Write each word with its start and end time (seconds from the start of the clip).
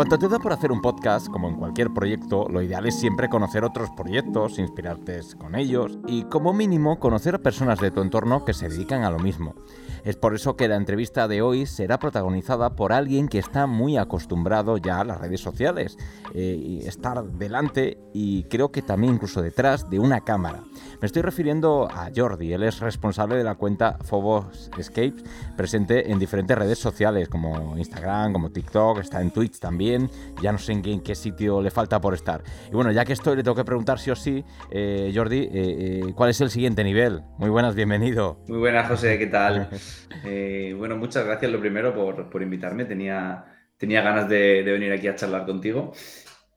Cuando 0.00 0.18
te 0.18 0.28
da 0.28 0.38
por 0.38 0.54
hacer 0.54 0.72
un 0.72 0.80
podcast, 0.80 1.28
como 1.28 1.50
en 1.50 1.56
cualquier 1.56 1.92
proyecto, 1.92 2.48
lo 2.48 2.62
ideal 2.62 2.86
es 2.86 2.98
siempre 2.98 3.28
conocer 3.28 3.64
otros 3.64 3.90
proyectos, 3.90 4.58
inspirarte 4.58 5.20
con 5.36 5.54
ellos 5.54 5.98
y 6.06 6.22
como 6.22 6.54
mínimo 6.54 6.98
conocer 6.98 7.34
a 7.34 7.38
personas 7.42 7.80
de 7.80 7.90
tu 7.90 8.00
entorno 8.00 8.46
que 8.46 8.54
se 8.54 8.70
dedican 8.70 9.04
a 9.04 9.10
lo 9.10 9.18
mismo. 9.18 9.54
Es 10.02 10.16
por 10.16 10.34
eso 10.34 10.56
que 10.56 10.68
la 10.68 10.76
entrevista 10.76 11.28
de 11.28 11.42
hoy 11.42 11.66
será 11.66 11.98
protagonizada 11.98 12.76
por 12.76 12.94
alguien 12.94 13.28
que 13.28 13.40
está 13.40 13.66
muy 13.66 13.98
acostumbrado 13.98 14.78
ya 14.78 15.00
a 15.00 15.04
las 15.04 15.20
redes 15.20 15.42
sociales, 15.42 15.98
eh, 16.32 16.80
estar 16.86 17.22
delante 17.32 17.98
y 18.14 18.44
creo 18.44 18.72
que 18.72 18.80
también 18.80 19.16
incluso 19.16 19.42
detrás 19.42 19.90
de 19.90 19.98
una 19.98 20.22
cámara. 20.22 20.62
Me 21.00 21.06
estoy 21.06 21.22
refiriendo 21.22 21.88
a 21.90 22.10
Jordi, 22.14 22.52
él 22.52 22.62
es 22.62 22.80
responsable 22.80 23.36
de 23.36 23.44
la 23.44 23.54
cuenta 23.54 23.98
Phobos 24.04 24.70
Escapes, 24.78 25.24
presente 25.56 26.10
en 26.10 26.18
diferentes 26.18 26.56
redes 26.56 26.78
sociales 26.78 27.28
como 27.28 27.76
Instagram, 27.76 28.32
como 28.32 28.50
TikTok, 28.50 28.98
está 28.98 29.20
en 29.20 29.30
Twitch 29.30 29.58
también, 29.58 30.10
ya 30.42 30.52
no 30.52 30.58
sé 30.58 30.72
en 30.72 31.00
qué, 31.00 31.14
sitio 31.14 31.60
le 31.60 31.70
falta 31.70 32.00
por 32.00 32.14
estar. 32.14 32.42
Y 32.70 32.74
bueno, 32.74 32.92
ya 32.92 33.04
que 33.04 33.12
estoy, 33.12 33.36
le 33.36 33.42
tengo 33.42 33.56
que 33.56 33.64
preguntar 33.64 33.98
sí 33.98 34.10
o 34.10 34.16
sí, 34.16 34.44
eh, 34.70 35.12
Jordi, 35.14 35.48
eh, 35.52 36.12
¿cuál 36.14 36.30
es 36.30 36.40
el 36.40 36.50
siguiente 36.50 36.84
nivel? 36.84 37.22
Muy 37.38 37.50
buenas, 37.50 37.74
bienvenido. 37.74 38.38
Muy 38.48 38.58
buenas, 38.58 38.88
José, 38.88 39.18
¿qué 39.18 39.26
tal? 39.26 39.68
Eh, 40.24 40.74
bueno, 40.76 40.96
muchas 40.96 41.24
gracias 41.24 41.50
lo 41.50 41.60
primero 41.60 41.94
por, 41.94 42.42
invitarme. 42.42 42.84
Tenía, 42.84 43.44
tenía 43.76 44.02
ganas 44.02 44.28
de, 44.28 44.62
venir 44.62 44.92
aquí 44.92 45.08
a 45.08 45.14
charlar 45.14 45.46
contigo. 45.46 45.92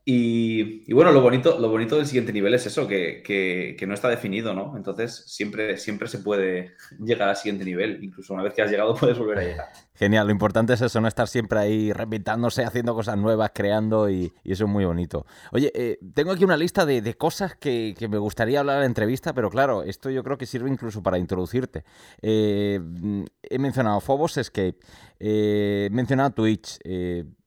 Y, 0.06 0.92
bueno, 0.92 1.12
lo 1.12 1.22
bonito, 1.22 1.58
lo 1.58 1.70
bonito 1.70 1.96
del 1.96 2.04
siguiente 2.04 2.30
nivel 2.30 2.52
es 2.52 2.66
eso, 2.66 2.86
que, 2.86 3.76
no 3.86 3.94
está 3.94 4.10
definido, 4.10 4.52
¿no? 4.52 4.76
Entonces 4.76 5.24
siempre, 5.26 5.78
siempre 5.78 6.08
se 6.08 6.18
puede 6.18 6.74
llegar 7.00 7.30
al 7.30 7.36
siguiente 7.36 7.64
nivel. 7.64 8.04
Incluso 8.04 8.34
una 8.34 8.42
vez 8.42 8.52
que 8.52 8.60
has 8.60 8.70
llegado 8.70 8.94
puedes 9.00 9.18
volver 9.18 9.38
a 9.38 9.42
llegar. 9.42 9.68
Genial, 9.94 10.26
lo 10.26 10.32
importante 10.32 10.74
es 10.74 10.82
eso, 10.82 11.00
no 11.00 11.08
estar 11.08 11.26
siempre 11.26 11.58
ahí 11.58 11.92
repintándose, 11.92 12.64
haciendo 12.64 12.94
cosas 12.94 13.16
nuevas, 13.16 13.52
creando 13.54 14.10
y, 14.10 14.32
eso 14.44 14.64
es 14.64 14.70
muy 14.70 14.84
bonito. 14.84 15.24
Oye, 15.52 15.72
eh, 15.74 15.98
tengo 16.12 16.32
aquí 16.32 16.44
una 16.44 16.56
lista 16.56 16.84
de, 16.84 17.14
cosas 17.14 17.54
que, 17.54 17.94
me 18.10 18.18
gustaría 18.18 18.60
hablar 18.60 18.76
en 18.76 18.80
la 18.80 18.86
entrevista, 18.86 19.32
pero 19.32 19.48
claro, 19.48 19.84
esto 19.84 20.10
yo 20.10 20.22
creo 20.22 20.36
que 20.36 20.44
sirve 20.44 20.68
incluso 20.68 21.02
para 21.02 21.16
introducirte. 21.16 21.84
Eh, 22.20 22.78
he 23.42 23.58
mencionado 23.58 24.00
Phobos 24.00 24.36
Escape, 24.36 24.76
eh, 25.18 25.88
he 25.90 25.94
mencionado 25.94 26.30
Twitch 26.32 26.78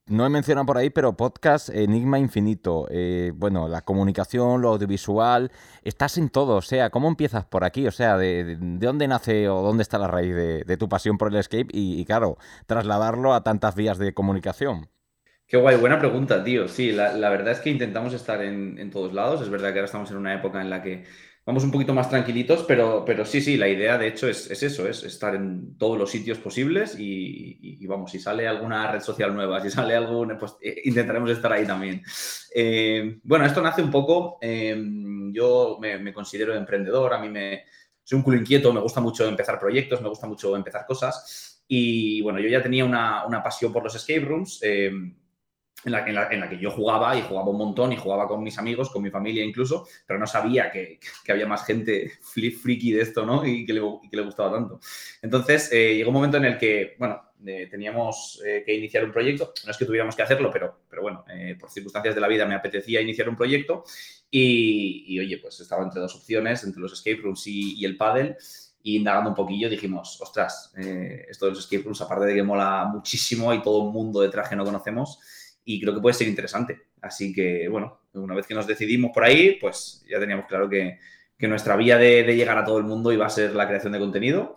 no 0.08 0.26
he 0.26 0.30
mencionado 0.30 0.66
por 0.66 0.78
ahí, 0.78 0.90
pero 0.90 1.14
podcast 1.14 1.70
Enigma 1.70 2.20
Infinito. 2.20 2.88
Eh, 2.90 3.32
bueno, 3.36 3.68
la 3.68 3.82
comunicación, 3.82 4.62
lo 4.62 4.70
audiovisual, 4.70 5.52
estás 5.84 6.18
en 6.18 6.30
todo. 6.30 6.56
O 6.56 6.62
sea, 6.62 6.90
¿cómo 6.90 7.08
empiezas 7.08 7.46
por 7.46 7.64
aquí? 7.64 7.88
O 7.88 7.92
sea, 7.92 8.18
¿de, 8.18 8.58
dónde 8.60 9.08
nace 9.08 9.50
o 9.50 9.62
dónde 9.62 9.84
está 9.84 9.98
la 9.98 10.08
raíz 10.08 10.34
de, 10.36 10.78
tu 10.78 10.88
pasión 10.88 11.18
por 11.18 11.30
el 11.32 11.38
escape? 11.38 11.68
Y, 11.72 12.04
claro, 12.06 12.38
trasladarlo 12.66 13.34
a 13.34 13.44
tantas 13.44 13.76
vías 13.76 13.98
de 13.98 14.14
comunicación. 14.14 14.90
Qué 15.46 15.58
guay, 15.58 15.78
buena 15.78 16.00
pregunta, 16.00 16.44
tío. 16.44 16.68
Sí, 16.68 16.92
la, 16.92 17.30
verdad 17.30 17.52
es 17.52 17.60
que 17.60 17.70
intentamos 17.70 18.14
estar 18.14 18.42
en, 18.42 18.78
en, 18.80 18.92
todos 18.92 19.14
lados. 19.14 19.42
Es 19.42 19.50
verdad 19.50 19.70
que 19.70 19.80
ahora 19.80 19.86
estamos 19.86 20.12
en 20.12 20.18
una 20.18 20.34
época 20.34 20.62
en 20.62 20.70
la 20.70 20.82
que 20.82 21.06
vamos 21.48 21.64
un 21.64 21.72
poquito 21.72 21.94
más 21.94 22.10
tranquilitos, 22.10 22.66
pero, 22.68 23.06
pero 23.06 23.24
sí, 23.24 23.40
sí, 23.40 23.56
la 23.56 23.70
idea 23.70 23.98
de 23.98 24.08
hecho 24.08 24.28
es, 24.28 24.52
eso, 24.52 24.86
es 24.86 25.04
estar 25.04 25.34
en 25.34 25.78
todos 25.78 25.98
los 25.98 26.12
sitios 26.12 26.40
posibles 26.40 26.98
y, 27.00 27.86
vamos, 27.88 28.12
si 28.12 28.20
sale 28.20 28.46
alguna 28.46 28.92
red 28.92 29.00
social 29.00 29.34
nueva, 29.34 29.62
si 29.62 29.70
sale 29.70 29.96
algún, 29.96 30.38
pues 30.38 30.58
eh, 30.62 30.82
intentaremos 30.84 31.32
estar 31.32 31.54
ahí 31.54 31.66
también. 31.66 32.04
Eh, 32.54 33.20
bueno, 33.24 33.46
esto 33.46 33.62
nace 33.62 33.82
un 33.82 33.90
poco, 33.90 34.40
em, 34.42 35.32
yo 35.32 35.78
me, 35.80 36.14
considero 36.14 36.54
emprendedor, 36.54 37.14
a 37.14 37.18
mí 37.18 37.30
me, 37.30 37.64
soy 38.04 38.18
un 38.18 38.24
culo 38.24 38.38
inquieto, 38.38 38.74
me 38.74 38.82
gusta 38.82 39.00
mucho 39.00 39.26
empezar 39.26 39.58
proyectos, 39.58 40.02
me 40.02 40.10
gusta 40.10 40.28
mucho 40.28 40.54
empezar 40.54 40.86
cosas 40.86 41.64
y 41.66 42.22
bueno, 42.24 42.42
yo 42.42 42.50
ya 42.50 42.62
tenía 42.62 42.84
una, 42.84 43.26
una 43.26 43.42
pasión 43.42 43.72
por 43.72 43.86
los 43.86 43.96
escape 43.96 44.20
rooms. 44.20 44.60
Em, 45.86 45.94
en 45.94 46.40
la, 46.40 46.50
que 46.50 46.58
yo 46.58 46.72
jugaba 46.72 47.16
y 47.16 47.22
jugaba 47.22 47.50
un 47.50 47.58
montón 47.58 47.94
y 47.94 47.98
jugaba 47.98 48.28
con 48.28 48.44
mis 48.44 48.58
amigos, 48.58 48.90
con 48.90 49.04
mi 49.04 49.12
familia 49.12 49.44
incluso, 49.44 49.88
pero 50.06 50.20
no 50.20 50.26
sabía 50.26 50.72
que, 50.72 51.00
había 51.30 51.46
más 51.46 51.66
gente 51.66 52.12
flip 52.22 52.58
friki 52.58 52.94
de 52.94 53.02
esto, 53.02 53.26
¿no? 53.26 53.46
Y 53.46 53.66
que 53.66 53.74
le, 53.74 54.22
gustaba 54.22 54.52
tanto. 54.52 54.80
Entonces, 55.22 55.72
eh, 55.72 55.96
llegó 55.96 56.10
un 56.10 56.16
momento 56.16 56.38
en 56.38 56.46
el 56.46 56.58
que, 56.58 56.96
bueno, 56.98 57.22
eh, 57.46 57.68
teníamos 57.70 58.42
eh, 58.46 58.64
que 58.66 58.74
iniciar 58.74 59.04
un 59.04 59.12
proyecto. 59.12 59.54
No 59.66 59.72
es 59.72 59.78
que 59.78 59.86
tuviéramos 59.86 60.16
que 60.16 60.24
hacerlo, 60.24 60.50
pero, 60.52 60.82
pero 60.90 61.04
bueno, 61.04 61.24
por 61.60 61.70
circunstancias 61.70 62.16
de 62.16 62.22
la 62.22 62.28
vida 62.28 62.46
me 62.46 62.56
apetecía 62.56 63.00
iniciar 63.00 63.30
un 63.30 63.36
proyecto 63.36 63.84
y, 64.32 65.20
oye, 65.20 65.38
pues 65.38 65.60
estaba 65.60 65.84
entre 65.84 66.02
dos 66.02 66.16
opciones, 66.16 66.64
entre 66.64 66.82
los 66.82 66.94
escape 66.94 67.22
rooms 67.22 67.46
y, 67.46 67.86
el 67.86 67.98
paddle. 67.98 68.36
Y 68.84 68.98
indagando 68.98 69.32
un 69.32 69.36
poquillo 69.36 69.70
dijimos, 69.70 70.20
ostras, 70.22 70.74
esto 70.76 71.46
de 71.46 71.52
los 71.52 71.60
escape 71.60 71.84
rooms, 71.84 72.02
aparte 72.02 72.26
de 72.26 72.36
que 72.36 72.44
mola 72.44 72.90
muchísimo, 72.92 73.52
hay 73.52 73.62
todo 73.62 73.80
un 73.80 73.94
mundo 73.94 74.22
detrás 74.22 74.48
que 74.50 74.56
no 74.56 74.64
conocemos 74.64 75.20
y 75.70 75.82
creo 75.82 75.94
que 75.94 76.00
puede 76.00 76.14
ser 76.14 76.30
interesante. 76.30 76.88
Así 77.02 77.34
que, 77.34 77.68
bueno, 77.68 78.00
una 78.14 78.34
vez 78.34 78.48
que 78.48 78.54
nos 78.54 78.66
decidimos 78.66 79.12
por 79.14 79.26
ahí, 79.26 79.58
pues 79.60 80.02
ya 80.10 80.18
teníamos 80.18 80.46
claro 80.46 80.70
que, 80.70 80.98
nuestra 81.42 81.76
vía 81.76 81.98
de, 81.98 82.24
llegar 82.24 82.58
a 82.58 82.64
todo 82.64 82.78
el 82.78 82.86
mundo 82.86 83.12
iba 83.12 83.26
a 83.26 83.30
ser 83.30 83.54
la 83.54 83.68
creación 83.68 83.92
de 83.92 84.00
contenido. 84.00 84.56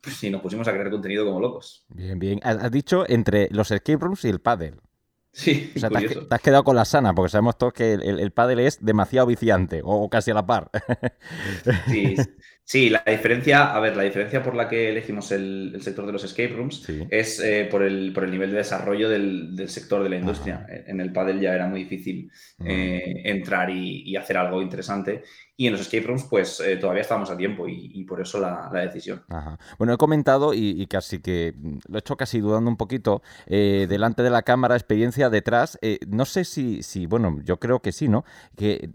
Pues, 0.00 0.24
y 0.24 0.28
nos 0.28 0.42
pusimos 0.42 0.66
a 0.66 0.72
crear 0.72 0.90
contenido 0.90 1.24
como 1.24 1.38
locos. 1.38 1.86
Bien, 1.88 2.18
bien. 2.18 2.40
Has 2.42 2.70
dicho 2.72 3.04
entre 3.08 3.48
los 3.52 3.70
escape 3.70 4.04
rooms 4.04 4.24
y 4.24 4.28
el 4.28 4.40
paddle. 4.40 4.74
Sí, 5.32 5.72
o 5.76 5.78
sea, 5.78 5.90
te 5.90 5.96
has, 6.28 6.40
quedado 6.40 6.64
con 6.64 6.74
la 6.74 6.84
sana, 6.84 7.14
porque 7.14 7.30
sabemos 7.30 7.56
todos 7.56 7.72
que 7.72 7.92
el, 7.92 8.18
el, 8.18 8.32
paddle 8.32 8.66
es 8.66 8.84
demasiado 8.84 9.28
viciante, 9.28 9.80
o, 9.84 10.10
casi 10.10 10.32
a 10.32 10.34
la 10.34 10.46
par. 10.46 10.70
Sí, 11.88 12.16
Sí, 12.70 12.88
la 12.88 13.02
diferencia, 13.04 13.74
a 13.74 13.80
ver, 13.80 13.96
la 13.96 14.04
diferencia 14.04 14.44
por 14.44 14.54
la 14.54 14.68
que 14.68 14.90
elegimos 14.90 15.32
el, 15.32 15.76
sector 15.80 16.06
de 16.06 16.12
los 16.12 16.22
escape 16.22 16.54
rooms 16.54 16.88
es 17.10 17.40
eh, 17.40 17.66
por, 17.68 17.82
el, 17.82 18.12
por, 18.12 18.22
el, 18.22 18.30
nivel 18.30 18.52
de 18.52 18.58
desarrollo 18.58 19.08
del, 19.08 19.68
sector 19.68 20.04
de 20.04 20.08
la 20.08 20.18
industria. 20.18 20.64
En 20.86 21.00
el 21.00 21.12
paddle 21.12 21.40
ya 21.40 21.52
era 21.52 21.66
muy 21.66 21.80
difícil 21.80 22.30
eh, 22.64 23.22
entrar 23.24 23.70
y, 23.70 24.14
hacer 24.14 24.36
algo 24.36 24.62
interesante. 24.62 25.24
Y 25.60 25.66
en 25.66 25.72
los 25.72 25.82
escape 25.82 26.06
rooms, 26.06 26.24
pues 26.24 26.58
eh, 26.60 26.76
todavía 26.78 27.02
estamos 27.02 27.28
a 27.28 27.36
tiempo 27.36 27.68
y, 27.68 28.02
por 28.04 28.18
eso 28.22 28.40
la, 28.40 28.70
decisión. 28.72 29.22
Bueno, 29.76 29.92
he 29.92 29.98
comentado 29.98 30.54
y, 30.54 30.86
casi 30.86 31.20
que 31.20 31.52
lo 31.86 31.96
he 31.96 31.98
hecho 31.98 32.16
casi 32.16 32.40
dudando 32.40 32.70
un 32.70 32.78
poquito, 32.78 33.20
delante 33.46 34.22
de 34.22 34.30
la 34.30 34.40
cámara, 34.40 34.74
experiencia 34.74 35.28
detrás. 35.28 35.78
no 36.08 36.24
sé 36.24 36.44
si, 36.44 36.82
si, 36.82 37.04
bueno, 37.04 37.40
yo 37.44 37.58
creo 37.58 37.80
que 37.80 37.92
sí, 37.92 38.08
¿no? 38.08 38.24
Que 38.56 38.88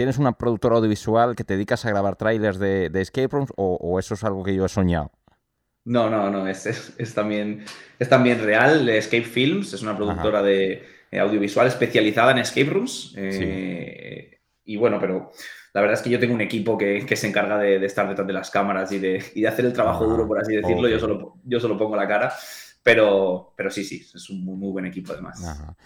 ¿Tienes 0.00 0.16
una 0.16 0.32
productora 0.32 0.76
audiovisual 0.76 1.36
que 1.36 1.44
te 1.44 1.52
dedicas 1.52 1.84
a 1.84 1.90
grabar 1.90 2.16
trailers 2.16 2.58
de, 2.58 2.90
escape 2.94 3.28
rooms 3.28 3.52
o, 3.56 3.98
eso 3.98 4.14
es 4.14 4.24
algo 4.24 4.42
que 4.42 4.54
yo 4.54 4.64
he 4.64 4.68
soñado? 4.70 5.12
No, 5.84 6.08
no, 6.08 6.30
no, 6.30 6.46
es, 6.46 6.64
es, 6.96 7.14
también, 7.14 7.66
es 7.98 8.08
también 8.08 8.42
real. 8.42 8.88
Escape 8.88 9.24
Films 9.24 9.74
es 9.74 9.82
una 9.82 9.94
productora 9.94 10.42
de 10.42 10.86
eh, 11.10 11.18
audiovisual 11.18 11.66
especializada 11.66 12.32
en 12.32 12.38
escape 12.38 12.70
rooms. 12.70 13.12
Eh, 13.18 14.39
y 14.70 14.76
bueno, 14.76 14.98
pero 15.00 15.32
la 15.72 15.80
verdad 15.80 15.98
es 15.98 16.02
que 16.02 16.10
yo 16.10 16.20
tengo 16.20 16.32
un 16.32 16.40
equipo 16.40 16.78
que, 16.78 17.04
se 17.16 17.26
encarga 17.26 17.58
de, 17.58 17.84
estar 17.84 18.08
detrás 18.08 18.24
de 18.24 18.32
las 18.32 18.50
cámaras 18.50 18.92
y 18.92 19.00
de, 19.00 19.18
hacer 19.48 19.64
el 19.64 19.72
trabajo 19.72 20.06
duro, 20.06 20.28
por 20.28 20.40
así 20.40 20.54
decirlo. 20.54 20.88
Yo, 20.88 21.00
solo, 21.00 21.38
yo 21.44 21.58
solo 21.58 21.76
pongo 21.76 21.96
la 21.96 22.06
cara. 22.06 22.32
Pero, 22.82 23.52
pero 23.56 23.68
sí, 23.70 23.84
sí, 23.84 24.06
es 24.14 24.30
un 24.30 24.42
muy, 24.42 24.70
buen 24.70 24.86
equipo 24.86 25.12
además. 25.12 25.38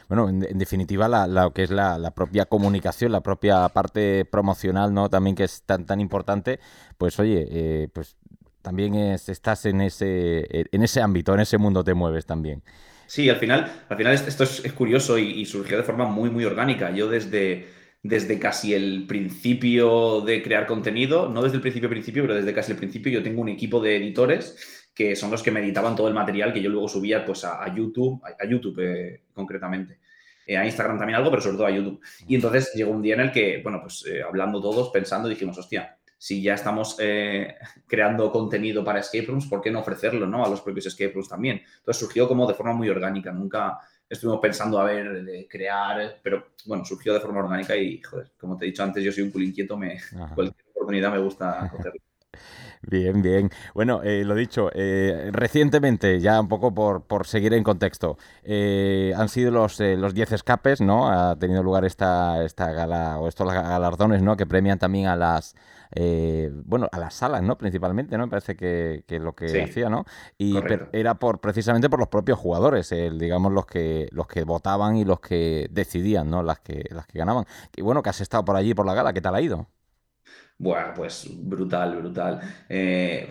Bueno, 0.06 0.28
en, 0.28 0.58
definitiva, 0.58 1.08
la, 1.08 1.26
lo 1.26 1.52
que 1.52 1.64
es 1.64 1.70
la, 1.70 2.12
propia 2.14 2.44
comunicación, 2.44 3.10
la 3.10 3.20
propia 3.20 3.68
parte 3.70 4.24
promocional, 4.26 4.92
¿no? 4.92 5.08
También 5.08 5.34
que 5.34 5.44
es 5.44 5.62
tan, 5.62 5.86
tan 5.86 6.00
importante, 6.00 6.60
pues 6.96 7.18
oye, 7.18 7.48
eh, 7.50 7.88
pues 7.92 8.16
también 8.62 8.94
estás 8.94 9.66
en 9.66 9.80
ese, 9.80 10.46
en 10.50 10.82
ese 10.82 11.00
ámbito, 11.00 11.34
en 11.34 11.40
ese 11.40 11.58
mundo 11.58 11.82
te 11.82 11.94
mueves 11.94 12.26
también. 12.26 12.62
Sí, 13.06 13.28
al 13.28 13.36
final, 13.36 13.70
al 13.88 13.96
final 13.96 14.14
esto 14.14 14.44
es, 14.44 14.72
curioso 14.72 15.18
y, 15.18 15.44
surgió 15.46 15.76
de 15.76 15.82
forma 15.82 16.06
muy, 16.06 16.30
muy 16.30 16.44
orgánica. 16.44 16.90
Yo 16.90 17.08
desde, 17.08 17.68
desde 18.04 18.38
casi 18.38 18.74
el 18.74 19.06
principio 19.06 20.20
de 20.20 20.42
crear 20.42 20.66
contenido, 20.66 21.30
no 21.30 21.42
desde 21.42 21.56
el 21.56 21.62
principio 21.62 21.88
principio, 21.88 22.22
pero 22.22 22.34
desde 22.34 22.52
casi 22.52 22.72
el 22.72 22.78
principio 22.78 23.10
yo 23.10 23.22
tengo 23.22 23.40
un 23.40 23.48
equipo 23.48 23.80
de 23.80 23.96
editores 23.96 24.90
que 24.94 25.16
son 25.16 25.30
los 25.30 25.42
que 25.42 25.50
me 25.50 25.60
editaban 25.60 25.96
todo 25.96 26.06
el 26.06 26.14
material 26.14 26.52
que 26.52 26.60
yo 26.60 26.68
luego 26.68 26.86
subía 26.86 27.24
pues, 27.24 27.44
a, 27.44 27.66
YouTube, 27.74 28.22
a, 28.22 28.46
YouTube 28.46 28.78
eh, 28.78 29.22
concretamente. 29.32 30.00
Eh, 30.46 30.54
a 30.58 30.66
Instagram 30.66 30.98
también 30.98 31.16
algo, 31.16 31.30
pero 31.30 31.40
sobre 31.40 31.56
todo 31.56 31.66
a 31.66 31.70
YouTube. 31.70 31.98
Y 32.28 32.34
entonces 32.34 32.72
llegó 32.74 32.92
un 32.92 33.00
día 33.00 33.14
en 33.14 33.20
el 33.20 33.32
que, 33.32 33.62
bueno, 33.62 33.80
pues 33.80 34.04
eh, 34.06 34.22
hablando 34.22 34.60
todos, 34.60 34.90
pensando, 34.90 35.26
dijimos, 35.26 35.56
hostia, 35.56 35.96
si 36.18 36.42
ya 36.42 36.54
estamos 36.54 36.96
creando 37.86 38.30
contenido 38.30 38.84
para 38.84 39.00
escape 39.00 39.26
rooms, 39.26 39.46
¿por 39.46 39.60
qué 39.60 39.70
no 39.70 39.80
ofrecerlo 39.80 40.26
¿no? 40.26 40.44
a 40.44 40.48
los 40.48 40.60
propios 40.60 40.86
escape 40.86 41.12
rooms 41.12 41.28
también? 41.28 41.62
Entonces 41.78 42.00
surgió 42.00 42.28
como 42.28 42.46
de 42.46 42.54
forma 42.54 42.72
muy 42.74 42.88
orgánica, 42.88 43.32
nunca 43.32 43.78
estuvimos 44.14 44.40
pensando 44.40 44.80
a 44.80 44.84
ver, 44.84 45.22
de 45.24 45.46
crear, 45.48 46.18
pero 46.22 46.48
bueno, 46.66 46.84
surgió 46.84 47.14
de 47.14 47.20
forma 47.20 47.40
orgánica 47.40 47.76
y, 47.76 48.00
joder, 48.02 48.32
como 48.38 48.56
te 48.56 48.64
he 48.64 48.68
dicho 48.68 48.82
antes, 48.82 49.04
yo 49.04 49.12
soy 49.12 49.24
un 49.24 49.30
culo 49.30 49.44
inquieto, 49.44 49.76
me, 49.76 49.98
cualquier 50.34 50.66
oportunidad 50.74 51.12
me 51.12 51.18
gusta 51.18 51.68
cogerlo. 51.70 52.00
Bien, 52.86 53.22
bien. 53.22 53.50
Bueno, 53.72 54.02
eh, 54.02 54.24
lo 54.24 54.34
dicho, 54.34 54.70
eh, 54.74 55.30
recientemente, 55.32 56.20
ya 56.20 56.40
un 56.40 56.48
poco 56.48 56.74
por, 56.74 57.02
por 57.04 57.26
seguir 57.26 57.54
en 57.54 57.64
contexto, 57.64 58.18
eh, 58.42 59.12
han 59.16 59.28
sido 59.28 59.50
los, 59.50 59.80
los 59.80 60.12
10 60.12 60.32
escapes, 60.32 60.80
¿no? 60.80 61.08
Ha 61.08 61.36
tenido 61.36 61.62
lugar 61.62 61.84
esta, 61.84 62.44
esta 62.44 62.72
gala, 62.72 63.18
o 63.18 63.28
estos 63.28 63.46
galardones, 63.52 64.22
¿no? 64.22 64.36
Que 64.36 64.44
premian 64.46 64.78
también 64.78 65.06
a 65.06 65.16
las, 65.16 65.54
bueno, 66.64 66.88
a 66.92 66.98
las 66.98 67.14
salas, 67.14 67.42
¿no? 67.42 67.56
Principalmente, 67.56 68.18
¿no? 68.18 68.26
Me 68.26 68.30
parece 68.30 68.56
que, 68.56 69.04
que 69.06 69.18
lo 69.18 69.34
que 69.34 69.62
hacía, 69.62 69.88
¿no? 69.88 70.04
Y 70.36 70.56
era 70.92 71.14
por 71.14 71.40
precisamente 71.40 71.88
por 71.88 71.98
los 72.00 72.08
propios 72.08 72.38
jugadores, 72.38 72.90
digamos, 72.90 73.52
los 73.52 73.66
que, 73.66 74.08
los 74.10 74.26
que 74.26 74.44
votaban 74.44 74.96
y 74.96 75.04
los 75.04 75.20
que 75.20 75.68
decidían, 75.70 76.30
¿no? 76.30 76.42
Las 76.42 76.60
que, 76.60 76.84
las 76.90 77.06
que 77.06 77.18
ganaban. 77.18 77.46
Y 77.76 77.82
bueno, 77.82 78.02
que 78.02 78.10
has 78.10 78.20
estado 78.20 78.44
por 78.44 78.56
allí, 78.56 78.74
por 78.74 78.86
la 78.86 78.94
gala, 78.94 79.12
¿qué 79.12 79.20
tal 79.20 79.34
ha 79.34 79.40
ido? 79.40 79.68
Bueno, 80.58 80.92
pues 80.94 81.28
brutal, 81.30 81.96
brutal. 81.96 82.40
Eh, 82.68 83.28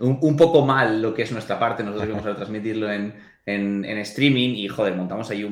un, 0.00 0.36
poco 0.36 0.64
mal 0.64 1.00
lo 1.00 1.14
que 1.14 1.22
es 1.22 1.32
nuestra 1.32 1.58
parte, 1.58 1.82
nosotros 1.82 2.08
íbamos 2.08 2.26
a 2.26 2.36
transmitirlo 2.36 2.90
en, 2.90 3.14
streaming 3.46 4.54
y 4.56 4.68
joder, 4.68 4.94
montamos 4.94 5.30
ahí 5.30 5.44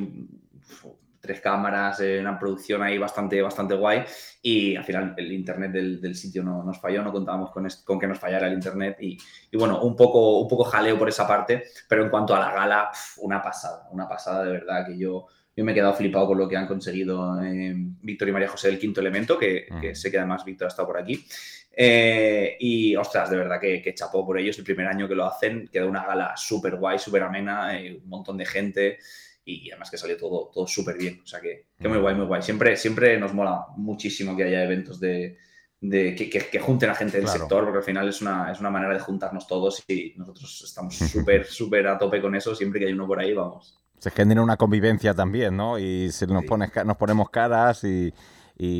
tres 1.20 1.40
cámaras, 1.40 2.00
eh, 2.00 2.18
una 2.20 2.38
producción 2.38 2.82
ahí 2.82 2.98
bastante, 2.98 3.40
bastante 3.42 3.74
guay 3.74 4.04
y 4.42 4.74
al 4.74 4.84
final 4.84 5.14
el 5.16 5.32
internet 5.32 5.70
del, 5.70 6.14
sitio 6.14 6.42
no, 6.42 6.64
nos 6.64 6.80
falló, 6.80 7.02
no 7.02 7.12
contábamos 7.12 7.50
con, 7.50 7.68
con 7.84 7.98
que 7.98 8.06
nos 8.06 8.18
fallara 8.18 8.46
el 8.46 8.54
internet 8.54 8.96
y, 9.00 9.18
bueno, 9.56 9.82
un 9.82 9.94
poco, 9.94 10.40
un 10.40 10.48
poco 10.48 10.64
jaleo 10.64 10.98
por 10.98 11.08
esa 11.08 11.26
parte, 11.26 11.64
pero 11.88 12.04
en 12.04 12.10
cuanto 12.10 12.34
a 12.34 12.40
la 12.40 12.52
gala, 12.52 12.90
una 13.18 13.42
pasada, 13.42 13.88
una 13.92 14.08
pasada 14.08 14.44
de 14.44 14.52
verdad 14.52 14.86
que 14.86 14.98
yo 14.98 15.26
yo 15.56 15.64
me 15.64 15.72
he 15.72 15.74
quedado 15.74 15.94
flipado 15.94 16.28
con 16.28 16.38
lo 16.38 16.48
que 16.48 16.56
han 16.56 16.66
conseguido 16.66 17.42
eh, 17.42 17.74
Víctor 17.76 18.28
y 18.28 18.32
María 18.32 18.48
José 18.48 18.68
del 18.68 18.78
quinto 18.78 19.00
elemento, 19.00 19.38
que, 19.38 19.66
sé 19.94 20.10
que 20.10 20.18
además 20.18 20.44
Víctor 20.44 20.66
ha 20.66 20.68
estado 20.68 20.88
por 20.88 20.98
aquí. 20.98 21.24
Eh, 21.72 22.56
y 22.58 22.96
ostras, 22.96 23.30
de 23.30 23.36
verdad 23.36 23.60
que, 23.60 23.80
que, 23.80 23.94
chapó 23.94 24.26
por 24.26 24.38
ellos 24.38 24.58
el 24.58 24.64
primer 24.64 24.86
año 24.86 25.08
que 25.08 25.14
lo 25.14 25.26
hacen. 25.26 25.68
Quedó 25.72 25.88
una 25.88 26.04
gala 26.04 26.34
súper 26.36 26.76
guay, 26.76 26.98
súper 26.98 27.22
amena, 27.22 27.78
eh, 27.78 28.00
un 28.02 28.08
montón 28.08 28.36
de 28.36 28.46
gente 28.46 28.98
y 29.44 29.70
además 29.70 29.90
que 29.90 29.98
salió 29.98 30.16
todo, 30.16 30.50
todo 30.52 30.66
súper 30.66 30.96
bien. 30.96 31.20
O 31.22 31.26
sea 31.26 31.40
que, 31.40 31.66
muy 31.78 31.98
guay, 31.98 32.14
muy 32.14 32.26
guay. 32.26 32.42
Siempre, 32.42 32.76
siempre 32.76 33.18
nos 33.18 33.34
mola 33.34 33.66
muchísimo 33.76 34.36
que 34.36 34.44
haya 34.44 34.64
eventos 34.64 35.00
de, 35.00 35.36
que, 35.80 36.60
junten 36.60 36.90
a 36.90 36.94
gente 36.94 37.18
del 37.18 37.28
sector, 37.28 37.64
porque 37.64 37.78
al 37.78 37.84
final 37.84 38.08
es 38.08 38.20
una, 38.20 38.52
es 38.52 38.60
una 38.60 38.70
manera 38.70 38.94
de 38.94 39.00
juntarnos 39.00 39.46
todos 39.46 39.82
y 39.88 40.14
nosotros 40.16 40.62
estamos 40.64 40.94
súper, 40.94 41.46
súper 41.46 41.86
a 41.88 41.98
tope 41.98 42.20
con 42.20 42.34
eso. 42.34 42.54
Siempre 42.54 42.80
que 42.80 42.86
hay 42.86 42.92
uno 42.92 43.06
por 43.06 43.18
ahí, 43.18 43.32
vamos. 43.32 43.79
Se 44.00 44.10
genera 44.10 44.42
una 44.42 44.56
convivencia 44.56 45.14
también, 45.14 45.56
¿no? 45.56 45.78
Y 45.78 46.10
se 46.10 46.26
nos, 46.26 46.44
pone, 46.44 46.68
nos 46.84 46.96
ponemos 46.96 47.30
caras 47.30 47.84
y, 47.84 48.12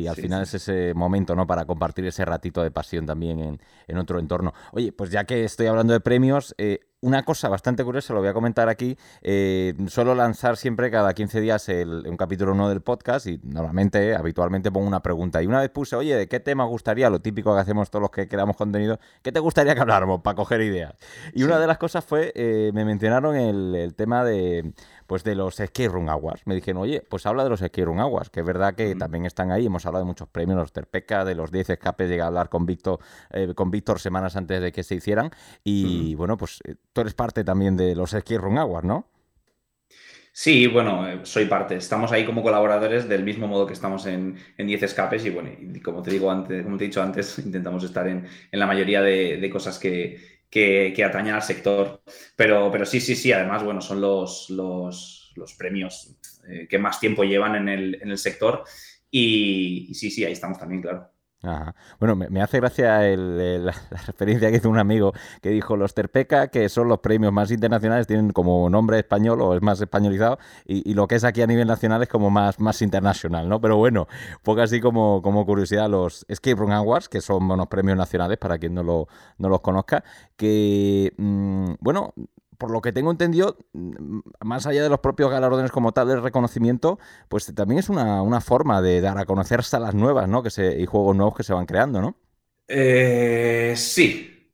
al 0.07 0.15
final 0.15 0.43
es 0.43 0.53
ese 0.53 0.93
momento, 0.93 1.35
¿no? 1.35 1.47
Para 1.47 1.65
compartir 1.65 2.05
ese 2.05 2.25
ratito 2.25 2.61
de 2.61 2.69
pasión 2.69 3.05
también 3.05 3.39
en, 3.39 3.61
en 3.87 3.97
otro 3.97 4.19
entorno. 4.19 4.53
Oye, 4.73 4.91
pues 4.91 5.09
ya 5.09 5.23
que 5.23 5.43
estoy 5.45 5.67
hablando 5.67 5.93
de 5.93 6.01
premios, 6.01 6.53
eh, 6.57 6.81
una 7.01 7.23
cosa 7.23 7.49
bastante 7.49 7.83
curiosa, 7.83 8.13
lo 8.13 8.19
voy 8.19 8.29
a 8.29 8.33
comentar 8.33 8.69
aquí. 8.69 8.95
Eh, 9.23 9.73
suelo 9.87 10.13
lanzar 10.13 10.55
siempre 10.55 10.91
cada 10.91 11.13
15 11.13 11.41
días 11.41 11.67
un 11.67 12.15
capítulo 12.15 12.53
nuevo 12.53 12.69
del 12.69 12.81
podcast 12.81 13.25
y 13.25 13.39
normalmente, 13.43 14.15
habitualmente 14.15 14.71
pongo 14.71 14.87
una 14.87 15.01
pregunta. 15.01 15.41
Y 15.41 15.47
una 15.47 15.61
vez 15.61 15.71
puse, 15.71 15.95
oye, 15.95 16.15
¿de 16.15 16.27
qué 16.27 16.39
tema 16.39 16.63
gustaría? 16.65 17.09
Lo 17.09 17.19
típico 17.19 17.55
que 17.55 17.61
hacemos 17.61 17.89
todos 17.89 18.01
los 18.03 18.11
que 18.11 18.27
creamos 18.27 18.55
contenido, 18.55 18.99
¿qué 19.23 19.31
te 19.31 19.39
gustaría 19.39 19.73
que 19.73 19.81
habláramos 19.81 20.21
para 20.21 20.35
coger 20.35 20.61
ideas? 20.61 20.93
Y 21.33 21.41
una 21.43 21.57
de 21.57 21.65
las 21.65 21.79
cosas 21.79 22.05
fue, 22.05 22.31
eh, 22.35 22.69
me 22.73 22.85
mencionaron 22.85 23.35
el, 23.35 23.95
tema 23.95 24.23
de, 24.23 24.71
pues 25.11 25.25
de 25.25 25.35
los 25.35 25.55
Skate 25.55 25.91
Room 25.91 26.07
Awards. 26.07 26.43
Me 26.45 26.55
dijeron, 26.55 26.83
oye, 26.83 27.01
pues 27.01 27.25
habla 27.25 27.43
de 27.43 27.49
los 27.49 27.59
Skate 27.59 27.83
Room 27.83 27.99
Awards, 27.99 28.29
que 28.29 28.39
es 28.39 28.45
verdad 28.45 28.75
que 28.75 28.95
también 28.95 29.25
están 29.25 29.51
ahí. 29.51 29.65
Hemos 29.65 29.85
hablado 29.85 30.05
de 30.05 30.07
muchos 30.07 30.29
premios, 30.29 30.57
los 30.57 30.71
Terpeca, 30.71 31.25
de 31.25 31.35
los 31.35 31.51
10 31.51 31.71
escapes, 31.71 32.07
llegué 32.07 32.21
a 32.21 32.27
hablar 32.27 32.47
con 32.47 32.65
Víctor, 32.65 32.99
eh, 33.33 33.51
con 33.53 33.71
Víctor 33.71 33.99
semanas 33.99 34.37
antes 34.37 34.61
de 34.61 34.71
que 34.71 34.83
se 34.83 34.95
hicieran. 34.95 35.29
Y 35.65 36.15
bueno, 36.15 36.37
pues 36.37 36.61
tú 36.93 37.01
eres 37.01 37.13
parte 37.13 37.43
también 37.43 37.75
de 37.75 37.93
los 37.93 38.11
Ski 38.11 38.37
Run 38.37 38.57
Aguas, 38.57 38.85
¿no? 38.85 39.05
Sí, 40.33 40.65
bueno, 40.67 41.07
eh, 41.09 41.19
soy 41.23 41.45
parte. 41.45 41.75
Estamos 41.75 42.11
ahí 42.13 42.25
como 42.25 42.41
colaboradores 42.41 43.09
del 43.09 43.23
mismo 43.23 43.47
modo 43.47 43.67
que 43.67 43.73
estamos 43.73 44.05
en, 44.05 44.37
10 44.57 44.83
escapes 44.83 45.25
y 45.25 45.29
bueno, 45.29 45.49
como 45.83 46.01
te 46.01 46.11
digo 46.11 46.31
antes, 46.31 46.63
como 46.63 46.77
te 46.77 46.85
he 46.85 46.87
dicho 46.87 47.01
antes, 47.01 47.37
intentamos 47.45 47.83
estar 47.83 48.07
en, 48.07 48.25
la 48.51 48.65
mayoría 48.65 49.01
de, 49.01 49.49
cosas 49.51 49.77
que, 49.77 50.30
que, 50.51 51.03
atañan 51.03 51.35
al 51.35 51.41
sector. 51.41 52.03
Pero, 52.35 52.69
pero 52.71 52.85
sí, 52.85 52.99
sí, 52.99 53.15
sí, 53.15 53.31
además, 53.31 53.63
bueno, 53.63 53.81
son 53.81 54.01
los, 54.01 54.49
los, 54.49 55.55
premios 55.57 56.15
eh, 56.47 56.67
que 56.69 56.77
más 56.77 56.99
tiempo 56.99 57.23
llevan 57.23 57.55
en 57.55 57.69
el, 57.69 57.95
en 58.01 58.11
el 58.11 58.17
sector 58.17 58.63
y 59.09 59.91
sí, 59.93 60.11
sí, 60.11 60.23
ahí 60.23 60.33
estamos 60.33 60.59
también, 60.59 60.81
claro. 60.81 61.10
Bueno, 61.99 62.15
me, 62.15 62.41
hace 62.41 62.59
gracia 62.59 62.99
la, 63.17 63.73
referencia 64.05 64.51
que 64.51 64.57
hizo 64.57 64.69
un 64.69 64.77
amigo 64.77 65.13
que 65.41 65.49
dijo 65.49 65.75
los 65.75 65.93
Terpeca, 65.95 66.49
que 66.49 66.69
son 66.69 66.87
los 66.87 66.99
premios 66.99 67.33
más 67.33 67.49
internacionales, 67.49 68.05
tienen 68.05 68.31
como 68.31 68.69
nombre 68.69 68.99
español 68.99 69.41
o 69.41 69.55
es 69.55 69.61
más 69.61 69.81
españolizado, 69.81 70.37
y, 70.65 70.93
lo 70.93 71.07
que 71.07 71.15
es 71.15 71.23
aquí 71.23 71.41
a 71.41 71.47
nivel 71.47 71.67
nacional 71.67 72.03
es 72.03 72.09
como 72.09 72.29
más, 72.29 72.59
más 72.59 72.81
internacional, 72.81 73.49
¿no? 73.49 73.59
Pero 73.59 73.77
bueno, 73.77 74.07
poco 74.43 74.61
así 74.61 74.79
como, 74.81 75.21
como 75.21 75.45
curiosidad, 75.45 75.89
los 75.89 76.25
Escape 76.27 76.55
Room 76.55 76.71
Awards, 76.71 77.09
que 77.09 77.21
son 77.21 77.49
unos 77.49 77.67
premios 77.67 77.97
nacionales 77.97 78.37
para 78.37 78.59
quien 78.59 78.75
no, 78.75 78.83
lo, 78.83 79.07
no 79.37 79.49
los 79.49 79.61
conozca, 79.61 80.03
que, 80.37 81.13
mm, 81.17 81.73
bueno, 81.79 82.13
por 82.61 82.69
lo 82.69 82.79
que 82.79 82.91
tengo 82.91 83.09
entendido, 83.09 83.57
mm, 83.73 84.19
más 84.41 84.67
allá 84.67 84.83
de 84.83 84.89
los 84.89 84.99
propios 84.99 85.31
galardones 85.31 85.71
como 85.71 85.93
tal 85.93 86.09
del 86.09 86.21
reconocimiento, 86.21 86.99
pues 87.27 87.51
también 87.55 87.79
es 87.79 87.89
una, 87.89 88.39
forma 88.39 88.83
de 88.83 89.01
dar 89.01 89.17
a 89.17 89.25
conocer 89.25 89.63
salas 89.63 89.95
nuevas, 89.95 90.29
¿no? 90.29 90.43
Que 90.43 90.51
se, 90.51 90.79
y 90.79 90.85
juegos 90.85 91.15
nuevos 91.15 91.35
que 91.35 91.41
se 91.41 91.53
van 91.53 91.65
creando, 91.65 92.01
¿no? 92.01 92.15
Eh, 92.67 93.73
sí. 93.75 94.47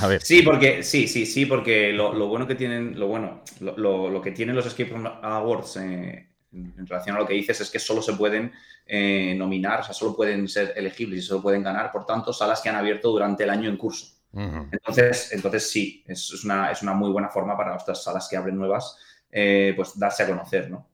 A 0.00 0.06
ver. 0.06 0.22
Sí, 0.24 0.40
porque, 0.40 0.82
sí, 0.82 1.06
sí, 1.06 1.26
sí, 1.26 1.44
porque 1.44 1.92
lo, 1.92 2.26
bueno 2.28 2.46
que 2.46 2.54
tienen, 2.54 2.98
lo 2.98 3.08
bueno, 3.08 3.42
lo, 3.60 4.22
que 4.22 4.30
tienen 4.30 4.56
los 4.56 4.64
Escape 4.64 4.94
Awards 5.22 5.76
eh, 5.76 6.30
en 6.50 6.86
relación 6.86 7.16
a 7.16 7.18
lo 7.18 7.26
que 7.26 7.34
dices 7.34 7.60
es 7.60 7.68
que 7.68 7.78
solo 7.78 8.00
se 8.00 8.14
pueden 8.14 8.52
eh, 8.86 9.34
nominar, 9.36 9.80
o 9.80 9.82
sea, 9.82 9.92
solo 9.92 10.16
pueden 10.16 10.48
ser 10.48 10.72
elegibles 10.76 11.18
y 11.18 11.22
solo 11.22 11.42
pueden 11.42 11.62
ganar, 11.62 11.92
por 11.92 12.06
tanto, 12.06 12.32
salas 12.32 12.62
que 12.62 12.70
han 12.70 12.76
abierto 12.76 13.10
durante 13.10 13.44
el 13.44 13.50
año 13.50 13.68
en 13.68 13.76
curso. 13.76 14.21
Entonces, 14.34 15.32
entonces 15.32 15.70
sí, 15.70 16.02
es, 16.06 16.44
una, 16.44 16.70
es 16.70 16.82
una 16.82 16.94
muy 16.94 17.10
buena 17.10 17.28
forma 17.28 17.56
para 17.56 17.76
estas 17.76 18.02
salas 18.02 18.28
que 18.28 18.36
abren 18.36 18.56
nuevas, 18.56 18.96
eh, 19.30 19.72
pues 19.76 19.98
darse 19.98 20.22
a 20.22 20.28
conocer, 20.28 20.70
¿no? 20.70 20.88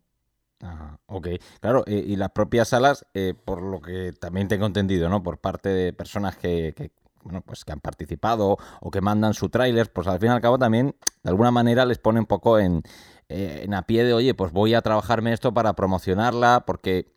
ok, 1.06 1.29
claro, 1.61 1.85
y 1.87 2.17
las 2.17 2.31
propias 2.31 2.69
salas, 2.69 3.06
eh, 3.14 3.35
por 3.44 3.62
lo 3.62 3.81
que 3.81 4.12
también 4.12 4.49
tengo 4.49 4.67
entendido, 4.67 5.08
¿no? 5.08 5.23
Por 5.23 5.38
parte 5.38 5.69
de 5.69 5.93
personas 5.93 6.37
que, 6.37 6.90
bueno, 7.23 7.43
pues 7.43 7.64
que 7.64 7.73
han 7.73 7.81
participado 7.81 8.56
o 8.81 8.90
que 8.90 9.00
mandan 9.00 9.35
su 9.35 9.49
tráiler, 9.50 9.93
pues 9.93 10.08
al 10.08 10.19
fin 10.19 10.31
y 10.31 10.32
al 10.32 10.41
cabo 10.41 10.58
también, 10.58 10.96
de 11.23 11.31
alguna 11.31 11.50
manera, 11.52 11.87
les 11.87 11.99
pone 11.99 12.19
un 12.19 12.26
poco 12.26 12.58
en, 12.58 12.82
eh, 13.29 13.61
en 13.64 13.75
a 13.75 13.82
pie 13.82 14.05
de, 14.05 14.14
oye, 14.14 14.34
pues 14.34 14.52
voy 14.52 14.75
a 14.75 14.82
trabajarme 14.82 15.32
esto 15.32 15.55
para 15.55 15.75
promocionarla, 15.75 16.64
porque 16.67 17.12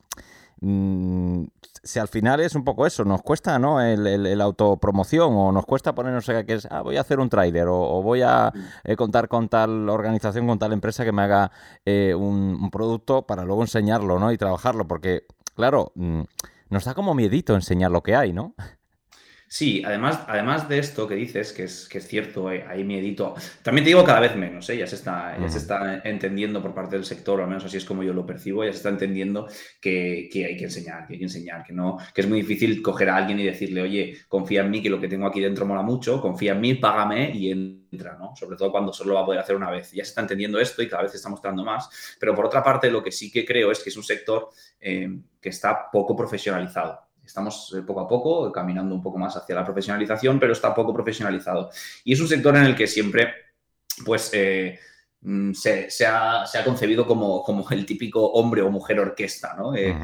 Mm, 0.63 1.45
si 1.83 1.97
al 1.97 2.07
final 2.07 2.39
es 2.39 2.53
un 2.53 2.63
poco 2.63 2.85
eso, 2.85 3.03
nos 3.03 3.23
cuesta 3.23 3.57
¿no? 3.57 3.81
el, 3.81 4.41
autopromoción 4.41 5.33
o 5.33 5.51
nos 5.51 5.65
cuesta 5.65 5.95
ponernos 5.95 6.25
que 6.25 6.53
es, 6.53 6.67
ah, 6.69 6.81
voy 6.81 6.97
a 6.97 7.01
hacer 7.01 7.19
un 7.19 7.29
tráiler 7.29 7.65
o, 7.67 8.01
voy 8.03 8.21
a 8.21 8.53
eh, 8.83 8.95
contar 8.95 9.27
con 9.27 9.49
tal 9.49 9.89
organización, 9.89 10.45
con 10.45 10.59
tal 10.59 10.73
empresa 10.73 11.03
que 11.03 11.11
me 11.11 11.23
haga 11.23 11.51
eh, 11.83 12.13
un, 12.13 12.69
producto 12.71 13.23
para 13.25 13.43
luego 13.43 13.63
enseñarlo 13.63 14.19
¿no? 14.19 14.31
y 14.31 14.37
trabajarlo, 14.37 14.87
porque 14.87 15.25
claro, 15.55 15.91
mm, 15.95 16.21
nos 16.69 16.85
da 16.85 16.93
como 16.93 17.15
miedito 17.15 17.55
enseñar 17.55 17.89
lo 17.89 18.03
que 18.03 18.15
hay, 18.15 18.31
¿no? 18.31 18.53
Sí, 19.53 19.83
además, 19.85 20.23
además 20.29 20.69
de 20.69 20.79
esto 20.79 21.05
que 21.09 21.15
dices, 21.15 21.51
que 21.51 21.63
es, 21.63 21.89
que 21.89 21.97
es 21.97 22.07
cierto, 22.07 22.47
hay, 22.47 22.59
hay 22.59 22.85
miedito. 22.85 23.35
También 23.61 23.83
te 23.83 23.89
digo 23.89 24.05
cada 24.05 24.21
vez 24.21 24.33
menos, 24.37 24.69
¿eh? 24.69 24.77
ya, 24.77 24.87
se 24.87 24.95
está, 24.95 25.37
ya 25.37 25.49
se 25.49 25.57
está 25.57 26.01
entendiendo 26.05 26.61
por 26.61 26.73
parte 26.73 26.95
del 26.95 27.03
sector, 27.03 27.37
o 27.37 27.43
al 27.43 27.49
menos 27.49 27.65
así 27.65 27.75
es 27.75 27.83
como 27.83 28.01
yo 28.01 28.13
lo 28.13 28.25
percibo, 28.25 28.63
ya 28.63 28.71
se 28.71 28.77
está 28.77 28.87
entendiendo 28.87 29.49
que, 29.81 30.29
hay 30.33 30.55
que 30.55 30.63
enseñar, 30.63 31.05
que 31.05 31.15
hay 31.15 31.19
que 31.19 31.25
enseñar, 31.25 31.65
que 31.65 31.73
no, 31.73 31.97
que 32.13 32.21
es 32.21 32.29
muy 32.29 32.39
difícil 32.43 32.81
coger 32.81 33.09
a 33.09 33.17
alguien 33.17 33.41
y 33.41 33.43
decirle, 33.43 33.81
oye, 33.81 34.19
confía 34.29 34.61
en 34.61 34.71
mí, 34.71 34.81
que 34.81 34.89
lo 34.89 35.01
que 35.01 35.09
tengo 35.09 35.27
aquí 35.27 35.41
dentro 35.41 35.65
mola 35.65 35.81
mucho, 35.81 36.21
confía 36.21 36.53
en 36.53 36.61
mí, 36.61 36.75
págame 36.75 37.31
y 37.35 37.51
entra, 37.51 38.15
¿no? 38.17 38.33
Sobre 38.37 38.55
todo 38.55 38.71
cuando 38.71 38.93
solo 38.93 39.09
lo 39.09 39.15
va 39.15 39.21
a 39.23 39.25
poder 39.25 39.41
hacer 39.41 39.57
una 39.57 39.69
vez. 39.69 39.91
Ya 39.91 40.05
se 40.05 40.11
está 40.11 40.21
entendiendo 40.21 40.61
esto 40.61 40.81
y 40.81 40.87
cada 40.87 41.03
vez 41.03 41.11
se 41.11 41.17
está 41.17 41.27
mostrando 41.27 41.65
más. 41.65 41.89
Pero 42.21 42.33
por 42.33 42.45
otra 42.45 42.63
parte, 42.63 42.89
lo 42.89 43.03
que 43.03 43.11
sí 43.11 43.29
que 43.29 43.43
creo 43.43 43.69
es 43.69 43.83
que 43.83 43.89
es 43.89 43.97
un 43.97 44.03
sector 44.03 44.47
eh, 44.79 45.09
que 45.41 45.49
está 45.49 45.91
poco 45.91 46.15
profesionalizado 46.15 47.10
Estamos 47.31 47.73
eh, 47.77 47.81
poco 47.83 48.01
a 48.01 48.07
poco 48.09 48.51
caminando 48.51 48.93
un 48.93 49.01
poco 49.01 49.17
más 49.17 49.37
hacia 49.37 49.55
la 49.55 49.63
profesionalización, 49.63 50.37
pero 50.37 50.51
está 50.51 50.75
poco 50.75 50.93
profesionalizado. 50.93 51.69
Y 52.03 52.11
es 52.11 52.19
un 52.19 52.27
sector 52.27 52.53
en 52.57 52.63
el 52.63 52.75
que 52.75 52.87
siempre, 52.87 53.33
pues, 54.05 54.31
eh, 54.33 54.77
mm, 55.21 55.53
se, 55.53 55.87
ha, 56.05 56.43
concebido 56.65 57.07
como, 57.07 57.41
como, 57.41 57.69
el 57.69 57.85
típico 57.85 58.33
hombre 58.33 58.61
o 58.61 58.69
mujer 58.69 58.99
orquesta, 58.99 59.55
¿no? 59.57 59.73
Eh, 59.73 59.95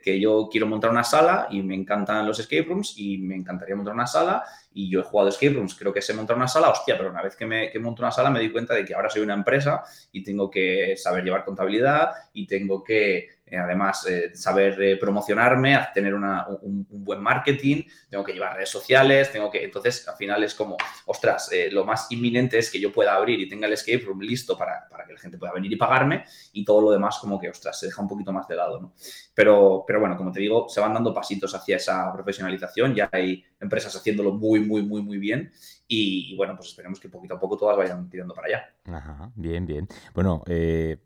que 0.00 0.20
yo 0.20 0.48
quiero 0.48 0.68
montar 0.68 0.90
una 0.90 1.02
sala 1.02 1.48
y 1.50 1.60
me 1.60 1.74
encantan 1.74 2.24
los 2.24 2.38
escape 2.38 2.62
rooms 2.68 2.94
y 2.96 3.18
me 3.18 3.34
encantaría 3.34 3.74
montar 3.74 3.94
una 3.94 4.06
sala 4.06 4.44
y 4.72 4.88
yo 4.88 5.00
he 5.00 5.02
jugado 5.02 5.28
escape 5.28 5.54
rooms, 5.54 5.74
creo 5.74 5.92
que 5.92 6.02
sé 6.02 6.14
montar 6.14 6.36
una 6.36 6.46
sala, 6.46 6.70
hostia, 6.70 6.96
pero 6.96 7.10
una 7.10 7.22
vez 7.22 7.34
que 7.34 7.46
me 7.46 7.70
que 7.70 7.80
monto 7.80 8.02
una 8.02 8.12
sala 8.12 8.30
me 8.30 8.38
di 8.38 8.50
cuenta 8.50 8.74
de 8.74 8.84
que 8.84 8.94
ahora 8.94 9.10
soy 9.10 9.22
una 9.22 9.34
empresa 9.34 9.82
y 10.12 10.22
tengo 10.22 10.48
que 10.48 10.96
saber 10.96 11.24
llevar 11.24 11.44
contabilidad 11.44 12.12
y 12.32 12.46
tengo 12.46 12.84
que 12.84 13.39
además 13.56 14.06
eh, 14.06 14.34
saber 14.34 14.80
eh, 14.82 14.96
promocionarme, 14.96 15.78
tener 15.92 16.14
un, 16.14 16.86
buen 16.90 17.20
marketing, 17.20 17.82
tengo 18.08 18.24
que 18.24 18.32
llevar 18.32 18.56
redes 18.56 18.68
sociales, 18.68 19.32
tengo 19.32 19.50
que... 19.50 19.64
Entonces, 19.64 20.06
al 20.08 20.16
final 20.16 20.44
es 20.44 20.54
como, 20.54 20.76
ostras, 21.06 21.50
lo 21.72 21.84
más 21.84 22.10
inminente 22.10 22.58
es 22.58 22.70
que 22.70 22.80
yo 22.80 22.92
pueda 22.92 23.14
abrir 23.14 23.40
y 23.40 23.48
tenga 23.48 23.66
el 23.66 23.72
escape 23.72 24.04
room 24.04 24.20
listo 24.20 24.56
para, 24.56 24.86
que 25.06 25.12
la 25.12 25.18
gente 25.18 25.38
pueda 25.38 25.52
venir 25.52 25.72
y 25.72 25.76
pagarme 25.76 26.24
y 26.52 26.64
todo 26.64 26.80
lo 26.80 26.90
demás 26.90 27.18
como 27.18 27.38
que, 27.40 27.48
ostras, 27.48 27.78
se 27.78 27.86
deja 27.86 28.02
un 28.02 28.08
poquito 28.08 28.32
más 28.32 28.46
de 28.46 28.56
lado, 28.56 28.80
¿no? 28.80 28.94
Pero, 29.34 29.84
pero 29.86 30.00
bueno, 30.00 30.16
como 30.16 30.30
te 30.30 30.40
digo, 30.40 30.68
se 30.68 30.80
van 30.80 30.94
dando 30.94 31.14
pasitos 31.14 31.54
hacia 31.54 31.76
esa 31.76 32.12
profesionalización, 32.12 32.94
ya 32.94 33.08
hay 33.10 33.44
empresas 33.58 33.94
haciéndolo 33.96 34.32
muy, 34.32 34.60
muy, 34.60 34.82
muy, 34.82 35.02
muy 35.02 35.18
bien 35.18 35.52
y, 35.92 36.36
bueno, 36.36 36.54
pues 36.54 36.68
esperemos 36.68 37.00
que 37.00 37.08
poquito 37.08 37.34
a 37.34 37.40
poco 37.40 37.56
todas 37.56 37.76
vayan 37.76 38.08
tirando 38.08 38.32
para 38.32 38.46
allá. 38.46 38.74
Ajá, 38.84 39.32
bien, 39.34 39.66
bien. 39.66 39.88
Bueno, 40.14 40.44
eh, 40.46 40.98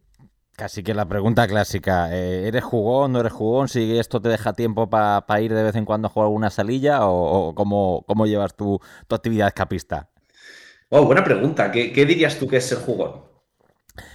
Casi 0.57 0.85
que 0.85 0.95
la 0.95 1.05
pregunta 1.09 1.49
clásica, 1.49 2.15
eh, 2.17 2.47
¿eres 2.47 2.63
jugón, 2.63 3.11
no 3.11 3.19
eres 3.21 3.33
jugón? 3.33 3.67
¿Si 3.67 3.99
esto 3.99 4.21
te 4.21 4.29
deja 4.29 4.53
tiempo 4.53 4.89
para 4.89 5.41
ir 5.41 5.53
de 5.53 5.65
vez 5.65 5.75
en 5.75 5.85
cuando 5.85 6.07
a 6.07 6.11
jugar 6.11 6.27
alguna 6.27 6.49
salilla 6.49 7.09
o, 7.09 7.53
cómo, 7.57 8.27
llevas 8.27 8.55
tu, 8.55 8.81
tu, 9.09 9.17
actividad 9.17 9.49
escapista? 9.49 10.11
Oh, 10.91 11.07
buena 11.07 11.25
pregunta. 11.25 11.73
¿Qué, 11.73 11.93
¿Qué, 11.93 12.07
dirías 12.07 12.39
tú 12.39 12.47
que 12.47 12.59
es 12.59 12.67
ser 12.67 12.79
jugón? 12.79 13.34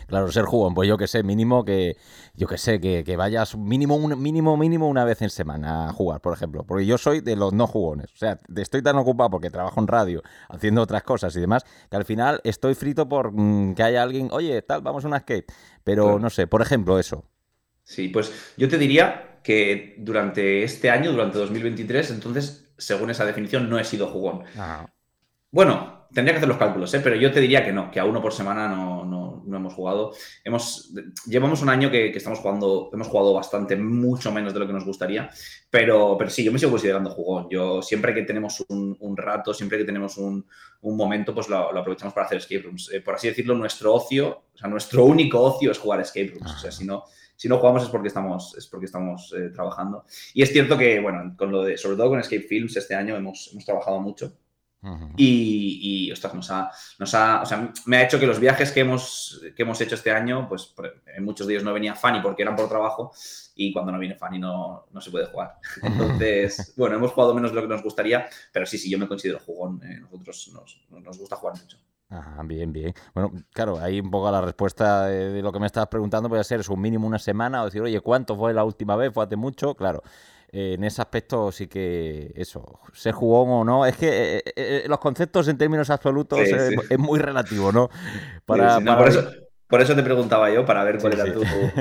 Claro, 0.07 0.31
ser 0.31 0.45
jugón, 0.45 0.74
pues 0.74 0.89
yo 0.89 0.98
que 0.98 1.07
sé, 1.07 1.24
mínimo 1.24 1.63
que, 1.63 1.95
yo 2.33 2.48
que 2.48 2.57
sé, 2.57 2.81
que, 2.81 3.15
vayas 3.15 3.55
mínimo, 3.55 3.95
un, 3.95 4.21
mínimo, 4.21 4.57
mínimo 4.57 4.88
una 4.88 5.05
vez 5.05 5.21
en 5.21 5.29
semana 5.29 5.88
a 5.88 5.93
jugar, 5.93 6.21
por 6.21 6.33
ejemplo. 6.33 6.63
Porque 6.65 6.86
yo 6.86 6.98
soy 6.98 7.21
de 7.21 7.36
los 7.36 7.53
no 7.53 7.67
jugones. 7.67 8.12
O 8.13 8.17
sea, 8.17 8.39
estoy 8.57 8.81
tan 8.81 8.98
ocupado 8.98 9.29
porque 9.29 9.50
trabajo 9.50 9.79
en 9.79 9.88
radio, 9.88 10.21
haciendo 10.50 10.81
otras 10.81 11.03
cosas 11.03 11.36
y 11.36 11.39
demás, 11.39 11.63
que 11.89 11.95
al 11.95 12.05
final 12.05 12.41
estoy 12.43 12.75
frito 12.75 13.07
por 13.07 13.31
mm, 13.31 13.75
que 13.75 13.83
haya 13.83 14.03
alguien, 14.03 14.29
oye, 14.31 14.62
tal, 14.62 14.81
vamos 14.81 15.05
a 15.05 15.07
una 15.07 15.19
skate. 15.19 15.51
Pero 15.83 16.19
no 16.19 16.29
sé, 16.29 16.48
por 16.48 16.62
ejemplo, 16.62 17.00
eso. 17.00 17.24
Sí, 17.83 18.09
pues 18.09 18.53
yo 18.57 18.67
te 18.67 18.77
diría 18.77 19.39
que 19.43 19.95
durante 19.98 20.63
este 20.63 20.89
año, 20.89 21.12
durante 21.12 21.39
2023, 21.39 22.12
entonces, 22.12 22.71
según 22.77 23.09
esa 23.09 23.25
definición, 23.25 23.69
no 23.69 23.79
he 23.79 23.83
sido 23.83 24.07
jugón. 24.07 24.43
Ah. 24.57 24.88
Bueno, 25.51 26.07
tendría 26.13 26.33
que 26.33 26.38
hacer 26.38 26.50
los 26.50 26.57
cálculos, 26.57 26.93
¿eh? 26.93 27.01
pero 27.03 27.15
yo 27.15 27.31
te 27.31 27.39
diría 27.39 27.65
que 27.65 27.71
no, 27.71 27.91
que 27.91 28.00
a 28.00 28.05
uno 28.05 28.21
por 28.21 28.33
semana 28.33 28.67
no, 28.67 29.05
no, 29.05 29.28
hemos 29.57 29.73
jugado. 29.73 30.13
Hemos, 30.43 30.91
llevamos 31.25 31.61
un 31.61 31.69
año 31.69 31.89
que, 31.91 32.09
estamos 32.09 32.39
jugando, 32.39 32.89
hemos 32.93 33.07
jugado 33.07 33.33
bastante, 33.33 33.75
mucho 33.75 34.31
menos 34.31 34.53
de 34.53 34.59
lo 34.59 34.67
que 34.67 34.73
nos 34.73 34.85
gustaría, 34.85 35.29
pero, 35.69 36.15
pero 36.17 36.29
sí, 36.29 36.43
yo 36.43 36.51
me 36.51 36.59
sigo 36.59 36.71
considerando 36.71 37.09
jugón. 37.09 37.47
Yo 37.49 37.81
siempre 37.81 38.13
que 38.13 38.23
tenemos 38.23 38.63
un, 38.69 39.17
rato, 39.17 39.53
siempre 39.53 39.77
que 39.77 39.85
tenemos 39.85 40.17
un, 40.17 40.45
momento, 40.81 41.33
pues 41.33 41.49
lo, 41.49 41.77
aprovechamos 41.77 42.13
para 42.13 42.25
hacer 42.25 42.39
escape 42.39 42.61
rooms. 42.61 42.91
Eh, 42.93 43.01
por 43.01 43.15
así 43.15 43.27
decirlo, 43.27 43.55
nuestro 43.55 43.93
ocio, 43.93 44.43
o 44.53 44.57
sea, 44.57 44.69
nuestro 44.69 45.05
único 45.05 45.41
ocio 45.41 45.71
es 45.71 45.77
jugar 45.77 46.01
escape 46.01 46.33
rooms. 46.35 46.55
O 46.55 46.59
sea, 46.59 46.71
si 46.71 46.85
no, 46.85 47.03
si 47.35 47.47
no 47.47 47.57
jugamos 47.57 47.83
es 47.83 47.89
porque 47.89 48.09
estamos, 48.09 48.53
es 48.57 48.67
porque 48.67 48.85
estamos 48.85 49.33
eh, 49.37 49.49
trabajando. 49.53 50.03
Y 50.33 50.41
es 50.41 50.51
cierto 50.51 50.77
que, 50.77 50.99
bueno, 50.99 51.35
con 51.37 51.51
lo 51.51 51.63
de, 51.63 51.77
sobre 51.77 51.95
todo 51.95 52.09
con 52.09 52.19
Escape 52.19 52.41
Films, 52.41 52.75
este 52.75 52.95
año 52.95 53.15
hemos, 53.15 53.49
hemos 53.53 53.63
trabajado 53.63 54.01
mucho 54.01 54.33
y, 55.17 56.07
y, 56.07 56.12
ostras, 56.12 56.33
nos 56.33 56.50
ha, 56.51 56.71
nos 57.00 57.13
ha, 57.13 57.41
o 57.41 57.45
sea, 57.45 57.71
me 57.86 57.98
ha 57.98 58.03
hecho 58.03 58.19
que 58.19 58.25
los 58.25 58.39
viajes 58.39 58.71
que 58.71 58.79
hemos, 58.79 59.41
que 59.55 59.63
hemos 59.63 59.79
hecho 59.81 59.95
este 59.95 60.12
año, 60.12 60.48
pues 60.48 60.74
en 61.15 61.24
muchos 61.25 61.48
días 61.48 61.63
no 61.63 61.74
venía 61.74 61.95
Fanny 61.95 62.21
porque 62.21 62.43
eran 62.43 62.55
por 62.55 62.69
trabajo 62.69 63.12
y 63.55 63.74
cuando 63.74 63.91
no 63.91 64.00
viene 64.00 64.15
Fanny 64.15 64.39
no, 64.39 64.86
no 64.91 65.01
se 65.01 65.12
puede 65.12 65.25
jugar. 65.25 65.57
Entonces, 65.83 66.74
bueno, 66.77 66.95
hemos 66.95 67.12
jugado 67.12 67.33
menos 67.33 67.51
de 67.51 67.55
lo 67.55 67.62
que 67.63 67.67
nos 67.67 67.83
gustaría, 67.83 68.27
pero 68.53 68.65
sí, 68.65 68.77
sí, 68.77 68.89
yo 68.89 68.98
me 68.98 69.07
considero 69.07 69.39
jugón. 69.39 69.81
Eh, 69.83 70.00
nosotros 70.00 70.51
nos, 70.53 70.81
nos 70.89 71.17
gusta 71.17 71.36
jugar 71.36 71.57
mucho. 71.59 71.77
Ajá, 72.09 72.41
bien, 72.43 72.74
bien. 72.74 72.93
Bueno, 73.13 73.31
claro, 73.51 73.79
ahí 73.79 74.00
un 74.00 74.09
poco 74.09 74.31
la 74.31 74.41
respuesta 74.41 75.05
de, 75.05 75.41
lo 75.43 75.51
que 75.51 75.59
me 75.59 75.67
estabas 75.67 75.89
preguntando 75.89 76.27
puede 76.27 76.43
ser, 76.43 76.62
¿es 76.62 76.69
un 76.69 76.81
mínimo 76.81 77.05
una 77.05 77.19
semana? 77.19 77.62
O 77.62 77.65
decir, 77.65 77.81
oye, 77.81 78.01
¿cuánto 78.01 78.36
fue 78.36 78.51
la 78.51 78.63
última 78.63 78.95
vez? 78.95 79.13
¿Fue 79.13 79.24
hace 79.24 79.36
mucho? 79.36 79.75
Claro. 79.75 80.01
Eh, 80.51 80.73
en 80.73 80.83
ese 80.83 81.01
aspecto 81.01 81.51
sí 81.51 81.67
que 81.67 82.31
eso, 82.35 82.79
se 82.93 83.11
jugó 83.11 83.43
o 83.43 83.63
no, 83.63 83.85
es 83.85 83.95
que 83.95 84.37
eh, 84.37 84.43
eh, 84.55 84.85
los 84.87 84.97
conceptos 84.97 85.47
en 85.47 85.59
términos 85.59 85.91
absolutos 85.91 86.39
es, 86.39 86.97
muy 86.97 87.19
relativo, 87.19 87.71
¿no? 87.71 87.89
Para, 88.45 88.79
Por, 89.67 89.81
eso, 89.81 89.95
te 89.95 90.01
preguntaba 90.01 90.51
yo, 90.51 90.65
para 90.65 90.83
ver 90.83 90.97
cuál 90.97 91.13
era 91.13 91.25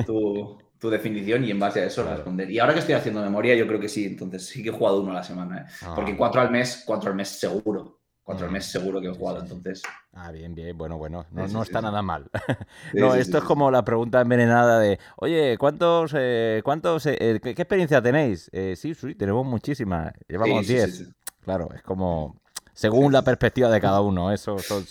tu, 0.04 0.90
definición 0.90 1.44
y 1.44 1.50
en 1.50 1.58
base 1.58 1.80
a 1.80 1.86
eso 1.86 2.04
responder. 2.04 2.50
Y 2.50 2.58
ahora 2.58 2.74
que 2.74 2.80
estoy 2.80 2.94
haciendo 2.94 3.22
memoria, 3.22 3.54
yo 3.54 3.66
creo 3.66 3.80
que 3.80 3.88
sí, 3.88 4.04
entonces 4.04 4.46
sí 4.46 4.62
que 4.62 4.68
he 4.68 4.72
jugado 4.72 5.00
uno 5.00 5.12
a 5.12 5.14
la 5.14 5.24
semana, 5.24 5.66
ah. 5.82 5.94
porque 5.94 6.14
cuatro 6.14 6.42
al 6.42 6.50
mes, 6.50 6.82
cuatro 6.84 7.08
al 7.08 7.16
mes 7.16 7.28
seguro. 7.28 7.97
Cuatro 8.28 8.44
al 8.44 8.52
mes 8.52 8.66
seguro 8.66 9.00
que 9.00 9.06
he 9.06 9.14
jugado, 9.14 9.40
entonces. 9.40 9.82
Ah, 10.12 10.30
bien, 10.30 10.54
bien, 10.54 10.76
bueno, 10.76 10.98
bueno, 10.98 11.24
no, 11.30 11.62
está 11.62 11.80
nada 11.80 12.02
mal. 12.02 12.30
no, 12.92 13.14
esto 13.14 13.38
es 13.38 13.44
como 13.44 13.70
la 13.70 13.86
pregunta 13.86 14.20
envenenada 14.20 14.78
de, 14.80 14.98
oye, 15.16 15.56
¿cuántos, 15.56 16.12
eh, 16.14 16.60
cuántos, 16.62 17.06
eh, 17.06 17.16
eh, 17.18 17.40
¿qué, 17.40 17.52
experiencia 17.52 18.02
tenéis? 18.02 18.50
sí, 18.52 18.94
sí, 18.94 19.14
tenemos 19.14 19.46
muchísimas, 19.46 20.12
llevamos 20.28 20.66
10. 20.66 21.10
Claro, 21.42 21.70
es 21.74 21.80
como, 21.80 22.38
según 22.74 23.14
la 23.14 23.22
perspectiva 23.22 23.70
de 23.70 23.80
cada 23.80 24.02
uno, 24.02 24.30
eso 24.30 24.58
son, 24.58 24.84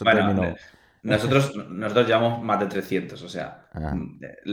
Nosotros, 1.08 1.56
nosotros 1.70 2.06
llevamos 2.06 2.44
más 2.44 2.60
de 2.60 2.66
300, 2.66 3.22
o 3.22 3.30
sea, 3.30 3.70
ah. 3.74 3.96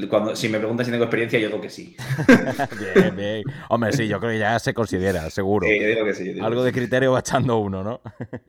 cuando, 0.09 0.37
si 0.37 0.49
me 0.49 0.59
preguntas 0.59 0.87
si 0.87 0.93
tengo 0.93 1.05
experiencia, 1.05 1.37
yo 1.41 1.49
digo 1.49 1.61
que 1.61 1.69
sí. 1.69 1.97
bien, 2.95 3.17
bien. 3.17 3.43
Hombre, 3.69 3.93
sí, 3.93 4.07
yo 4.07 4.21
creo 4.21 4.31
que 4.31 4.39
ya 4.39 4.57
se 4.61 4.73
considera, 4.73 5.29
seguro. 5.31 5.67
Sí, 5.67 5.81
yo 5.81 5.89
digo 5.89 6.05
que 6.05 6.15
sí. 6.15 6.39
Algo 6.41 6.63
de 6.63 6.71
criterio 6.71 7.11
va 7.11 7.19
echando 7.19 7.59
uno, 7.59 7.83
¿no? 7.83 8.01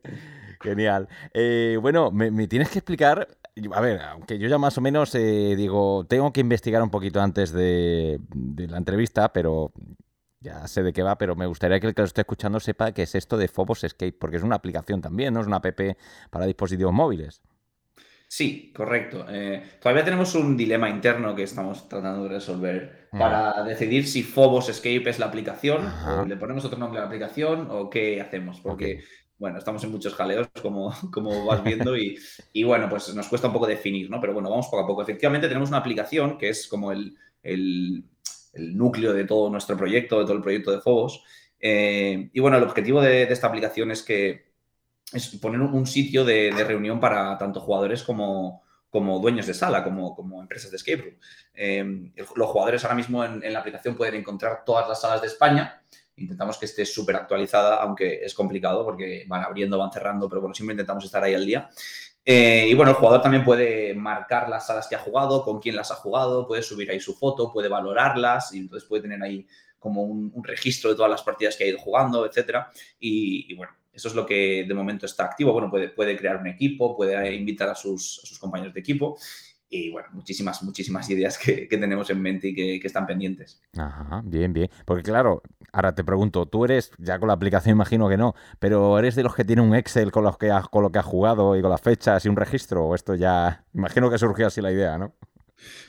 Genial. 0.60 1.08
Eh, 1.34 1.78
bueno, 1.82 2.12
me, 2.12 2.46
tienes 2.46 2.70
que 2.70 2.78
explicar, 2.78 3.26
a 3.72 3.80
ver, 3.80 4.00
aunque 4.02 4.38
yo 4.38 4.48
ya 4.48 4.58
más 4.58 4.78
o 4.78 4.80
menos 4.80 5.12
eh, 5.16 5.54
digo, 5.56 6.06
tengo 6.08 6.32
que 6.32 6.42
investigar 6.42 6.84
un 6.84 6.90
poquito 6.90 7.20
antes 7.20 7.52
de, 7.52 8.20
la 8.68 8.76
entrevista, 8.76 9.32
pero 9.32 9.72
ya 10.38 10.68
sé 10.68 10.84
de 10.84 10.92
qué 10.92 11.02
va, 11.02 11.18
pero 11.18 11.34
me 11.34 11.46
gustaría 11.46 11.80
que 11.80 11.88
el 11.88 11.94
que 11.94 12.02
lo 12.02 12.06
esté 12.06 12.20
escuchando 12.20 12.60
sepa 12.60 12.92
qué 12.92 13.02
es 13.02 13.16
esto 13.16 13.36
de 13.36 13.48
Phobos 13.48 13.82
Escape, 13.82 14.12
porque 14.12 14.36
es 14.36 14.44
una 14.44 14.54
aplicación 14.54 15.00
también, 15.00 15.34
no 15.34 15.40
es 15.40 15.48
una 15.48 15.56
app 15.56 15.80
para 16.30 16.46
dispositivos 16.46 16.92
móviles. 16.92 17.42
Sí, 18.28 18.72
correcto. 18.74 19.24
Eh, 19.28 19.62
todavía 19.80 20.04
tenemos 20.04 20.34
un 20.34 20.56
dilema 20.56 20.90
interno 20.90 21.34
que 21.34 21.44
estamos 21.44 21.88
tratando 21.88 22.24
de 22.24 22.30
resolver 22.30 23.08
mm. 23.12 23.18
para 23.18 23.62
decidir 23.62 24.06
si 24.06 24.22
Phobos 24.22 24.68
Escape 24.68 25.08
es 25.08 25.18
la 25.18 25.26
aplicación, 25.26 25.86
o 25.86 26.24
le 26.24 26.36
ponemos 26.36 26.64
otro 26.64 26.78
nombre 26.78 26.98
a 26.98 27.02
la 27.02 27.06
aplicación 27.06 27.68
o 27.70 27.88
qué 27.88 28.20
hacemos, 28.20 28.60
porque 28.60 29.04
bueno, 29.38 29.58
estamos 29.58 29.84
en 29.84 29.90
muchos 29.90 30.14
jaleos, 30.14 30.48
como, 30.62 30.92
como 31.12 31.44
vas 31.44 31.62
viendo, 31.62 31.96
y, 31.96 32.18
y, 32.52 32.64
bueno, 32.64 32.88
pues 32.88 33.14
nos 33.14 33.28
cuesta 33.28 33.48
un 33.48 33.52
poco 33.52 33.66
definir, 33.66 34.10
¿no? 34.10 34.20
Pero 34.20 34.32
bueno, 34.32 34.50
vamos 34.50 34.66
poco 34.66 34.82
a 34.82 34.86
poco. 34.86 35.02
Efectivamente, 35.02 35.48
tenemos 35.48 35.68
una 35.68 35.78
aplicación 35.78 36.38
que 36.38 36.48
es 36.48 36.66
como 36.68 36.92
el, 36.92 37.16
el, 37.42 38.04
núcleo 38.54 39.12
de 39.12 39.24
todo 39.24 39.50
nuestro 39.50 39.76
proyecto, 39.76 40.18
de 40.18 40.24
todo 40.24 40.36
el 40.36 40.42
proyecto 40.42 40.72
de 40.72 40.80
Fobos. 40.80 41.22
Eh, 41.60 42.30
y 42.32 42.40
bueno, 42.40 42.56
el 42.56 42.62
objetivo 42.62 43.02
de, 43.02 43.24
esta 43.24 43.48
aplicación 43.48 43.90
es 43.90 44.02
que 44.02 44.45
es 45.12 45.28
poner 45.36 45.60
un 45.60 45.86
sitio 45.86 46.24
de, 46.24 46.52
reunión 46.66 47.00
para 47.00 47.36
tanto 47.38 47.60
jugadores 47.60 48.02
como, 48.02 48.62
como 48.90 49.18
dueños 49.20 49.46
de 49.46 49.54
sala, 49.54 49.84
como, 49.84 50.14
como 50.14 50.40
empresas 50.40 50.70
de 50.70 50.76
escape 50.76 51.02
room. 51.02 51.14
Eh, 51.54 52.12
los 52.34 52.48
jugadores 52.48 52.84
ahora 52.84 52.96
mismo 52.96 53.24
en, 53.24 53.42
en, 53.42 53.52
la 53.52 53.60
aplicación 53.60 53.96
pueden 53.96 54.14
encontrar 54.16 54.64
todas 54.64 54.88
las 54.88 55.00
salas 55.00 55.20
de 55.20 55.28
España 55.28 55.82
Intentamos 56.18 56.56
que 56.56 56.64
esté 56.64 56.86
súper 56.86 57.16
actualizada, 57.16 57.76
aunque 57.76 58.24
es 58.24 58.32
complicado 58.32 58.84
porque 58.84 59.24
van 59.28 59.44
abriendo, 59.44 59.76
van 59.76 59.92
cerrando, 59.92 60.28
pero 60.28 60.40
bueno, 60.40 60.54
siempre 60.54 60.72
intentamos 60.72 61.04
estar 61.04 61.22
ahí 61.22 61.34
al 61.34 61.44
día. 61.44 61.68
Eh, 62.24 62.66
y 62.68 62.74
bueno, 62.74 62.92
el 62.92 62.96
jugador 62.96 63.20
también 63.20 63.44
puede 63.44 63.94
marcar 63.94 64.48
las 64.48 64.66
salas 64.66 64.88
que 64.88 64.96
ha 64.96 65.00
jugado, 65.00 65.44
con 65.44 65.60
quién 65.60 65.76
las 65.76 65.90
ha 65.90 65.96
jugado, 65.96 66.46
puede 66.46 66.62
subir 66.62 66.90
ahí 66.90 67.00
su 67.00 67.14
foto, 67.14 67.52
puede 67.52 67.68
valorarlas 67.68 68.54
y 68.54 68.60
entonces 68.60 68.88
puede 68.88 69.02
tener 69.02 69.22
ahí 69.22 69.46
como 69.78 70.02
un, 70.04 70.32
registro 70.42 70.90
de 70.90 70.96
todas 70.96 71.10
las 71.10 71.22
partidas 71.22 71.54
que 71.54 71.64
ha 71.64 71.68
ido 71.68 71.78
jugando, 71.78 72.24
etcétera. 72.24 72.70
Y, 72.98 73.54
bueno, 73.54 73.74
eso 73.96 74.08
es 74.08 74.14
lo 74.14 74.26
que 74.26 74.64
de 74.68 74.74
momento 74.74 75.06
está 75.06 75.24
activo. 75.24 75.52
Bueno, 75.52 75.70
puede, 75.70 75.88
puede 75.88 76.16
crear 76.16 76.36
un 76.36 76.46
equipo, 76.46 76.96
puede 76.96 77.34
invitar 77.34 77.68
a 77.70 77.74
sus, 77.74 78.20
a 78.22 78.26
sus 78.26 78.38
compañeros 78.38 78.74
de 78.74 78.80
equipo 78.80 79.16
y 79.68 79.90
bueno, 79.90 80.08
muchísimas, 80.12 80.62
muchísimas 80.62 81.08
ideas 81.10 81.38
que, 81.38 81.66
tenemos 81.66 82.08
en 82.10 82.22
mente 82.22 82.48
y 82.48 82.54
que, 82.54 82.86
están 82.86 83.06
pendientes. 83.06 83.60
Ajá, 83.76 84.22
bien, 84.24 84.52
bien. 84.52 84.70
Porque 84.84 85.02
claro, 85.02 85.42
ahora 85.72 85.94
te 85.94 86.04
pregunto, 86.04 86.46
tú 86.46 86.64
eres, 86.64 86.92
ya 86.98 87.18
con 87.18 87.28
la 87.28 87.34
aplicación 87.34 87.74
imagino 87.74 88.08
que 88.08 88.16
no, 88.16 88.34
pero 88.58 88.98
¿eres 88.98 89.14
de 89.16 89.22
los 89.22 89.34
que 89.34 89.44
tiene 89.44 89.62
un 89.62 89.74
Excel 89.74 90.12
con, 90.12 90.24
los 90.24 90.38
que 90.38 90.52
con 90.70 90.82
lo 90.82 90.92
que 90.92 90.98
has 90.98 91.04
jugado 91.04 91.56
y 91.56 91.62
con 91.62 91.70
las 91.70 91.80
fechas 91.80 92.24
y 92.24 92.28
un 92.28 92.36
registro? 92.36 92.86
¿O 92.86 92.94
esto 92.94 93.14
ya, 93.14 93.64
imagino 93.74 94.10
que 94.10 94.18
surgió 94.18 94.46
así 94.46 94.60
la 94.60 94.72
idea, 94.72 94.98
¿no? 94.98 95.14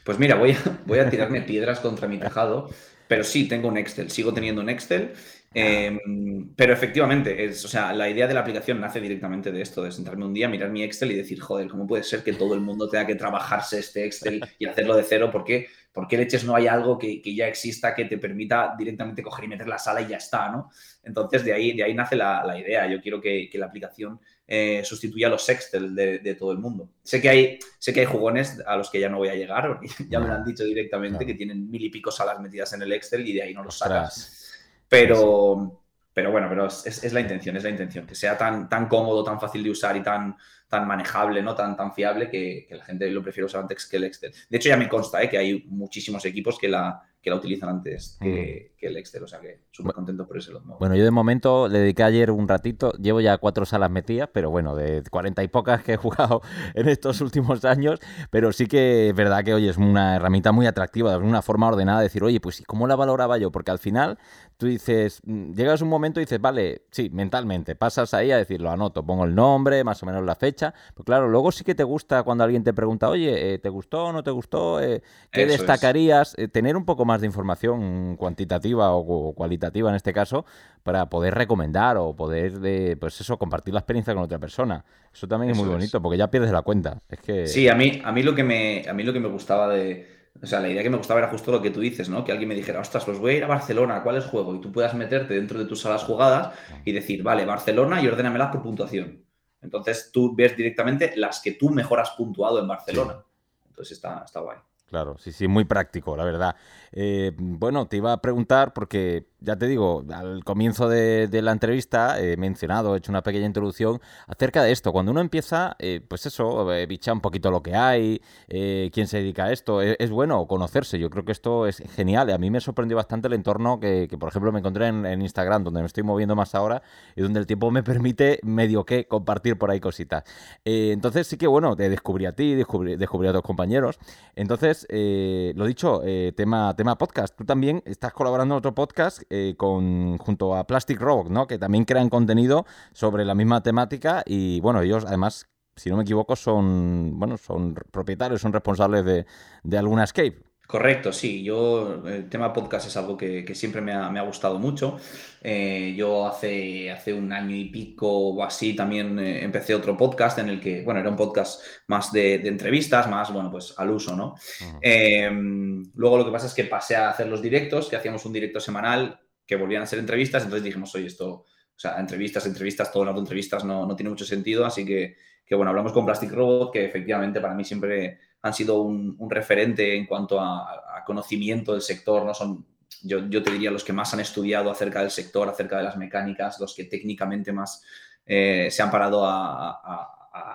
Pues 0.04 0.18
mira, 0.18 0.36
voy 0.36 0.52
a, 0.52 0.58
voy 0.86 1.00
a 1.00 1.10
tirarme 1.10 1.42
piedras 1.42 1.80
contra 1.80 2.08
mi 2.08 2.18
tejado, 2.18 2.70
pero 3.08 3.24
sí, 3.24 3.48
tengo 3.48 3.68
un 3.68 3.78
Excel, 3.78 4.10
sigo 4.10 4.34
teniendo 4.34 4.62
un 4.62 4.70
Excel 4.70 5.14
Em, 5.54 6.54
pero 6.56 6.74
efectivamente, 6.74 7.46
es, 7.46 7.64
o 7.66 7.68
sea, 7.68 7.94
la 7.94 8.10
idea 8.10 8.28
de 8.28 8.34
la 8.34 8.42
aplicación 8.42 8.80
nace 8.80 9.00
directamente 9.00 9.52
de 9.52 9.62
esto, 9.62 9.82
de 9.82 9.92
sentarme 9.92 10.26
un 10.26 10.34
día, 10.34 10.48
mirar 10.48 10.70
mi 10.70 10.84
Excel 10.84 11.12
y 11.12 11.16
decir, 11.16 11.40
joder, 11.40 11.68
¿cómo 11.68 11.88
puede 11.88 12.04
ser 12.04 12.24
que 12.24 12.34
todo 12.34 12.54
el 12.54 12.62
mundo 12.62 12.90
tenga 12.90 13.08
que 13.08 13.16
trabajarse 13.16 13.80
este 13.80 14.06
Excel 14.06 14.44
y 14.60 14.66
hacerlo 14.68 14.96
de 14.96 15.04
cero? 15.04 15.32
¿Por 15.32 15.44
qué, 15.44 15.68
¿Por 15.92 16.08
qué 16.08 16.18
leches 16.18 16.44
no 16.44 16.56
hay 16.56 16.68
algo 16.68 17.00
que, 17.00 17.22
ya 17.34 17.48
exista 17.48 17.96
que 17.96 18.06
te 18.06 18.18
permita 18.18 18.76
directamente 18.78 19.24
coger 19.24 19.46
y 19.46 19.48
meter 19.48 19.68
la 19.68 19.80
sala 19.80 20.02
y 20.02 20.08
ya 20.08 20.18
está, 20.18 20.52
¿no? 20.52 20.70
Entonces, 21.02 21.44
de 21.44 21.54
ahí, 21.54 21.76
de 21.76 21.84
ahí 21.84 21.94
nace 21.94 22.16
la, 22.16 22.56
idea. 22.60 22.88
Yo 22.88 23.02
quiero 23.02 23.20
que, 23.20 23.50
la 23.54 23.66
aplicación 23.66 24.20
eh, 24.48 24.82
sustituya 24.86 25.28
a 25.28 25.32
los 25.32 25.48
Excel 25.50 25.94
de, 25.94 26.36
todo 26.36 26.54
el 26.54 26.58
mundo. 26.58 26.90
Sé 27.04 27.22
que, 27.22 27.30
hay, 27.30 27.60
sé 27.78 27.94
que 27.94 28.00
hay 28.00 28.06
jugones 28.06 28.62
a 28.66 28.78
los 28.78 28.90
que 28.90 29.00
ya 29.00 29.10
no 29.10 29.18
voy 29.18 29.28
a 29.28 29.36
llegar, 29.36 29.68
porque 29.80 29.90
ya 30.10 30.20
me 30.20 30.28
lo 30.28 30.34
han 30.36 30.46
dicho 30.46 30.64
directamente, 30.64 31.26
que 31.26 31.34
tienen 31.34 31.70
mil 31.70 31.84
y 31.84 31.90
pico 31.90 32.12
salas 32.12 32.40
metidas 32.40 32.72
en 32.74 32.82
el 32.82 32.94
Excel 32.94 33.28
y 33.28 33.34
de 33.34 33.44
ahí 33.44 33.54
no 33.54 33.64
los 33.64 33.78
sacas. 33.78 34.54
Pero, 34.88 35.84
pero 36.18 36.32
bueno, 36.32 36.48
pero 36.50 36.66
es, 36.66 37.14
la 37.14 37.20
intención, 37.20 37.58
es 37.58 37.64
la 37.64 37.70
intención, 37.70 38.08
que 38.08 38.16
sea 38.16 38.36
tan, 38.36 38.68
tan 38.68 38.88
cómodo, 38.88 39.24
tan 39.24 39.40
fácil 39.40 39.62
de 39.62 39.70
usar 39.70 39.96
y 39.96 40.02
tan, 40.02 40.36
tan 40.68 40.88
manejable, 40.88 41.44
¿no? 41.44 41.54
Tan, 41.54 41.78
tan 41.78 41.94
fiable 41.94 42.28
que, 42.28 42.68
la 42.72 42.84
gente 42.84 43.08
lo 43.12 43.22
prefiere 43.22 43.46
usar 43.46 43.62
antes 43.62 43.86
que 43.86 43.98
el 43.98 44.06
Excel. 44.06 44.34
De 44.50 44.58
hecho, 44.58 44.68
ya 44.68 44.78
me 44.78 44.90
consta 44.90 45.22
¿eh? 45.22 45.30
que 45.30 45.38
hay 45.38 45.66
muchísimos 45.68 46.26
equipos 46.26 46.58
que 46.58 46.70
la, 46.70 47.04
que 47.22 47.32
la 47.32 47.36
utilizan 47.36 47.70
antes 47.70 48.18
que, 48.22 48.74
mm. 48.82 48.86
el 48.86 48.98
Excel. 48.98 49.24
O 49.24 49.28
sea 49.28 49.40
que 49.40 49.66
súper 49.72 49.94
contento 49.94 50.26
por 50.26 50.38
ese. 50.38 50.52
Bueno, 50.80 50.96
yo 50.96 51.04
de 51.04 51.12
momento 51.12 51.68
le 51.68 51.80
dediqué 51.80 52.04
ayer 52.04 52.32
un 52.32 52.48
ratito. 52.48 52.94
Llevo 52.94 53.22
ya 53.22 53.38
cuatro 53.38 53.66
salas 53.66 53.92
metidas, 53.92 54.30
pero 54.34 54.50
bueno, 54.50 54.76
de 54.76 55.04
cuarenta 55.12 55.44
y 55.44 55.48
pocas 55.48 55.84
que 55.84 55.94
he 55.94 55.98
jugado 55.98 56.42
en 56.74 56.88
estos 56.88 57.20
últimos 57.22 57.66
años. 57.66 58.00
Pero 58.32 58.54
sí 58.54 58.68
que 58.68 59.10
es 59.10 59.16
verdad 59.16 59.44
que, 59.44 59.54
oye, 59.54 59.70
es 59.70 59.78
una 59.78 60.16
herramienta 60.16 60.52
muy 60.52 60.68
atractiva, 60.68 61.12
de 61.12 61.18
una 61.18 61.42
forma 61.42 61.68
ordenada 61.68 62.00
de 62.00 62.06
decir, 62.06 62.24
oye, 62.24 62.40
pues 62.40 62.64
¿cómo 62.66 62.88
la 62.88 62.96
valoraba 62.96 63.38
yo? 63.38 63.52
Porque 63.52 63.72
al 63.72 63.80
final 63.80 64.18
tú 64.58 64.66
dices, 64.66 65.22
mm, 65.24 65.54
llegas 65.54 65.82
un 65.82 65.90
momento 65.90 66.20
y 66.20 66.24
dices, 66.24 66.42
vale, 66.42 66.82
sí, 66.92 67.10
mentalmente, 67.12 67.76
pasas 67.76 68.14
ahí 68.14 68.32
a 68.32 68.38
decir, 68.38 68.60
lo 68.60 68.72
anoto, 68.72 69.06
pongo 69.06 69.24
el 69.26 69.36
nombre, 69.36 69.84
más 69.84 70.02
o 70.02 70.06
menos 70.06 70.24
la 70.26 70.36
fecha. 70.36 70.74
Pero 70.94 71.04
claro, 71.06 71.30
luego 71.30 71.52
sí 71.52 71.64
que 71.64 71.76
te 71.76 71.84
gusta 71.84 72.24
cuando 72.24 72.44
alguien 72.44 72.64
te 72.64 72.74
pregunta, 72.74 73.08
oye, 73.08 73.54
eh, 73.54 73.60
¿te 73.60 73.70
gustó 73.70 74.06
o 74.06 74.14
no 74.14 74.24
te 74.24 74.32
gustó? 74.32 74.82
Eh, 74.82 75.02
¿Qué 75.32 75.46
destacarías? 75.46 76.36
Eh, 76.38 76.48
tener 76.48 76.76
un 76.76 76.86
poco 76.86 77.06
más 77.06 77.22
de 77.22 77.28
información 77.28 78.16
cuantitativa 78.18 78.92
o, 78.94 79.34
cualitativa 79.34 79.90
en 79.90 79.96
este 79.96 80.12
caso 80.12 80.46
para 80.84 81.08
poder 81.10 81.36
recomendar 81.36 81.98
o 81.98 82.16
poder, 82.16 82.60
de, 82.60 82.98
pues 83.00 83.22
eso, 83.22 83.38
compartir 83.38 83.74
la 83.74 83.82
experiencia 83.82 84.14
con 84.14 84.24
otra 84.24 84.40
persona. 84.40 84.84
Eso 85.14 85.28
también 85.28 85.52
es 85.52 85.58
muy 85.58 85.68
bonito 85.68 86.02
porque 86.02 86.18
ya 86.18 86.32
pierdes 86.32 86.52
la 86.52 86.64
cuenta. 86.64 87.02
Es 87.10 87.20
que... 87.20 87.48
Sí, 87.48 87.68
a 87.68 87.76
mí, 87.76 88.02
a 88.04 88.12
mí, 88.12 88.24
lo 88.24 88.34
que 88.34 88.44
me, 88.44 88.86
a 88.90 88.94
mí 88.94 89.04
lo 89.04 89.14
que 89.14 89.20
me 89.20 89.30
gustaba 89.30 89.70
de... 89.70 90.17
O 90.42 90.46
sea, 90.46 90.60
la 90.60 90.70
idea 90.70 90.84
que 90.84 90.90
me 90.90 90.98
gustaba 90.98 91.20
era 91.20 91.30
justo 91.30 91.52
lo 91.52 91.62
que 91.62 91.72
tú 91.72 91.80
dices, 91.80 92.10
¿no? 92.10 92.24
Que 92.24 92.32
alguien 92.32 92.50
me 92.50 92.56
dijera, 92.56 92.80
ostras, 92.80 93.06
pues 93.06 93.18
voy 93.18 93.32
a 93.34 93.38
ir 93.38 93.44
a 93.44 93.48
Barcelona, 93.48 94.04
¿cuál 94.04 94.18
es 94.18 94.26
juego? 94.26 94.56
Y 94.56 94.62
tú 94.62 94.72
puedas 94.72 94.94
meterte 94.94 95.34
dentro 95.34 95.58
de 95.58 95.66
tus 95.66 95.82
salas 95.82 96.04
jugadas 96.04 96.54
y 96.86 96.92
decir, 96.92 97.24
vale, 97.24 97.46
Barcelona 97.46 98.02
y 98.02 98.08
ordénamelas 98.08 98.52
por 98.52 98.62
puntuación. 98.62 99.24
Entonces 99.62 100.12
tú 100.14 100.36
ves 100.36 100.56
directamente 100.56 101.14
las 101.16 101.42
que 101.42 101.54
tú 101.54 101.70
mejor 101.70 102.00
has 102.00 102.12
puntuado 102.12 102.60
en 102.60 102.68
Barcelona. 102.68 103.24
Entonces 103.68 103.98
está, 103.98 104.24
está 104.26 104.40
guay. 104.40 104.58
Claro, 104.88 105.18
sí, 105.18 105.34
sí, 105.34 105.48
muy 105.48 105.66
práctico, 105.66 106.16
la 106.16 106.24
verdad. 106.24 106.56
Eh, 106.92 107.32
bueno, 107.38 107.88
te 107.88 107.98
iba 107.98 108.14
a 108.14 108.22
preguntar 108.22 108.74
porque 108.74 109.26
ya 109.40 109.56
te 109.56 109.68
digo, 109.68 110.04
al 110.12 110.44
comienzo 110.44 110.90
de, 110.90 111.30
la 111.42 111.52
entrevista 111.52 112.20
he 112.20 112.38
mencionado, 112.38 112.96
he 112.96 112.98
hecho 112.98 113.12
una 113.12 113.22
pequeña 113.22 113.46
introducción 113.46 114.02
acerca 114.26 114.64
de 114.64 114.72
esto. 114.72 114.92
Cuando 114.92 115.12
uno 115.12 115.22
empieza, 115.22 115.76
eh, 115.80 116.02
pues 116.08 116.26
eso, 116.26 116.74
eh, 116.74 116.88
bicha 116.88 117.14
un 117.14 117.22
poquito 117.22 117.52
lo 117.52 117.62
que 117.62 117.76
hay, 117.76 118.22
eh, 118.48 118.90
quién 118.92 119.08
se 119.08 119.18
dedica 119.18 119.46
a 119.46 119.52
esto. 119.52 119.82
Es, 119.82 120.10
bueno 120.10 120.48
conocerse, 120.48 120.98
yo 120.98 121.10
creo 121.10 121.24
que 121.24 121.32
esto 121.32 121.68
es 121.68 121.84
genial. 121.96 122.32
A 122.32 122.38
mí 122.38 122.50
me 122.50 122.60
sorprendió 122.60 122.98
bastante 122.98 123.28
el 123.28 123.34
entorno 123.34 123.80
que, 123.80 124.08
por 124.20 124.30
ejemplo, 124.30 124.52
me 124.52 124.60
encontré 124.60 124.88
en, 124.88 125.22
Instagram, 125.22 125.64
donde 125.64 125.82
me 125.82 125.86
estoy 125.86 126.04
moviendo 126.04 126.36
más 126.36 126.56
ahora 126.56 126.82
y 127.16 127.22
donde 127.22 127.40
el 127.40 127.46
tiempo 127.46 127.70
me 127.70 127.84
permite 127.84 128.40
medio 128.44 128.86
que 128.86 129.06
compartir 129.08 129.58
por 129.58 129.70
ahí 129.70 129.80
cositas. 129.80 130.24
entonces 130.66 131.28
sí 131.28 131.38
que, 131.38 131.48
bueno, 131.48 131.76
te 131.76 131.90
descubrí 131.90 132.26
a 132.26 132.32
ti, 132.34 132.56
descubrí, 132.56 132.96
descubrí 132.96 133.28
a 133.28 133.34
tus 133.34 133.42
compañeros. 133.44 134.00
Entonces, 134.36 134.88
lo 134.90 135.66
dicho, 135.66 136.02
tema, 136.36 136.76
tema 136.78 136.98
podcast. 136.98 137.36
Tú 137.36 137.44
también 137.44 137.84
estás 137.86 138.14
colaborando 138.14 138.56
en 138.56 138.60
otro 138.60 138.74
podcast 138.74 139.24
eh, 139.30 139.56
con, 139.58 140.18
junto 140.18 140.56
a 140.56 140.66
Plastic 140.66 141.02
Rock, 141.02 141.30
¿no? 141.30 141.48
Que 141.48 141.58
también 141.58 141.84
crean 141.84 142.10
contenido 142.10 142.66
sobre 142.94 143.26
la 143.26 143.36
misma 143.36 143.62
temática 143.62 144.24
y 144.26 144.62
bueno, 144.62 144.82
ellos 144.82 145.04
además, 145.06 145.50
si 145.76 145.90
no 145.90 145.98
me 145.98 146.04
equivoco, 146.04 146.38
son, 146.38 147.20
bueno, 147.20 147.38
son 147.38 147.76
propietarios, 147.92 148.40
son 148.40 148.54
responsables 148.54 149.04
de, 149.04 149.26
de 149.64 149.78
alguna 149.78 150.06
escape. 150.06 150.47
Correcto, 150.68 151.14
sí. 151.14 151.44
Yo, 151.44 152.04
el 152.06 152.28
tema 152.28 152.52
podcast 152.52 152.88
es 152.88 152.98
algo 152.98 153.16
que, 153.16 153.56
siempre 153.56 153.80
me 153.80 153.94
ha, 153.94 154.22
gustado 154.24 154.60
mucho. 154.60 155.00
Eh, 155.42 155.94
yo 155.96 156.28
hace, 156.28 156.92
hace 156.92 157.14
un 157.14 157.32
año 157.32 157.56
y 157.56 157.70
pico 157.70 158.10
o 158.10 158.44
así 158.44 158.76
también 158.76 159.18
eh, 159.18 159.46
empecé 159.46 159.74
otro 159.74 159.96
podcast 159.96 160.40
en 160.40 160.50
el 160.50 160.60
que, 160.60 160.82
bueno, 160.82 161.00
era 161.00 161.10
un 161.10 161.16
podcast 161.16 161.62
más 161.88 162.12
de, 162.12 162.36
entrevistas, 162.36 163.10
más, 163.10 163.32
bueno, 163.32 163.50
pues 163.50 163.76
al 163.78 163.92
uso, 163.92 164.14
¿no? 164.14 164.36
Em, 164.82 165.90
luego 165.96 166.18
lo 166.18 166.26
que 166.26 166.32
pasa 166.32 166.48
es 166.48 166.54
que 166.54 166.66
pasé 166.66 166.98
a 166.98 167.12
hacer 167.12 167.28
los 167.28 167.42
directos, 167.42 167.88
que 167.88 167.96
hacíamos 167.96 168.26
un 168.26 168.34
directo 168.34 168.60
semanal, 168.60 169.22
que 169.46 169.56
volvían 169.56 169.84
a 169.84 169.86
ser 169.86 170.00
entrevistas, 170.00 170.44
entonces 170.44 170.66
dijimos, 170.66 170.94
oye, 170.96 171.08
esto, 171.08 171.30
o 171.30 171.46
sea, 171.80 171.98
entrevistas, 171.98 172.46
entrevistas, 172.46 172.92
todo 172.92 173.04
el 173.04 173.10
rato 173.10 173.22
entrevistas 173.22 173.64
no, 173.64 173.86
no 173.86 173.96
tiene 173.96 174.10
mucho 174.10 174.26
sentido, 174.26 174.66
así 174.66 174.86
que, 174.86 175.16
que, 175.46 175.56
bueno, 175.56 175.70
hablamos 175.70 175.94
con 175.94 176.06
Plastic 176.06 176.32
Robot, 176.34 176.74
que 176.74 176.84
efectivamente 176.84 177.40
para 177.40 177.54
mí 177.54 177.64
siempre 177.64 178.20
han 178.42 178.54
sido 178.54 178.82
un, 178.82 179.30
referente 179.30 179.96
en 179.96 180.06
cuanto 180.06 180.40
a, 180.40 180.84
conocimiento 181.06 181.72
del 181.72 181.82
sector, 181.82 182.26
¿no? 182.26 182.34
Son, 182.34 182.66
yo, 183.02 183.30
yo, 183.30 183.42
te 183.42 183.52
diría, 183.52 183.72
los 183.72 183.84
que 183.84 183.94
más 183.94 184.14
han 184.14 184.20
estudiado 184.20 184.70
acerca 184.70 185.00
del 185.00 185.12
sector, 185.12 185.48
acerca 185.48 185.78
de 185.78 185.84
las 185.84 185.96
mecánicas, 185.96 186.60
los 186.60 186.76
que 186.76 186.84
técnicamente 186.84 187.54
más 187.54 187.82
eh, 188.26 188.68
se 188.70 188.84
han 188.84 188.92
parado 188.92 189.26
a, 189.26 190.14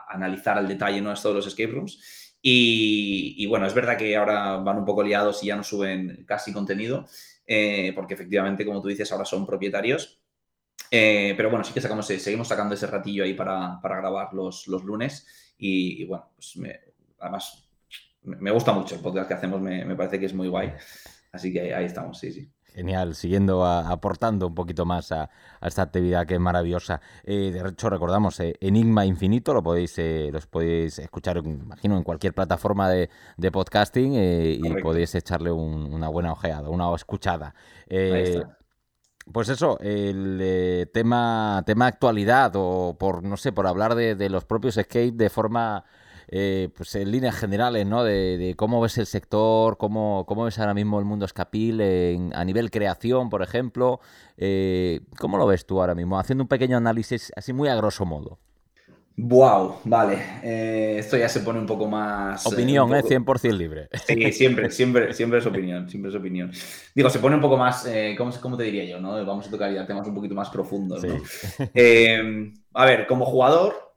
analizar 0.09 0.59
al 0.59 0.69
detalle 0.69 1.01
¿no? 1.01 1.15
todos 1.15 1.37
los 1.37 1.47
escape 1.47 1.73
rooms. 1.73 2.37
Y, 2.43 3.47
bueno, 3.47 3.67
es 3.67 3.75
verdad 3.75 3.97
que 3.97 4.17
ahora 4.17 4.57
van 4.57 4.79
un 4.79 4.85
poco 4.85 5.03
liados 5.03 5.43
y 5.43 5.47
ya 5.47 5.57
no 5.57 5.63
suben 5.63 6.25
casi 6.27 6.53
contenido, 6.53 7.07
eh, 7.47 7.93
porque 7.95 8.15
efectivamente, 8.15 8.67
como 8.67 8.83
tú 8.83 8.89
dices, 8.89 9.11
ahora 9.13 9.25
son 9.25 9.47
propietarios. 9.47 10.21
Eh, 10.91 11.35
pero 11.37 11.49
bueno, 11.49 11.65
sí 11.65 11.73
que 11.73 11.81
sacamos, 11.81 12.07
seguimos 12.07 12.49
sacando 12.49 12.75
ese 12.75 12.87
ratillo 12.87 13.25
ahí 13.25 13.35
para, 13.35 13.81
grabar 13.83 14.35
los, 14.35 14.67
los 14.69 14.85
lunes. 14.85 15.55
Y, 15.57 16.05
bueno, 16.05 16.31
pues 16.35 16.59
además 17.19 17.72
me 18.25 18.51
gusta 18.51 18.73
mucho 18.73 18.95
el 18.95 19.01
podcast 19.01 19.29
que 19.29 19.35
hacemos, 19.35 19.61
me, 19.61 19.97
parece 19.97 20.19
que 20.19 20.27
es 20.27 20.35
muy 20.35 20.49
guay. 20.49 20.73
Así 21.33 21.53
que 21.53 21.75
ahí, 21.75 21.87
estamos, 21.87 22.19
sí, 22.19 22.33
sí. 22.33 22.53
Genial, 22.65 23.15
siguiendo 23.15 23.67
aportando 23.67 24.47
un 24.47 24.55
poquito 24.55 24.87
más 24.87 25.13
a, 25.13 25.29
esta 25.61 25.83
actividad 25.83 26.27
que 26.27 26.35
es 26.35 26.41
maravillosa. 26.41 27.01
Eh, 27.25 27.51
de 27.53 27.69
hecho, 27.69 27.91
recordamos, 27.91 28.41
eh, 28.41 28.55
Enigma 28.61 29.05
Infinito 29.05 29.53
lo 29.53 29.63
podéis, 29.63 29.99
eh, 29.99 30.31
los 30.33 30.47
podéis 30.47 30.99
escuchar, 30.99 31.37
imagino, 31.39 31.99
en 31.99 32.03
cualquier 32.03 32.33
plataforma 32.33 32.89
de, 32.89 33.11
podcasting 33.51 34.15
y 34.15 34.83
podéis 34.83 35.15
echarle 35.15 35.53
una 35.53 36.09
buena 36.09 36.33
ojeada, 36.33 36.71
una 36.71 36.95
escuchada. 36.95 37.55
Pues 39.33 39.49
eso, 39.51 39.79
el 39.81 40.91
tema, 40.93 41.63
tema 41.67 41.87
actualidad 41.87 42.53
o 42.57 42.97
por, 42.99 43.23
no 43.23 43.37
sé, 43.37 43.53
por 43.53 43.67
hablar 43.67 43.95
de, 43.95 44.15
de 44.15 44.29
los 44.31 44.45
propios 44.45 44.75
skate 44.75 45.15
de 45.15 45.31
forma 45.31 45.85
eh, 46.35 46.71
pues 46.75 46.95
en 46.95 47.11
líneas 47.11 47.37
generales, 47.37 47.87
¿no? 47.87 48.03
De, 48.05 48.55
cómo 48.57 48.81
ves 48.81 48.97
el 48.97 49.05
sector, 49.05 49.77
cómo, 49.77 50.25
cómo, 50.27 50.45
ves 50.45 50.59
ahora 50.59 50.73
mismo 50.73 50.99
el 50.99 51.05
mundo 51.05 51.27
escapil 51.27 51.79
a 52.33 52.45
nivel 52.47 52.71
creación, 52.71 53.29
por 53.29 53.43
ejemplo. 53.43 54.01
Eh, 54.39 55.01
¿Cómo 55.19 55.37
lo 55.37 55.47
ves 55.47 55.67
tú 55.67 55.79
ahora 55.79 55.95
mismo? 55.95 56.19
Haciendo 56.19 56.43
un 56.43 56.49
pequeño 56.49 56.79
análisis 56.79 57.31
así 57.37 57.53
muy 57.53 57.69
a 57.69 57.75
grosso 57.75 58.07
modo. 58.07 58.39
Wow, 59.15 59.81
vale. 59.85 60.19
Eh, 60.43 60.97
esto 61.01 61.19
ya 61.19 61.29
se 61.29 61.41
pone 61.41 61.59
un 61.59 61.67
poco 61.67 61.87
más. 61.87 62.47
Opinión, 62.47 62.95
¿eh? 62.95 63.03
100% 63.03 63.53
libre. 63.53 63.91
Sí, 64.07 64.33
siempre, 64.33 64.71
siempre, 64.71 65.13
siempre 65.13 65.39
es 65.39 65.45
opinión, 65.45 65.91
siempre 65.91 66.11
es 66.11 66.17
opinión. 66.17 66.51
Digo, 66.95 67.11
se 67.11 67.19
pone 67.19 67.37
un 67.37 67.43
poco 67.43 67.59
más, 67.59 67.87
¿cómo, 68.17 68.33
¿cómo, 68.41 68.57
te 68.57 68.63
diría 68.63 68.87
yo? 68.87 68.99
¿no? 69.03 69.23
Vamos 69.27 69.49
a 69.49 69.51
tocar 69.51 69.71
ya 69.71 69.87
temas 69.87 70.09
un 70.09 70.15
poquito 70.15 70.35
más 70.35 70.49
profundos. 70.49 71.05
¿no? 71.05 71.15
a 72.73 72.87
ver, 72.87 73.07
como 73.07 73.27
jugador, 73.27 73.92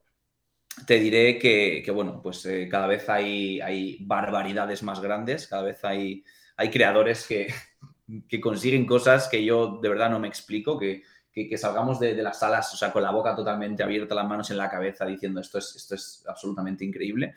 te 0.86 1.00
diré 1.00 1.38
que, 1.39 1.89
bueno, 1.93 2.21
pues 2.21 2.45
eh, 2.45 2.67
cada 2.69 2.88
vez 2.88 3.10
hay, 3.10 3.98
barbaridades 4.02 4.84
más 4.84 5.02
grandes, 5.02 5.48
cada 5.48 5.63
vez 5.63 5.84
hay, 5.84 6.24
hay 6.58 6.69
creadores 6.69 7.26
que, 7.28 7.54
que, 8.30 8.39
consiguen 8.39 8.86
cosas 8.86 9.28
que 9.28 9.43
yo 9.43 9.80
de 9.82 9.89
verdad 9.89 10.10
no 10.10 10.19
me 10.19 10.28
explico, 10.28 10.78
que, 10.78 11.04
que 11.34 11.58
salgamos 11.58 12.00
de, 12.00 12.13
las 12.24 12.39
salas, 12.39 12.74
o 12.74 12.78
sea, 12.78 12.93
con 12.93 13.04
la 13.04 13.12
boca 13.12 13.36
totalmente 13.36 13.84
abierta, 13.84 14.15
las 14.15 14.28
manos 14.28 14.50
en 14.52 14.58
la 14.58 14.69
cabeza, 14.69 15.06
diciendo 15.06 15.41
esto 15.41 15.58
es, 15.58 15.76
esto 15.76 15.95
es 15.95 16.24
absolutamente 16.28 16.86
increíble. 16.86 17.36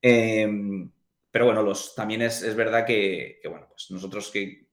Em, 0.00 0.90
pero 1.30 1.46
bueno, 1.46 1.62
los, 1.62 1.94
también 1.94 2.22
es, 2.22 2.42
es 2.42 2.54
verdad 2.54 2.86
que, 2.86 3.40
bueno, 3.48 3.66
pues 3.68 3.90
nosotros 3.90 4.30
que 4.30 4.68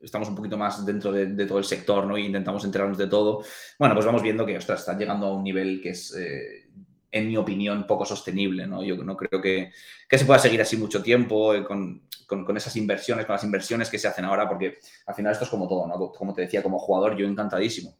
estamos 0.00 0.28
un 0.28 0.36
poquito 0.36 0.56
más 0.56 0.84
dentro 0.84 1.10
de, 1.10 1.46
todo 1.46 1.58
el 1.58 1.64
sector, 1.64 2.06
¿no? 2.06 2.16
E 2.16 2.22
intentamos 2.22 2.64
enterarnos 2.64 2.98
de 2.98 3.06
todo, 3.06 3.44
bueno, 3.78 3.94
pues 3.94 4.06
vamos 4.06 4.22
viendo 4.22 4.44
que, 4.44 4.56
ostras, 4.56 4.80
están 4.80 4.98
llegando 4.98 5.26
a 5.26 5.36
un 5.36 5.42
nivel 5.42 5.80
que 5.80 5.90
es... 5.90 6.14
Eh, 6.14 6.68
en 7.12 7.28
mi 7.28 7.36
opinión, 7.36 7.86
poco 7.86 8.04
sostenible. 8.06 8.66
¿no? 8.66 8.82
Yo 8.82 8.96
no 8.96 9.16
creo 9.16 9.40
que, 9.40 9.70
se 10.10 10.24
pueda 10.24 10.40
seguir 10.40 10.60
así 10.62 10.76
mucho 10.76 11.02
tiempo 11.02 11.54
eh, 11.54 11.64
con, 11.64 12.08
esas 12.56 12.74
inversiones, 12.76 13.26
con 13.26 13.34
las 13.34 13.44
inversiones 13.44 13.90
que 13.90 13.98
se 13.98 14.08
hacen 14.08 14.24
ahora, 14.24 14.48
porque 14.48 14.78
al 15.06 15.14
final 15.14 15.32
esto 15.32 15.44
es 15.44 15.50
como 15.50 15.68
todo, 15.68 15.86
¿no? 15.86 16.10
Como 16.12 16.32
te 16.32 16.42
decía, 16.42 16.62
como 16.62 16.78
jugador, 16.78 17.16
yo 17.16 17.26
encantadísimo. 17.26 17.94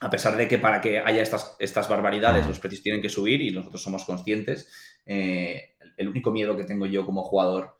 A 0.00 0.08
pesar 0.08 0.36
de 0.36 0.48
que 0.48 0.58
para 0.58 0.80
que 0.80 0.98
haya 0.98 1.22
estas, 1.22 1.56
estas 1.58 1.88
barbaridades 1.88 2.46
los 2.46 2.58
precios 2.58 2.82
tienen 2.82 3.02
que 3.02 3.10
subir 3.10 3.42
y 3.42 3.50
nosotros 3.50 3.82
somos 3.82 4.04
conscientes, 4.04 4.68
eh, 5.04 5.74
el 5.96 6.08
único 6.08 6.30
miedo 6.30 6.56
que 6.56 6.64
tengo 6.64 6.86
yo 6.86 7.04
como 7.04 7.22
jugador 7.22 7.76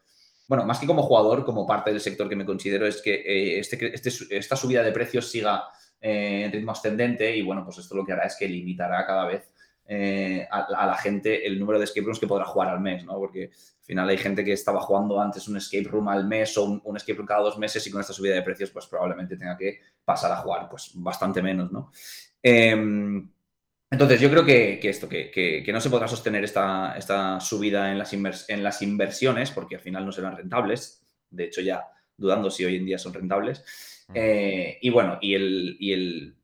bueno, 0.49 0.65
más 0.65 0.79
que 0.79 0.87
como 0.87 1.03
jugador, 1.03 1.45
como 1.45 1.67
parte 1.67 1.91
del 1.91 2.01
sector 2.01 2.27
que 2.27 2.35
me 2.35 2.47
considero, 2.47 2.87
es 2.87 3.03
que 3.03 3.17
eh, 3.17 3.59
este, 3.59 3.95
este, 3.95 4.11
esta 4.31 4.57
subida 4.57 4.83
de 4.83 4.93
precios 4.93 5.31
siga 5.31 5.65
en 6.01 6.51
ritmo 6.51 6.73
ascendente 6.73 7.37
y 7.37 7.43
bueno, 7.43 7.65
pues 7.65 7.77
esto 7.79 7.95
lo 7.95 8.05
que 8.07 8.13
hará 8.13 8.25
es 8.25 8.37
que 8.37 8.49
limitará 8.49 9.05
cada 9.05 9.27
vez 9.27 9.51
eh, 9.91 10.47
a, 10.51 10.87
la 10.87 10.97
gente 10.99 11.47
el 11.47 11.59
número 11.59 11.79
de 11.79 11.87
escape 11.87 12.05
rooms 12.05 12.19
que 12.19 12.27
podrá 12.27 12.45
jugar 12.45 12.69
al 12.69 12.81
mes, 12.81 13.07
¿no? 13.07 13.15
Porque 13.15 13.45
al 13.45 13.85
final 13.85 14.09
hay 14.11 14.19
gente 14.19 14.45
que 14.45 14.53
estaba 14.53 14.83
jugando 14.83 15.19
antes 15.19 15.49
un 15.49 15.57
escape 15.57 15.89
room 15.89 16.09
al 16.09 16.27
mes 16.27 16.59
o 16.59 16.65
un, 16.85 16.97
escape 16.97 17.17
room 17.17 17.27
cada 17.27 17.41
dos 17.41 17.57
meses 17.57 17.87
y 17.87 17.91
con 17.91 18.03
esta 18.03 18.13
subida 18.13 18.35
de 18.35 18.43
precios 18.43 18.71
pues 18.71 18.87
probablemente 18.87 19.39
tenga 19.39 19.57
que 19.57 19.81
pasar 20.05 20.31
a 20.31 20.37
jugar 20.37 20.69
pues 20.69 20.91
bastante 20.95 21.41
menos, 21.41 21.73
¿no? 21.73 21.91
Em, 22.43 23.31
entonces 23.91 24.21
yo 24.21 24.29
creo 24.29 24.45
que, 24.45 24.79
esto, 24.83 25.09
que, 25.09 25.65
no 25.73 25.81
se 25.81 25.89
podrá 25.89 26.07
sostener 26.07 26.45
esta, 26.45 26.95
esta 26.99 27.41
subida 27.41 27.91
en 27.91 27.99
las, 27.99 28.13
en 28.13 28.63
las 28.63 28.83
inversiones 28.83 29.51
porque 29.51 29.77
al 29.77 29.81
final 29.81 30.05
no 30.05 30.13
serán 30.13 30.37
rentables, 30.37 31.03
de 31.31 31.45
hecho 31.45 31.63
ya 31.63 31.87
dudando 32.15 32.51
si 32.51 32.67
hoy 32.67 32.77
en 32.77 32.85
día 32.85 32.99
son 32.99 33.15
rentables. 33.15 33.65
Eh, 34.13 34.79
y 34.83 34.91
bueno, 34.91 35.19
y, 35.23 35.35
el, 35.35 35.77
y, 35.81 35.93
el, 35.93 36.37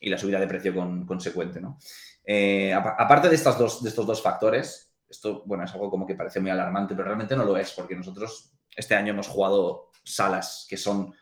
y 0.00 0.08
la 0.08 0.16
subida 0.16 0.40
de 0.40 0.46
precio 0.46 0.74
con, 0.74 1.04
consecuente, 1.04 1.60
¿no? 1.60 1.78
Eh, 2.26 2.74
aparte 2.74 3.28
de, 3.28 3.36
estas 3.36 3.56
dos, 3.56 3.82
de 3.82 3.88
estos 3.88 4.06
dos 4.06 4.20
factores, 4.20 4.92
esto, 5.08 5.44
bueno, 5.46 5.64
es 5.64 5.72
algo 5.72 5.88
como 5.88 6.06
que 6.06 6.16
parece 6.16 6.40
muy 6.40 6.50
alarmante, 6.50 6.94
pero 6.94 7.06
realmente 7.06 7.36
no 7.36 7.44
lo 7.44 7.56
es, 7.56 7.70
porque 7.70 7.94
nosotros 7.94 8.52
este 8.74 8.96
año 8.96 9.12
hemos 9.12 9.28
jugado 9.28 9.92
salas 10.04 10.66
que 10.68 10.76
son 10.76 11.14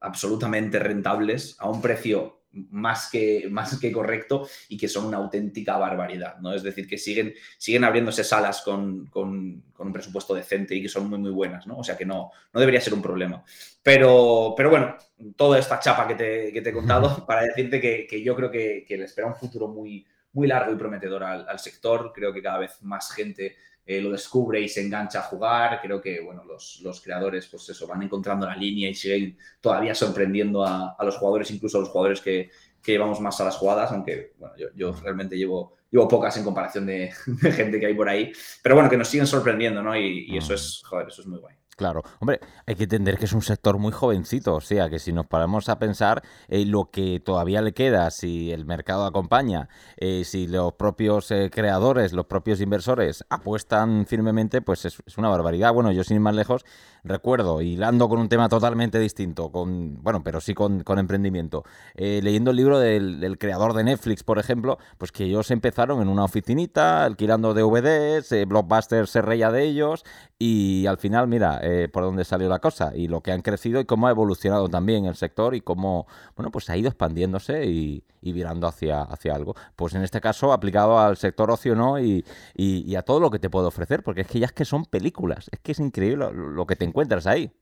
absolutamente 0.00 0.78
rentables 0.78 1.56
a 1.60 1.68
un 1.68 1.80
precio 1.80 2.40
más 2.52 3.08
que, 3.10 3.46
más 3.48 3.78
que 3.78 3.92
correcto 3.92 4.48
y 4.68 4.76
que 4.76 4.88
son 4.88 5.06
una 5.06 5.18
auténtica 5.18 5.76
barbaridad, 5.76 6.38
¿no? 6.38 6.52
Es 6.52 6.62
decir, 6.62 6.88
que 6.88 6.98
siguen, 6.98 7.32
siguen 7.58 7.84
abriéndose 7.84 8.24
salas 8.24 8.62
con, 8.62 9.06
con, 9.06 9.62
un 9.78 9.92
presupuesto 9.92 10.34
decente 10.34 10.74
y 10.74 10.82
que 10.82 10.88
son 10.88 11.08
muy, 11.08 11.18
muy 11.18 11.30
buenas, 11.30 11.66
¿no? 11.66 11.78
O 11.78 11.84
sea 11.84 11.96
que 11.96 12.04
no, 12.04 12.32
no 12.52 12.60
debería 12.60 12.80
ser 12.80 12.94
un 12.94 13.02
problema. 13.02 13.44
Pero, 13.82 14.54
pero 14.56 14.70
bueno, 14.70 14.96
toda 15.36 15.58
esta 15.58 15.78
chapa 15.78 16.08
que 16.08 16.14
te, 16.16 16.52
que 16.52 16.60
te 16.60 16.70
he 16.70 16.72
contado 16.72 17.24
para 17.26 17.42
decirte 17.42 17.80
que, 17.80 18.06
que 18.08 18.22
yo 18.22 18.34
creo 18.34 18.50
que, 18.50 18.84
que, 18.86 18.96
le 18.96 19.04
espera 19.04 19.28
un 19.28 19.36
futuro 19.36 19.68
muy, 19.68 20.04
muy 20.32 20.48
largo 20.48 20.72
y 20.72 20.76
prometedor 20.76 21.24
al, 21.24 21.58
sector. 21.58 22.12
Creo 22.14 22.32
que 22.32 22.42
cada 22.42 22.58
vez 22.58 22.82
más 22.82 23.12
gente 23.12 23.56
eh, 23.84 24.00
lo 24.00 24.10
descubre 24.10 24.60
y 24.60 24.68
se 24.68 24.82
engancha 24.82 25.20
a 25.20 25.22
jugar. 25.22 25.80
Creo 25.82 26.00
que 26.00 26.20
bueno, 26.20 26.44
los, 26.44 26.80
los, 26.82 27.00
creadores 27.00 27.46
pues 27.46 27.68
eso, 27.68 27.86
van 27.86 28.02
encontrando 28.02 28.46
la 28.46 28.56
línea 28.56 28.88
y 28.90 28.94
siguen 28.94 29.36
todavía 29.60 29.94
sorprendiendo 29.94 30.64
a, 30.64 30.96
los 31.00 31.16
jugadores, 31.16 31.50
incluso 31.50 31.78
a 31.78 31.80
los 31.80 31.90
jugadores 31.90 32.20
que, 32.20 32.50
que, 32.82 32.92
llevamos 32.92 33.20
más 33.20 33.40
a 33.40 33.44
las 33.44 33.56
jugadas, 33.56 33.90
aunque 33.92 34.32
bueno, 34.38 34.54
yo, 34.56 34.68
yo 34.74 34.92
realmente 34.92 35.36
llevo, 35.36 35.76
llevo 35.90 36.08
pocas 36.08 36.36
en 36.36 36.44
comparación 36.44 36.86
de, 36.86 37.12
gente 37.52 37.80
que 37.80 37.86
hay 37.86 37.94
por 37.94 38.08
ahí. 38.08 38.32
Pero 38.62 38.74
bueno, 38.74 38.90
que 38.90 38.96
nos 38.96 39.08
siguen 39.08 39.26
sorprendiendo, 39.26 39.82
¿no? 39.82 39.96
Y, 39.96 40.26
y 40.28 40.36
eso 40.36 40.54
es, 40.54 40.82
joder, 40.84 41.08
eso 41.08 41.22
es 41.22 41.26
muy 41.26 41.38
guay. 41.38 41.59
Claro, 41.80 42.02
hombre, 42.18 42.40
hay 42.66 42.74
que 42.74 42.82
entender 42.82 43.16
que 43.16 43.24
es 43.24 43.32
un 43.32 43.40
sector 43.40 43.78
muy 43.78 43.90
jovencito, 43.90 44.56
o 44.56 44.60
sea, 44.60 44.90
que 44.90 44.98
si 44.98 45.14
nos 45.14 45.26
paramos 45.26 45.70
a 45.70 45.78
pensar 45.78 46.22
en 46.48 46.70
lo 46.70 46.90
que 46.90 47.20
todavía 47.20 47.62
le 47.62 47.72
queda, 47.72 48.10
si 48.10 48.52
el 48.52 48.66
mercado 48.66 49.06
acompaña, 49.06 49.70
eh, 49.96 50.24
si 50.26 50.46
los 50.46 50.74
propios 50.74 51.30
eh, 51.30 51.48
creadores, 51.50 52.12
los 52.12 52.26
propios 52.26 52.60
inversores 52.60 53.24
apuestan 53.30 54.04
firmemente, 54.04 54.60
pues 54.60 54.84
es, 54.84 54.98
una 55.16 55.30
barbaridad. 55.30 55.72
Bueno, 55.72 55.90
yo 55.90 56.04
sin 56.04 56.16
ir 56.16 56.20
más 56.20 56.34
lejos, 56.34 56.66
recuerdo, 57.02 57.62
hilando 57.62 58.10
con 58.10 58.18
un 58.18 58.28
tema 58.28 58.50
totalmente 58.50 58.98
distinto, 58.98 59.50
con 59.50 60.02
bueno, 60.02 60.22
pero 60.22 60.42
sí 60.42 60.52
con, 60.52 60.84
emprendimiento, 60.98 61.64
eh, 61.94 62.20
leyendo 62.22 62.50
el 62.50 62.58
libro 62.58 62.78
del, 62.78 63.38
creador 63.38 63.72
de 63.72 63.84
Netflix, 63.84 64.22
por 64.22 64.38
ejemplo, 64.38 64.76
pues 64.98 65.12
que 65.12 65.24
ellos 65.24 65.50
empezaron 65.50 66.02
en 66.02 66.08
una 66.08 66.24
oficinita, 66.24 67.04
alquilando 67.04 67.54
DVDs, 67.54 68.46
Blockbuster 68.46 69.06
se 69.06 69.22
reía 69.22 69.50
de 69.50 69.64
ellos, 69.64 70.04
y 70.38 70.84
al 70.86 70.98
final, 70.98 71.26
mira, 71.26 71.60
eh, 71.70 71.88
por 71.88 72.02
dónde 72.02 72.24
salió 72.24 72.48
la 72.48 72.58
cosa 72.58 72.92
y 72.94 73.06
lo 73.06 73.20
que 73.20 73.30
han 73.30 73.42
crecido 73.42 73.80
y 73.80 73.84
cómo 73.84 74.08
ha 74.08 74.10
evolucionado 74.10 74.68
también 74.68 75.04
el 75.04 75.14
sector 75.14 75.54
y 75.54 75.60
cómo, 75.60 76.06
bueno, 76.34 76.50
pues 76.50 76.68
ha 76.68 76.76
ido 76.76 76.88
expandiéndose 76.88 77.64
y, 77.66 78.02
virando 78.22 78.66
hacia, 78.66 79.02
hacia 79.02 79.34
algo. 79.34 79.54
Pues 79.76 79.94
en 79.94 80.02
este 80.02 80.20
caso 80.20 80.52
aplicado 80.52 80.98
al 80.98 81.16
sector 81.16 81.50
ocio, 81.50 81.74
¿no? 81.74 82.00
Y, 82.00 82.24
y, 82.54 82.94
a 82.96 83.02
todo 83.02 83.20
lo 83.20 83.30
que 83.30 83.38
te 83.38 83.48
puede 83.48 83.66
ofrecer, 83.66 84.02
porque 84.02 84.22
es 84.22 84.26
que 84.26 84.40
ya 84.40 84.46
es 84.46 84.52
que 84.52 84.64
son 84.64 84.84
películas, 84.84 85.48
es 85.52 85.60
que 85.60 85.72
es 85.72 85.78
increíble 85.78 86.26
lo, 86.32 86.66
que 86.66 86.76
te 86.76 86.84
encuentras 86.84 87.26
ahí. 87.26 87.52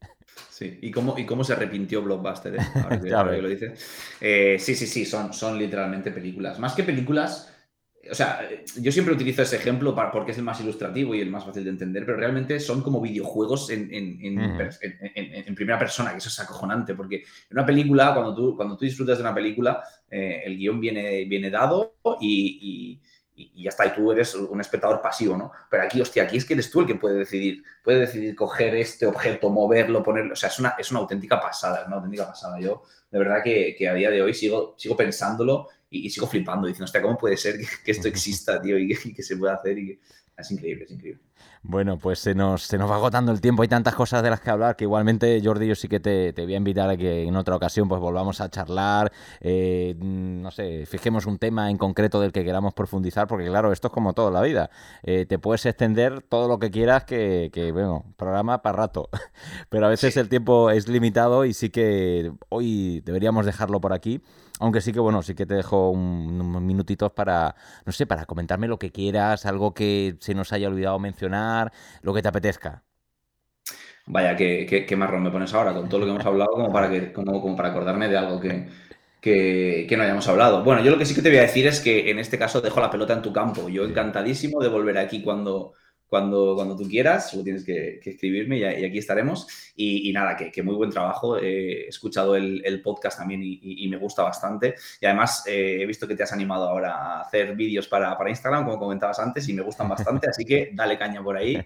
Sí, 0.51 0.79
y 0.81 0.91
cómo, 0.91 1.19
y 1.19 1.27
cómo 1.27 1.45
se 1.45 1.53
arrepintió 1.53 2.03
Blockbuster, 2.03 2.57
¿eh? 2.57 2.59
ahora 3.15 3.35
que, 3.35 3.43
lo 3.43 3.49
dices. 3.49 4.17
Eh, 4.21 4.57
sí, 4.59 4.75
sí, 4.75 4.87
sí, 4.87 5.05
son, 5.05 5.33
son 5.33 5.59
literalmente 5.59 6.11
películas. 6.11 6.59
Más 6.59 6.75
que 6.75 6.83
películas 6.83 7.53
o 8.11 8.15
sea, 8.15 8.49
yo 8.77 8.93
siempre 8.93 9.15
utilizo 9.15 9.43
ese 9.43 9.57
ejemplo 9.57 9.95
para, 9.95 10.11
porque 10.11 10.33
es 10.33 10.39
el 10.39 10.45
más 10.45 10.61
ilustrativo 10.61 11.15
y 11.15 11.21
el 11.21 11.31
más 11.31 11.45
fácil 11.45 11.65
de 11.65 11.71
entender, 11.71 12.05
pero 12.05 12.19
realmente 12.19 12.59
son 12.61 12.83
como 12.83 13.01
videojuegos 13.01 13.71
en, 13.71 13.87
primera 15.55 15.79
persona, 15.79 16.13
que 16.13 16.19
eso 16.19 16.29
es 16.29 16.41
acojonante, 16.41 16.95
porque 16.95 17.17
en 17.17 17.25
una 17.53 17.67
película, 17.67 18.15
cuando 18.15 18.35
tú, 18.35 18.57
cuando 18.57 18.77
tú 18.77 18.85
disfrutas 18.85 19.19
de 19.19 19.25
una 19.25 19.35
película, 19.35 19.83
eh, 20.11 20.43
el 20.45 20.57
guion 20.57 20.81
viene, 20.81 21.25
viene 21.25 21.51
dado 21.51 21.97
y, 22.21 23.01
ya 23.55 23.69
está, 23.69 23.87
y 23.87 23.95
tú 23.95 24.11
eres 24.11 24.35
un 24.35 24.61
espectador 24.61 25.01
pasivo, 25.01 25.37
¿no? 25.37 25.53
Pero 25.71 25.85
aquí, 25.85 26.01
hostia, 26.01 26.25
aquí 26.25 26.37
es 26.37 26.45
que 26.45 26.55
eres 26.55 26.71
tú 26.71 26.81
el 26.81 26.87
que 26.87 26.97
puede 26.97 27.19
decidir, 27.19 27.63
puede 27.85 28.01
decidir 28.01 28.35
coger 28.35 28.75
este 28.75 29.07
objeto, 29.07 29.49
moverlo, 29.51 30.03
ponerlo, 30.03 30.33
o 30.33 30.37
sea, 30.37 30.49
es 30.49 30.59
una, 30.59 30.75
es 30.79 30.91
una 30.91 31.01
auténtica 31.01 31.41
pasada, 31.41 31.83
es 31.83 31.87
una 31.87 31.97
auténtica 31.97 32.27
pasada. 32.27 32.59
Yo, 32.59 32.83
de 33.11 33.19
verdad 33.19 33.43
que, 33.43 33.77
que 33.79 33.89
a 33.89 33.95
día 33.95 34.11
de 34.11 34.23
hoy 34.23 34.35
sigo, 34.35 34.75
sigo 34.77 34.97
pensándolo 34.97 35.69
y, 35.91 36.11
sigo 36.11 36.27
flipando, 36.27 36.67
diciendo, 36.67 36.85
hostia, 36.85 37.03
¿cómo 37.03 37.17
puede 37.17 37.37
ser 37.37 37.57
que, 37.85 37.91
esto 37.91 38.09
exista, 38.09 38.61
tío, 38.61 38.79
y 38.79 38.95
que, 39.15 39.23
se 39.23 39.37
pueda 39.37 39.55
hacer? 39.55 39.79
Y 39.79 39.99
es 40.37 40.51
increíble, 40.51 40.85
es 40.85 40.91
increíble. 40.91 41.23
Bueno, 41.63 41.99
pues 41.99 42.21
se 42.21 42.35
nos, 42.35 42.63
se 42.63 42.79
nos 42.79 42.91
va 42.91 42.97
agotando 42.97 43.33
el 43.33 43.41
tiempo, 43.41 43.63
hay 43.63 43.69
tantas 43.69 43.95
cosas 43.95 44.23
de 44.23 44.31
las 44.31 44.41
que 44.41 44.51
hablar 44.51 44.77
que 44.77 44.85
igualmente, 44.85 45.41
Jordi, 45.45 45.67
yo 45.67 45.75
sí 45.75 45.89
que 45.89 46.01
te, 46.01 46.33
te 46.33 46.45
voy 46.45 46.55
a 46.55 46.57
invitar 46.57 46.89
a 46.89 46.97
que 46.97 47.25
en 47.25 47.37
otra 47.37 47.57
ocasión 47.57 47.89
pues 47.89 48.01
volvamos 48.01 48.41
a 48.41 48.49
charlar, 48.49 49.13
eh, 49.41 49.95
no 49.99 50.51
sé, 50.51 50.87
fijemos 50.87 51.27
un 51.27 51.39
tema 51.39 51.69
en 51.71 51.77
concreto 51.77 52.21
del 52.21 52.33
que 52.33 52.45
queramos 52.45 52.75
profundizar, 52.75 53.27
porque 53.27 53.47
claro, 53.47 53.73
esto 53.73 53.89
es 53.89 53.93
como 53.93 54.15
todo 54.15 54.31
la 54.31 54.41
vida, 54.41 54.71
eh, 55.03 55.27
te 55.27 55.39
puedes 55.39 55.67
extender 55.67 56.23
todo 56.23 56.49
lo 56.49 56.59
que 56.59 56.71
quieras, 56.71 57.05
que, 57.05 57.51
que 57.53 57.73
bueno, 57.73 58.05
programa 58.17 58.63
para 58.63 58.77
rato, 58.77 59.11
pero 59.69 59.87
a 59.87 59.89
veces 59.89 60.17
el 60.17 60.29
tiempo 60.29 60.71
es 60.71 60.89
limitado 60.89 61.45
y 61.45 61.55
sí 61.55 61.71
que 61.71 62.33
hoy 62.49 63.03
deberíamos 63.05 63.47
dejarlo 63.47 63.81
por 63.81 63.93
aquí. 63.93 64.23
Aunque 64.61 64.81
sí 64.81 64.93
que, 64.93 64.99
bueno, 64.99 65.23
sí 65.23 65.35
que 65.35 65.47
te 65.47 65.55
dejo 65.55 65.91
unos 65.91 66.61
minutitos 66.63 67.13
para, 67.13 67.55
no 67.87 67.93
sé, 67.93 68.07
para 68.07 68.27
comentarme 68.27 68.67
lo 68.67 68.79
que 68.79 68.91
quieras, 68.91 69.47
algo 69.47 69.73
que 69.73 70.17
se 70.21 70.35
nos 70.35 70.53
haya 70.53 70.67
olvidado 70.67 70.99
mencionar, 70.99 71.28
lo 72.03 72.15
que 72.15 72.23
te 72.23 72.29
apetezca. 72.29 72.85
Vaya, 74.07 74.35
qué, 74.37 74.87
qué, 74.89 74.97
marrón 74.97 75.23
me 75.23 75.31
pones 75.31 75.53
ahora 75.53 75.75
con 75.75 75.89
todo 75.89 76.01
lo 76.01 76.07
que 76.07 76.13
hemos 76.13 76.25
hablado, 76.25 76.51
como 76.53 76.73
para, 76.73 76.89
que, 76.89 77.13
como, 77.13 77.55
para 77.57 77.69
acordarme 77.69 78.09
de 78.09 78.17
algo 78.17 78.41
que, 78.41 78.67
que, 79.21 79.95
no 79.97 80.03
hayamos 80.03 80.27
hablado. 80.29 80.65
Bueno, 80.65 80.83
yo 80.83 80.91
lo 80.91 80.97
que 80.97 81.05
sí 81.05 81.15
que 81.15 81.21
te 81.21 81.29
voy 81.29 81.39
a 81.39 81.43
decir 81.43 81.67
es 81.67 81.81
que 81.81 82.11
en 82.11 82.19
este 82.19 82.39
caso 82.39 82.63
dejo 82.63 82.81
la 82.81 82.91
pelota 82.91 83.13
en 83.13 83.21
tu 83.21 83.35
campo. 83.35 83.69
Yo 83.69 83.85
encantadísimo 83.85 84.61
de 84.63 84.69
volver 84.69 84.97
aquí 84.97 85.23
cuando, 85.23 85.75
cuando, 86.09 86.55
cuando 86.57 86.75
tú 86.75 86.89
quieras, 86.89 87.31
solo 87.31 87.45
tienes 87.45 87.65
que, 87.65 88.01
escribirme 88.03 88.59
y, 88.59 88.65
aquí 88.65 88.99
estaremos. 88.99 89.47
Y, 89.77 90.11
nada, 90.13 90.37
que, 90.37 90.63
muy 90.63 90.75
buen 90.75 90.91
trabajo. 90.91 91.39
he 91.39 91.87
escuchado 91.89 92.35
el, 92.35 92.81
podcast 92.83 93.19
también 93.19 93.41
y, 93.43 93.87
me 93.89 93.99
gusta 93.99 94.23
bastante. 94.23 94.75
Y 95.01 95.07
además 95.07 95.45
eh, 95.47 95.79
he 95.81 95.87
visto 95.87 96.09
que 96.09 96.15
te 96.15 96.23
has 96.23 96.33
animado 96.33 96.69
ahora 96.69 96.95
a 96.95 97.21
hacer 97.21 97.55
vídeos 97.55 97.87
para, 97.89 98.17
para, 98.17 98.31
Instagram, 98.31 98.65
como 98.65 98.79
comentabas 98.79 99.19
antes, 99.19 99.49
y 99.49 99.53
me 99.53 99.63
gustan 99.63 99.89
bastante. 99.89 100.29
Así 100.29 100.45
que 100.45 100.71
dale 100.73 100.99
caña 100.99 101.23
por 101.23 101.37
ahí. 101.37 101.63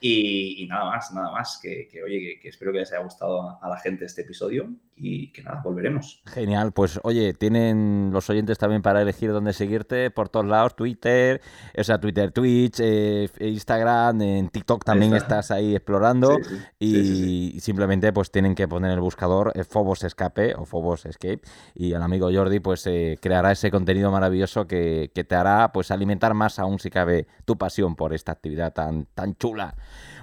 Y, 0.00 0.66
nada 0.68 0.84
más, 0.84 1.12
nada 1.12 1.30
más. 1.30 1.58
Que, 1.62 1.88
oye, 2.04 2.38
que, 2.40 2.48
espero 2.48 2.72
que 2.72 2.78
les 2.80 2.92
haya 2.92 3.02
gustado 3.02 3.58
a, 3.62 3.68
la 3.68 3.78
gente 3.78 4.04
este 4.04 4.22
episodio 4.22 4.68
y 4.94 5.32
que 5.32 5.42
nada, 5.42 5.60
volveremos. 5.62 6.22
Genial. 6.26 6.72
Pues 6.72 7.00
oye, 7.02 7.34
tienen 7.34 8.10
los 8.12 8.28
oyentes 8.30 8.58
también 8.58 8.82
para 8.82 9.02
elegir 9.02 9.32
dónde 9.32 9.52
seguirte 9.52 10.10
por 10.10 10.28
todos 10.28 10.46
lados: 10.46 10.76
Twitter, 10.76 11.40
o 11.76 11.84
sea, 11.84 11.98
Twitter, 11.98 12.30
Twitch, 12.30 12.80
eh, 12.80 13.28
Instagram 13.40 13.85
en 13.86 14.48
TikTok 14.48 14.84
también 14.84 15.14
estás 15.14 15.50
ahí 15.50 15.74
explorando 15.74 16.36
y 16.78 17.58
simplemente 17.60 18.12
pues 18.12 18.30
tienen 18.30 18.54
que 18.54 18.68
poner 18.68 18.92
el 18.92 19.00
buscador 19.00 19.52
eh, 19.54 19.64
Phobos 19.64 20.04
Escape 20.04 20.54
o 20.54 20.64
Phobos 20.64 21.06
Escape 21.06 21.40
y 21.74 21.92
el 21.92 22.02
amigo 22.02 22.28
Jordi 22.32 22.60
pues 22.60 22.86
eh, 22.86 23.18
creará 23.20 23.52
ese 23.52 23.70
contenido 23.70 24.10
maravilloso 24.10 24.66
que, 24.66 25.10
te 25.14 25.34
hará 25.34 25.72
pues 25.72 25.90
alimentar 25.90 26.34
más 26.34 26.58
aún 26.58 26.78
si 26.78 26.90
cabe 26.90 27.26
tu 27.44 27.56
pasión 27.56 27.96
por 27.96 28.12
esta 28.14 28.32
actividad 28.32 28.72
tan, 28.72 29.06
tan 29.14 29.34
chula. 29.36 29.74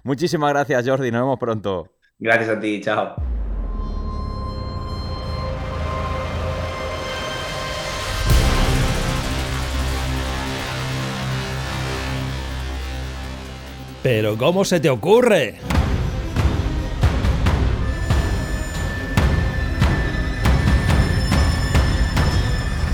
Muchísimas 0.04 0.52
gracias 0.52 0.88
Jordi, 0.88 1.12
nos 1.12 1.22
vemos 1.22 1.40
pronto. 1.40 1.90
Gracias 2.20 2.50
a 2.50 2.60
ti, 2.60 2.80
chao. 2.82 3.43
Pero 14.04 14.38
¿cómo 14.38 14.66
se 14.66 14.82
te 14.82 14.90
ocurre? 14.90 15.56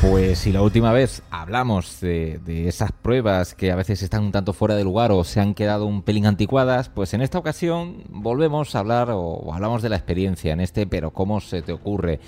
Pues 0.01 0.37
si 0.37 0.51
la 0.51 0.61
última 0.61 0.91
vez 0.93 1.23
hablamos 1.31 1.99
de, 1.99 2.39
esas 2.67 2.91
pruebas 2.91 3.55
que 3.55 3.71
a 3.71 3.75
veces 3.75 4.03
están 4.03 4.23
un 4.23 4.31
tanto 4.31 4.53
fuera 4.53 4.75
de 4.75 4.83
lugar 4.83 5.11
o 5.11 5.23
se 5.23 5.39
han 5.39 5.55
quedado 5.55 5.87
un 5.87 6.03
pelín 6.03 6.27
anticuadas, 6.27 6.89
pues 6.89 7.15
en 7.15 7.21
esta 7.21 7.39
ocasión 7.39 8.03
volvemos 8.09 8.75
a 8.75 8.79
hablar 8.79 9.09
o, 9.11 9.51
hablamos 9.51 9.81
de 9.81 9.89
la 9.89 9.95
experiencia 9.95 10.53
en 10.53 10.61
este, 10.61 10.85
pero 10.85 11.11
¿cómo 11.11 11.41
se 11.41 11.63
te 11.63 11.73
ocurre? 11.73 12.19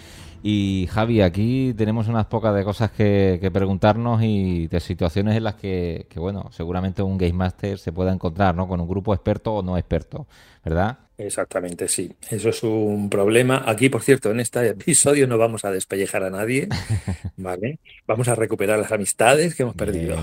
Y 0.43 0.87
Javi, 0.91 1.21
aquí 1.21 1.73
tenemos 1.77 2.07
unas 2.07 2.25
pocas 2.25 2.55
de 2.55 2.63
cosas 2.63 2.91
que, 2.91 3.49
preguntarnos 3.53 4.21
y 4.23 4.67
de 4.67 4.79
situaciones 4.79 5.37
en 5.37 5.43
las 5.43 5.55
que, 5.55 6.07
bueno, 6.15 6.49
seguramente 6.51 7.03
un 7.03 7.17
Game 7.17 7.33
Master 7.33 7.77
se 7.77 7.91
pueda 7.91 8.11
encontrar, 8.11 8.55
¿no? 8.55 8.67
Con 8.67 8.79
un 8.79 8.87
grupo 8.87 9.13
experto 9.13 9.53
o 9.55 9.63
no 9.63 9.77
experto, 9.77 10.25
¿verdad? 10.65 10.97
Exactamente, 11.17 11.87
sí. 11.87 12.11
Eso 12.29 12.49
es 12.49 12.63
un 12.63 13.09
problema. 13.09 13.63
Aquí, 13.67 13.89
por 13.89 14.01
cierto, 14.01 14.31
en 14.31 14.39
este 14.39 14.69
episodio 14.69 15.27
no 15.27 15.37
vamos 15.37 15.63
a 15.63 15.71
despellejar 15.71 16.23
a 16.23 16.31
nadie, 16.31 16.67
¿vale? 17.37 17.79
Vamos 18.07 18.27
a 18.27 18.33
recuperar 18.33 18.79
las 18.79 18.91
amistades 18.91 19.53
que 19.53 19.61
hemos 19.61 19.75
perdido. 19.75 20.17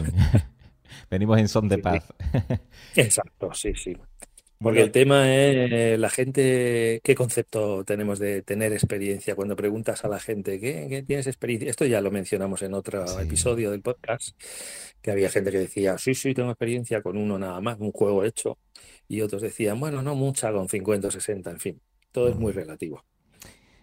Venimos 1.10 1.38
en 1.38 1.48
son 1.48 1.68
de 1.68 1.78
paz. 1.78 2.04
Exacto, 2.96 3.54
sí, 3.54 3.72
sí. 3.74 3.96
Porque 4.60 4.82
el 4.82 4.90
tema 4.90 5.32
es 5.32 5.98
la 6.00 6.10
gente, 6.10 7.00
¿qué 7.04 7.14
concepto 7.14 7.84
tenemos 7.84 8.18
de 8.18 8.42
tener 8.42 8.72
experiencia? 8.72 9.36
Cuando 9.36 9.54
preguntas 9.54 10.04
a 10.04 10.08
la 10.08 10.18
gente, 10.18 10.58
¿qué, 10.58 11.04
tienes 11.06 11.28
experiencia? 11.28 11.70
Esto 11.70 11.84
ya 11.84 12.00
lo 12.00 12.10
mencionamos 12.10 12.62
en 12.62 12.74
otro 12.74 13.20
episodio 13.20 13.70
del 13.70 13.82
podcast, 13.82 14.36
que 15.00 15.12
había 15.12 15.30
gente 15.30 15.52
que 15.52 15.58
decía, 15.58 15.96
sí, 15.96 16.14
sí, 16.14 16.34
tengo 16.34 16.50
experiencia 16.50 17.02
con 17.02 17.16
uno 17.16 17.38
nada 17.38 17.60
más, 17.60 17.78
un 17.78 17.92
juego 17.92 18.24
hecho. 18.24 18.58
Y 19.06 19.20
otros 19.20 19.42
decían, 19.42 19.78
bueno, 19.78 20.02
no 20.02 20.16
mucha, 20.16 20.52
con 20.52 20.68
50 20.68 21.06
o 21.06 21.10
60, 21.12 21.50
en 21.50 21.60
fin, 21.60 21.80
todo 22.10 22.28
es 22.28 22.34
muy 22.34 22.50
relativo. 22.50 23.04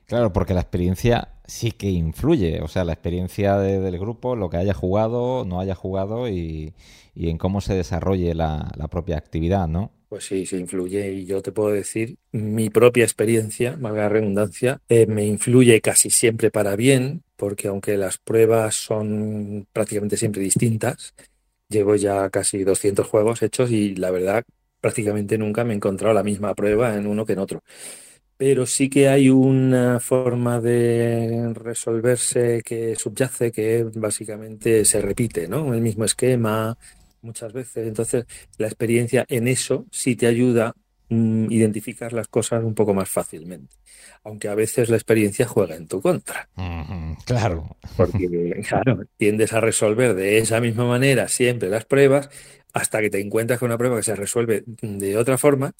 Claro, 0.08 0.34
porque 0.34 0.54
la 0.54 0.62
experiencia 0.62 1.30
sí 1.46 1.72
que 1.72 1.90
influye, 1.90 2.62
o 2.62 2.68
sea, 2.68 2.84
la 2.84 2.94
experiencia 2.94 3.58
del 3.58 3.98
grupo, 3.98 4.36
lo 4.36 4.50
que 4.50 4.58
haya 4.58 4.74
jugado, 4.74 5.46
no 5.46 5.62
haya 5.62 5.74
jugado 5.74 6.28
y, 6.30 6.74
en 7.16 7.38
cómo 7.38 7.62
se 7.62 7.74
desarrolle 7.74 8.36
la, 8.36 8.72
la 8.76 8.88
propia 8.90 9.18
actividad, 9.18 9.68
¿no? 9.70 9.92
Pues 10.16 10.28
sí, 10.28 10.46
se 10.46 10.56
influye 10.56 11.12
y 11.12 11.26
yo 11.26 11.42
te 11.42 11.52
puedo 11.52 11.72
decir, 11.72 12.16
mi 12.32 12.70
propia 12.70 13.04
experiencia, 13.04 13.76
valga 13.78 14.08
redundancia, 14.08 14.80
eh, 14.88 15.08
me 15.08 15.26
influye 15.26 15.82
casi 15.82 16.10
siempre 16.10 16.52
para 16.52 16.78
bien, 16.78 17.24
porque 17.36 17.68
aunque 17.68 17.98
las 17.98 18.18
pruebas 18.18 18.76
son 18.76 19.68
prácticamente 19.74 20.16
siempre 20.16 20.42
distintas, 20.42 21.14
llevo 21.68 21.98
ya 21.98 22.30
casi 22.30 22.64
200 22.64 23.06
juegos 23.06 23.42
hechos 23.42 23.72
y 23.72 23.94
la 23.96 24.10
verdad 24.10 24.46
prácticamente 24.80 25.38
nunca 25.38 25.66
me 25.66 25.74
he 25.74 25.76
encontrado 25.76 26.14
la 26.14 26.24
misma 26.24 26.56
prueba 26.56 26.96
en 26.96 27.08
uno 27.08 27.26
que 27.26 27.34
en 27.34 27.40
otro. 27.40 27.62
Pero 28.38 28.66
sí 28.66 28.90
que 28.90 29.10
hay 29.10 29.30
una 29.30 30.00
forma 30.00 30.62
de 30.62 31.52
resolverse 31.56 32.62
que 32.64 32.96
subyace, 32.96 33.52
que 33.52 33.86
básicamente 33.96 34.86
se 34.86 35.02
repite, 35.02 35.50
¿no? 35.50 35.74
El 35.74 35.82
mismo 35.82 36.06
esquema, 36.06 36.78
muchas 37.26 37.52
veces. 37.52 37.88
Entonces, 37.88 38.26
la 38.58 38.68
experiencia 38.68 39.26
en 39.28 39.48
eso 39.48 39.86
sí 39.92 40.16
te 40.16 40.28
ayuda 40.28 40.68
a 40.68 40.74
mm, 41.10 41.52
identificar 41.52 42.14
las 42.14 42.28
cosas 42.28 42.64
un 42.64 42.76
poco 42.76 42.94
más 42.94 43.10
fácilmente. 43.10 43.76
Aunque 44.24 44.48
a 44.48 44.56
veces 44.56 44.90
la 44.90 44.96
experiencia 44.96 45.48
juega 45.48 45.76
en 45.76 45.88
tu 45.88 46.02
contra. 46.02 46.48
claro. 47.26 47.76
Porque, 47.98 48.62
claro, 48.68 49.04
tiendes 49.18 49.54
a 49.54 49.60
resolver 49.60 50.16
de 50.16 50.38
esa 50.38 50.62
misma 50.62 50.86
manera 50.86 51.28
siempre 51.28 51.70
las 51.70 51.86
pruebas 51.86 52.30
hasta 52.74 53.02
que 53.02 53.10
te 53.10 53.22
encuentras 53.22 53.60
con 53.60 53.68
una 53.68 53.78
prueba 53.78 53.98
que 53.98 54.04
se 54.04 54.16
resuelve 54.16 54.64
de 54.82 55.18
otra 55.18 55.38
forma 55.38 55.74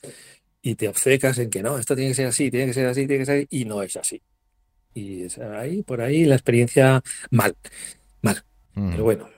y 0.62 0.76
te 0.76 0.88
obcecas 0.88 1.38
en 1.38 1.50
que 1.50 1.62
no, 1.62 1.78
esto 1.78 1.96
tiene 1.96 2.12
que 2.12 2.16
ser 2.16 2.28
así, 2.28 2.50
tiene 2.50 2.68
que 2.68 2.74
ser 2.74 2.88
así, 2.88 3.06
tiene 3.06 3.20
que 3.20 3.26
ser 3.26 3.38
así, 3.40 3.48
y 3.52 3.66
no 3.66 3.84
es 3.84 3.96
así. 3.98 4.22
Y 4.96 5.24
es 5.24 5.38
ahí, 5.38 5.84
por 5.84 6.02
ahí, 6.02 6.26
la 6.26 6.36
experiencia 6.36 7.04
mal, 7.30 7.56
mal. 8.22 8.44
Pero 8.74 9.04
bueno, 9.04 9.26
bien. 9.26 9.35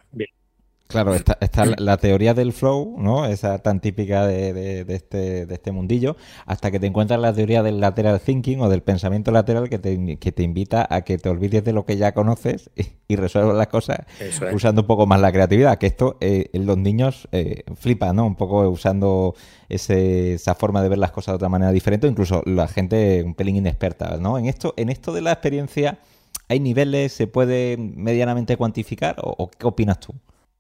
Claro, 0.88 1.16
está, 1.16 1.38
está 1.42 1.66
la, 1.66 1.98
teoría 1.98 2.34
del 2.34 2.54
flow, 2.54 2.96
¿no? 2.98 3.26
Esa 3.26 3.60
tan 3.60 3.82
típica 3.82 4.26
de, 4.26 4.54
de, 4.54 4.96
este, 4.96 5.46
de 5.46 5.54
este 5.54 5.74
mundillo, 5.74 6.16
hasta 6.46 6.72
que 6.72 6.80
te 6.80 6.88
encuentras 6.88 7.20
la 7.20 7.34
teoría 7.34 7.62
del 7.62 7.82
lateral 7.82 8.22
thinking 8.22 8.62
o 8.62 8.70
del 8.70 8.82
pensamiento 8.82 9.32
lateral 9.32 9.68
que 9.68 9.80
te, 9.80 10.18
que 10.18 10.32
te 10.32 10.44
invita 10.44 10.88
a 10.90 11.02
que 11.02 11.18
te 11.18 11.28
olvides 11.28 11.66
de 11.66 11.74
lo 11.74 11.86
que 11.86 11.98
ya 11.98 12.14
conoces 12.14 12.70
y, 13.10 13.16
resuelvas 13.18 13.58
las 13.58 13.68
cosas 13.68 14.00
usando 14.54 14.82
un 14.82 14.88
poco 14.88 15.06
más 15.08 15.20
la 15.20 15.32
creatividad. 15.34 15.78
Que 15.78 15.88
esto 15.88 16.18
eh, 16.22 16.50
los 16.54 16.78
niños 16.78 17.28
eh, 17.34 17.64
flipan, 17.76 18.16
¿no? 18.16 18.26
Un 18.26 18.36
poco 18.36 18.70
usando 18.70 19.36
ese, 19.68 20.36
esa 20.36 20.56
forma 20.56 20.82
de 20.82 20.88
ver 20.90 21.00
las 21.00 21.12
cosas 21.12 21.34
de 21.34 21.36
otra 21.36 21.50
manera 21.50 21.74
diferente, 21.74 22.08
incluso 22.08 22.44
la 22.46 22.70
gente 22.70 23.24
un 23.26 23.34
pelín 23.34 23.58
inexperta, 23.58 24.16
¿no? 24.18 24.38
En 24.38 24.46
esto, 24.46 24.74
en 24.78 24.88
esto 24.90 25.12
de 25.12 25.22
la 25.22 25.34
experiencia, 25.34 26.00
¿hay 26.48 26.62
niveles? 26.62 27.12
¿Se 27.12 27.28
puede 27.28 27.76
medianamente 27.78 28.56
cuantificar? 28.56 29.18
o 29.22 29.50
qué 29.50 29.68
opinas 29.68 30.00
tú? 30.00 30.14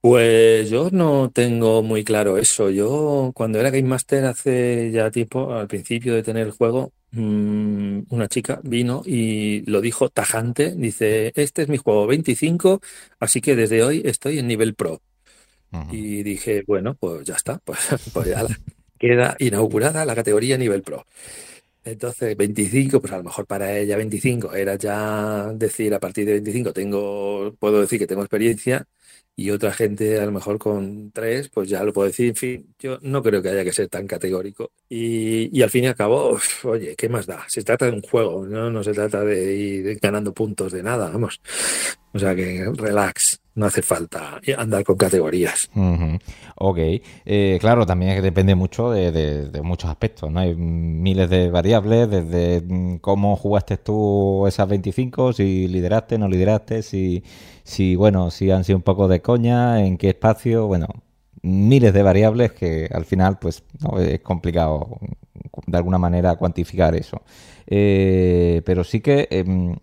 Pues 0.09 0.69
yo 0.69 0.89
no 0.89 1.31
tengo 1.31 1.83
muy 1.83 2.05
claro 2.05 2.37
eso. 2.37 2.69
Yo 2.69 3.31
cuando 3.35 3.59
era 3.59 3.71
Game 3.71 3.89
Master 3.89 4.23
hace 4.23 4.89
ya 4.89 5.11
tiempo, 5.11 5.53
al 5.53 5.67
principio 5.67 6.15
de 6.15 6.23
tener 6.23 6.47
el 6.47 6.53
juego, 6.53 6.93
mm, 7.11 8.03
una 8.09 8.29
chica 8.29 8.61
vino 8.63 9.01
y 9.05 9.69
lo 9.69 9.81
dijo 9.81 10.07
tajante. 10.07 10.73
Dice, 10.77 11.33
este 11.35 11.63
es 11.63 11.67
mi 11.67 11.75
juego 11.75 12.07
25, 12.07 12.79
así 13.19 13.41
que 13.41 13.57
desde 13.57 13.83
hoy 13.83 14.01
estoy 14.05 14.39
en 14.39 14.47
nivel 14.47 14.75
pro. 14.75 15.01
Y 15.91 16.23
dije, 16.23 16.63
bueno, 16.65 16.95
pues 16.95 17.27
ya 17.27 17.35
está, 17.35 17.59
pues, 17.59 17.79
pues 18.13 18.27
ya 18.29 18.47
queda 18.97 19.35
inaugurada 19.39 20.05
la 20.05 20.15
categoría 20.15 20.57
nivel 20.57 20.83
pro. 20.83 21.05
Entonces, 21.83 22.37
25, 22.37 23.01
pues 23.01 23.11
a 23.13 23.17
lo 23.17 23.23
mejor 23.25 23.45
para 23.45 23.77
ella 23.77 23.97
25 23.97 24.53
era 24.53 24.75
ya 24.75 25.51
decir 25.53 25.93
a 25.93 25.99
partir 25.99 26.25
de 26.25 26.33
25 26.33 26.71
tengo, 26.71 27.53
puedo 27.59 27.81
decir 27.81 27.99
que 27.99 28.07
tengo 28.07 28.21
experiencia 28.21 28.87
y 29.39 29.51
otra 29.51 29.71
gente 29.71 30.19
a 30.19 30.25
lo 30.25 30.31
mejor 30.31 30.57
con 30.57 31.11
tres, 31.11 31.49
pues 31.49 31.69
ya 31.69 31.83
lo 31.83 31.93
puedo 31.93 32.07
decir. 32.07 32.29
En 32.29 32.35
fin, 32.35 32.75
yo 32.79 32.97
no 33.03 33.21
creo 33.21 33.39
que 33.39 33.49
haya 33.49 33.63
que 33.63 33.71
ser 33.71 33.87
tan 33.87 34.07
categórico. 34.07 34.71
Y, 34.89 35.55
y 35.55 35.61
al 35.61 35.69
fin 35.69 35.83
y 35.83 35.87
al 35.87 35.95
cabo, 35.95 36.39
oye, 36.63 36.95
¿qué 36.95 37.07
más 37.07 37.27
da? 37.27 37.45
Se 37.47 37.63
trata 37.63 37.85
de 37.85 37.91
un 37.91 38.01
juego, 38.01 38.47
¿no? 38.47 38.71
No 38.71 38.83
se 38.83 38.93
trata 38.93 39.23
de 39.23 39.53
ir 39.55 39.99
ganando 40.01 40.33
puntos 40.33 40.71
de 40.73 40.81
nada, 40.81 41.11
vamos. 41.11 41.39
O 42.13 42.19
sea 42.19 42.35
que 42.35 42.67
relax, 42.73 43.39
no 43.57 43.65
hace 43.65 43.81
falta 43.81 44.39
andar 44.57 44.83
con 44.83 44.95
categorías. 44.95 45.69
Ok, 46.55 46.77
eh, 46.79 47.57
claro, 47.59 47.85
también 47.85 48.11
es 48.11 48.17
que 48.17 48.21
depende 48.21 48.55
mucho 48.55 48.91
de, 48.91 49.61
muchos 49.63 49.89
aspectos, 49.89 50.31
¿no? 50.31 50.39
Hay 50.39 50.55
miles 50.55 51.29
de 51.29 51.49
variables, 51.49 52.09
desde 52.09 52.61
mm, 52.61 52.97
cómo 52.97 53.35
jugaste 53.35 53.77
tú 53.77 54.47
esas 54.47 54.67
25, 54.69 55.33
si 55.33 55.67
lideraste, 55.67 56.17
no 56.17 56.27
lideraste, 56.27 56.81
si 56.81 57.23
si, 57.67 57.97
bueno, 57.97 58.31
si 58.31 58.49
han 58.49 58.63
sido 58.63 58.77
un 58.77 58.83
poco 58.83 59.09
de 59.09 59.21
coña, 59.21 59.85
en 59.85 59.97
qué 59.97 60.09
espacio, 60.09 60.67
bueno, 60.67 60.87
miles 61.41 61.93
de 61.93 62.01
variables 62.01 62.53
que 62.53 62.89
al 62.93 63.03
final, 63.03 63.39
pues, 63.39 63.61
es 63.99 64.21
complicado 64.21 64.99
de 65.65 65.77
alguna 65.77 65.97
manera 65.97 66.37
cuantificar 66.37 66.95
eso. 66.95 67.21
Eh, 67.67 68.61
pero 68.65 68.85
sí 68.85 69.01
que 69.01 69.27
em, 69.31 69.75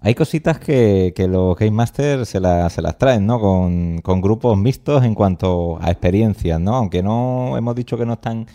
hay 0.00 0.14
cositas 0.14 0.58
que, 0.58 1.12
que, 1.14 1.28
los 1.28 1.56
Game 1.56 1.72
Masters 1.72 2.28
se, 2.28 2.40
se 2.70 2.82
las 2.82 2.98
traen, 2.98 3.26
¿no? 3.26 3.40
Con, 3.40 4.00
con, 4.02 4.20
grupos 4.20 4.56
mixtos 4.58 5.04
en 5.04 5.14
cuanto 5.14 5.78
a 5.80 5.90
experiencias, 5.90 6.60
¿no? 6.60 6.74
Aunque 6.76 7.02
no 7.02 7.56
hemos 7.56 7.74
dicho 7.74 7.98
que 7.98 8.06
no 8.06 8.14
es 8.14 8.20
tan 8.20 8.46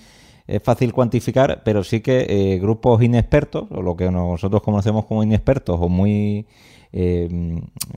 fácil 0.63 0.93
cuantificar, 0.93 1.63
pero 1.65 1.83
sí 1.83 2.01
que 2.01 2.25
eh, 2.29 2.59
grupos 2.59 3.01
inexpertos, 3.01 3.65
o 3.71 3.81
lo 3.81 3.95
que 3.95 4.11
nosotros 4.11 4.61
conocemos 4.61 5.05
como 5.05 5.23
inexpertos, 5.23 5.77
o 5.79 5.89
muy 5.89 6.45
eh, 6.97 7.27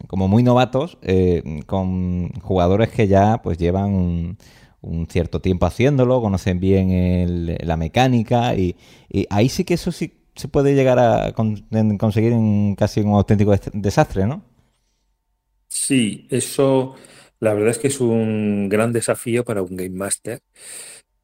como 0.08 0.28
muy 0.28 0.42
novatos, 0.42 0.98
eh, 1.02 1.60
con 1.66 2.30
jugadores 2.42 2.88
que 2.88 3.06
ya 3.06 3.40
pues 3.42 3.58
llevan 3.58 3.94
un, 3.94 4.36
cierto 5.08 5.40
tiempo 5.40 5.66
haciéndolo, 5.66 6.20
conocen 6.20 6.58
bien 6.60 7.56
la 7.60 7.76
mecánica 7.76 8.54
y, 8.56 8.76
ahí 9.30 9.48
sí 9.48 9.64
que 9.64 9.74
eso 9.74 9.92
sí 9.92 10.17
se 10.38 10.48
puede 10.48 10.74
llegar 10.74 10.98
a 10.98 11.32
conseguir 11.34 12.32
en 12.32 12.74
casi 12.76 13.00
un 13.00 13.12
auténtico 13.14 13.54
desastre, 13.74 14.26
¿no? 14.26 14.42
Sí, 15.68 16.26
eso 16.30 16.94
la 17.40 17.54
verdad 17.54 17.70
es 17.70 17.78
que 17.78 17.88
es 17.88 18.00
un 18.00 18.68
gran 18.68 18.92
desafío 18.92 19.44
para 19.44 19.62
un 19.62 19.76
Game 19.76 19.90
Master 19.90 20.40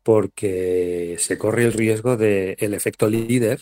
porque 0.03 1.17
se 1.19 1.39
corre 1.39 1.65
el 1.65 1.73
riesgo 1.73 2.17
del 2.17 2.57
el 2.59 2.75
efecto 2.75 3.09
líder 3.09 3.61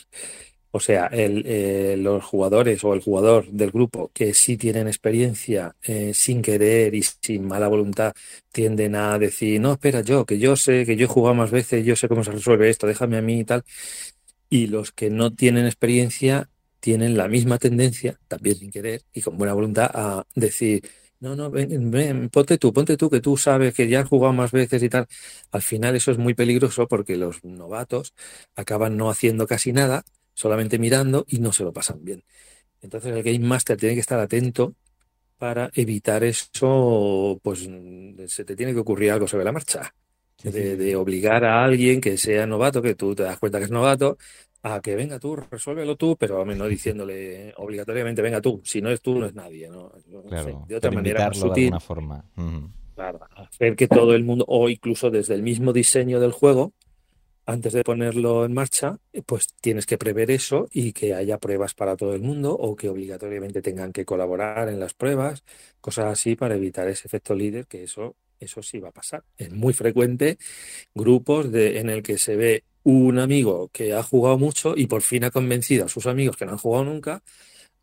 o 0.73 0.81
sea, 0.81 1.09
eh, 1.13 1.97
los 1.99 2.25
jugadores 2.25 2.83
o 2.85 2.95
el 2.95 3.01
jugador 3.03 3.47
del 3.51 3.71
grupo 3.73 4.11
que 4.15 4.35
sí 4.35 4.57
tienen 4.57 4.89
experiencia 4.89 5.77
eh, 5.83 6.13
sin 6.15 6.43
querer 6.43 6.95
y 6.95 7.03
sin 7.03 7.47
mala 7.47 7.69
voluntad 7.69 8.13
tienden 8.53 8.97
a 8.97 9.19
decir, 9.19 9.61
no, 9.61 9.73
espera, 9.75 10.03
yo, 10.03 10.27
que 10.27 10.39
yo 10.39 10.57
sé, 10.57 10.87
que 10.87 10.97
yo 10.97 11.05
he 11.07 11.09
jugado 11.09 11.35
más 11.35 11.51
veces, 11.51 11.85
yo 11.85 11.97
sé 11.97 12.09
cómo 12.09 12.25
se 12.25 12.33
resuelve 12.33 12.71
esto, 12.71 12.87
déjame 12.87 13.19
a 13.19 13.23
mí 13.23 13.41
y 13.41 13.45
tal. 13.45 13.65
Y 14.53 14.67
los 14.67 14.93
que 14.93 15.09
no 15.09 15.35
tienen 15.35 15.65
experiencia 15.65 16.51
tienen 16.79 17.17
la 17.17 17.27
misma 17.27 17.57
tendencia, 17.57 18.21
también 18.29 18.57
sin 18.57 18.71
querer 18.71 19.01
y 19.11 19.23
con 19.23 19.39
buena 19.39 19.55
voluntad, 19.55 19.91
a 19.95 20.27
decir, 20.35 20.87
no, 21.21 21.35
no, 21.35 21.51
ven, 21.51 21.91
ven, 21.91 22.29
ponte 22.29 22.59
tú, 22.59 22.71
ponte 22.71 22.99
tú, 22.99 23.09
que 23.09 23.23
tú 23.23 23.39
sabes 23.39 23.73
que 23.73 23.89
ya 23.89 24.01
has 24.01 24.09
jugado 24.11 24.35
más 24.35 24.53
veces 24.53 24.83
y 24.83 24.91
tal. 24.91 25.07
Al 25.53 25.63
final 25.63 25.97
eso 25.97 26.11
es 26.13 26.19
muy 26.19 26.35
peligroso 26.35 26.87
porque 26.87 27.17
los 27.17 27.43
novatos 27.45 28.13
acaban 28.55 28.99
no 28.99 29.09
haciendo 29.09 29.47
casi 29.47 29.73
nada 29.73 30.05
solamente 30.35 30.79
mirando 30.79 31.25
y 31.27 31.39
no 31.39 31.55
se 31.55 31.65
lo 31.65 31.73
pasan 31.73 32.05
bien. 32.05 32.23
Entonces 32.83 33.17
el 33.17 33.23
Game 33.23 33.39
Master 33.39 33.79
tiene 33.79 33.95
que 33.95 34.03
estar 34.03 34.21
atento 34.21 34.75
para 35.39 35.71
evitar 35.75 36.25
eso, 36.25 37.41
pues 37.43 37.71
se 38.29 38.45
te 38.45 38.55
tiene 38.55 38.75
que 38.75 38.81
ocurrir 38.81 39.13
algo 39.13 39.27
sobre 39.27 39.47
la 39.47 39.53
marcha. 39.53 39.95
De, 40.43 40.97
obligar 40.97 41.45
a 41.45 41.65
alguien 41.65 42.01
que 42.01 42.19
sea 42.19 42.47
novato, 42.47 42.83
que 42.83 42.95
tú 42.95 43.15
te 43.15 43.23
das 43.23 43.39
cuenta 43.39 43.59
que 43.59 43.67
es 43.67 43.71
novato, 43.71 44.19
a 44.63 44.81
que 44.81 44.95
venga 44.97 45.19
tú, 45.19 45.37
resuélvelo 45.37 45.97
tú, 45.97 46.17
pero 46.17 46.45
no 46.45 46.67
diciéndole 46.67 47.53
obligatoriamente 47.57 48.23
venga 48.23 48.41
tú, 48.41 48.61
si 48.65 48.81
no 48.81 48.91
es 48.91 49.01
tú 49.01 49.19
no 49.19 49.27
es 49.27 49.35
nadie, 49.35 49.69
¿no? 49.69 49.93
Claro, 50.29 50.65
de 50.69 50.77
otra 50.77 50.91
manera 50.91 51.29
más 51.29 51.37
invitarlo 51.37 51.43
de 51.43 51.49
sutil, 51.49 51.65
alguna 51.65 51.81
forma. 51.81 52.25
Claro, 52.95 53.21
hacer 53.37 53.77
que 53.77 53.89
todo 53.89 54.15
el 54.15 54.25
mundo, 54.25 54.45
o 54.49 54.69
incluso 54.69 55.11
desde 55.11 55.35
el 55.35 55.43
mismo 55.43 55.73
diseño 55.73 56.21
del 56.21 56.33
juego, 56.33 56.73
antes 57.45 57.73
de 57.73 57.83
ponerlo 57.83 58.45
en 58.45 58.53
marcha, 58.53 58.99
pues 59.27 59.49
tienes 59.61 59.87
que 59.87 59.99
prever 59.99 60.31
eso 60.31 60.69
y 60.71 60.93
que 60.93 61.15
haya 61.15 61.39
pruebas 61.39 61.75
para 61.75 61.97
todo 61.97 62.15
el 62.15 62.23
mundo 62.23 62.53
o 62.53 62.77
que 62.77 62.89
obligatoriamente 62.89 63.63
tengan 63.63 63.93
que 63.93 64.05
colaborar 64.05 64.69
en 64.69 64.79
las 64.79 64.95
pruebas, 64.95 65.43
cosas 65.81 66.07
así 66.07 66.37
para 66.37 66.55
evitar 66.55 66.87
ese 66.89 67.09
efecto 67.09 67.35
líder, 67.35 67.67
que 67.67 67.83
eso, 67.83 68.15
eso 68.45 68.63
sí 68.63 68.79
va 68.81 68.89
a 68.91 68.93
pasar. 68.93 69.23
Es 69.37 69.51
muy 69.53 69.73
frecuente 69.73 70.39
grupos 70.95 71.51
de, 71.53 71.79
en 71.81 71.91
el 71.91 72.03
que 72.03 72.19
se 72.19 72.37
ve 72.37 72.65
un 72.85 73.19
amigo 73.19 73.69
que 73.73 73.95
ha 73.95 74.03
jugado 74.03 74.39
mucho 74.39 74.75
y 74.77 74.87
por 74.87 75.03
fin 75.03 75.25
ha 75.25 75.31
convencido 75.31 75.85
a 75.87 75.89
sus 75.89 76.07
amigos 76.07 76.37
que 76.37 76.47
no 76.47 76.53
han 76.53 76.59
jugado 76.59 76.85
nunca 76.85 77.23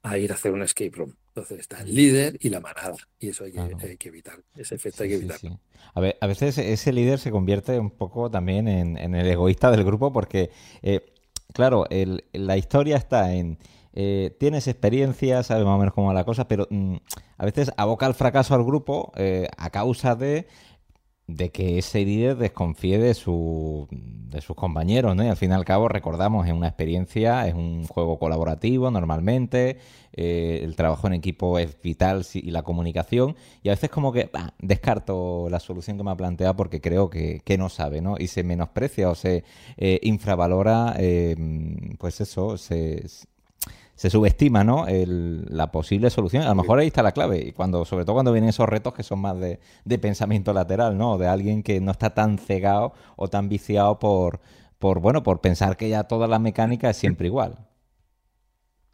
a 0.03 0.17
ir 0.17 0.31
a 0.31 0.35
hacer 0.35 0.51
un 0.51 0.61
escape 0.63 0.91
room. 0.95 1.13
Entonces 1.29 1.59
está 1.59 1.81
el 1.81 1.93
líder 1.93 2.37
y 2.41 2.49
la 2.49 2.59
manada 2.59 2.95
y 3.19 3.29
eso 3.29 3.45
hay 3.45 3.51
que, 3.51 3.57
Claro. 3.57 3.77
hay 3.81 3.97
que 3.97 4.09
evitar. 4.09 4.39
Ese 4.55 4.75
efecto 4.75 4.97
Sí, 4.97 5.03
hay 5.03 5.09
que 5.09 5.15
sí, 5.15 5.21
evitarlo. 5.25 5.49
sí. 5.51 5.57
A 5.93 6.01
ve- 6.01 6.17
a 6.19 6.27
veces 6.27 6.57
ese 6.57 6.91
líder 6.93 7.19
se 7.19 7.31
convierte 7.31 7.79
un 7.79 7.91
poco 7.91 8.29
también 8.29 8.67
en, 8.67 8.97
en 8.97 9.15
el 9.15 9.27
egoísta 9.27 9.71
del 9.71 9.83
grupo 9.83 10.11
porque, 10.11 10.49
eh, 10.81 11.13
claro, 11.53 11.85
el- 11.89 12.25
la 12.33 12.57
historia 12.57 12.97
está 12.97 13.33
en... 13.33 13.57
eh, 13.93 14.35
tienes 14.39 14.67
experiencia, 14.67 15.43
sabes 15.43 15.65
más 15.65 15.75
o 15.75 15.79
menos 15.79 15.93
cómo 15.93 16.07
va 16.07 16.13
la 16.13 16.23
cosa, 16.23 16.47
pero 16.47 16.67
mm, 16.69 16.95
a 17.37 17.45
veces 17.45 17.71
aboca 17.77 18.05
al 18.05 18.13
fracaso 18.13 18.53
al 18.53 18.63
grupo 18.63 19.11
eh, 19.15 19.47
a 19.57 19.69
causa 19.71 20.15
de, 20.15 20.47
de 21.27 21.51
que 21.51 21.79
ese 21.79 22.05
líder 22.05 22.37
desconfíe 22.37 22.99
de, 22.99 23.13
su, 23.15 23.87
de 23.91 24.41
sus 24.41 24.55
compañeros, 24.55 25.15
¿no? 25.15 25.23
Y 25.23 25.27
al 25.27 25.37
fin 25.37 25.51
y 25.51 25.53
al 25.53 25.65
cabo, 25.65 25.87
recordamos, 25.87 26.47
es 26.47 26.53
una 26.53 26.67
experiencia, 26.67 27.47
es 27.47 27.55
un 27.55 27.87
juego 27.87 28.19
colaborativo 28.19 28.91
normalmente, 28.91 29.77
eh, 30.13 30.61
el 30.63 30.75
trabajo 30.75 31.07
en 31.07 31.13
equipo 31.13 31.57
es 31.57 31.81
vital 31.81 32.25
y 32.33 32.51
la 32.51 32.61
comunicación, 32.61 33.35
y 33.63 33.69
a 33.69 33.73
veces 33.73 33.89
como 33.89 34.11
que 34.11 34.29
descarto 34.59 35.47
la 35.49 35.59
solución 35.59 35.97
que 35.97 36.03
me 36.03 36.11
ha 36.11 36.15
planteado 36.15 36.55
porque 36.55 36.79
creo 36.79 37.09
que, 37.09 37.41
que 37.43 37.57
no 37.57 37.69
sabe, 37.69 38.01
¿no? 38.01 38.15
Y 38.19 38.27
se 38.27 38.43
menosprecia 38.43 39.09
o 39.09 39.15
se 39.15 39.43
eh, 39.77 39.99
infravalora, 40.03 40.95
pues 41.99 42.21
eso, 42.21 42.57
se, 42.57 43.07
se 43.99 44.09
subestima, 44.09 44.63
¿no? 44.63 44.87
El- 44.87 45.45
la 45.49 45.71
posible 45.71 46.09
solución. 46.09 46.43
A 46.43 46.49
lo 46.49 46.55
mejor 46.55 46.79
ahí 46.79 46.87
está 46.87 47.03
la 47.03 47.11
clave. 47.11 47.39
Y 47.47 47.51
cuando, 47.51 47.83
sobre 47.85 48.05
todo 48.05 48.13
cuando 48.15 48.31
vienen 48.31 48.49
esos 48.49 48.69
retos 48.69 48.93
que 48.93 49.03
son 49.03 49.19
más 49.19 49.37
de, 49.39 49.59
de 49.85 49.99
pensamiento 49.99 50.53
lateral, 50.53 50.97
¿no? 50.97 51.17
De 51.17 51.27
alguien 51.27 51.63
que 51.63 51.81
no 51.81 51.91
está 51.91 52.13
tan 52.13 52.37
cegado 52.37 52.93
o 53.17 53.27
tan 53.29 53.49
viciado 53.49 53.99
por, 53.99 54.39
por, 54.79 54.99
bueno, 55.01 55.23
por 55.23 55.41
pensar 55.41 55.75
que 55.77 55.89
ya 55.89 56.05
toda 56.05 56.27
la 56.27 56.39
mecánica 56.39 56.89
es 56.89 56.97
siempre 56.97 57.27
igual. 57.27 57.57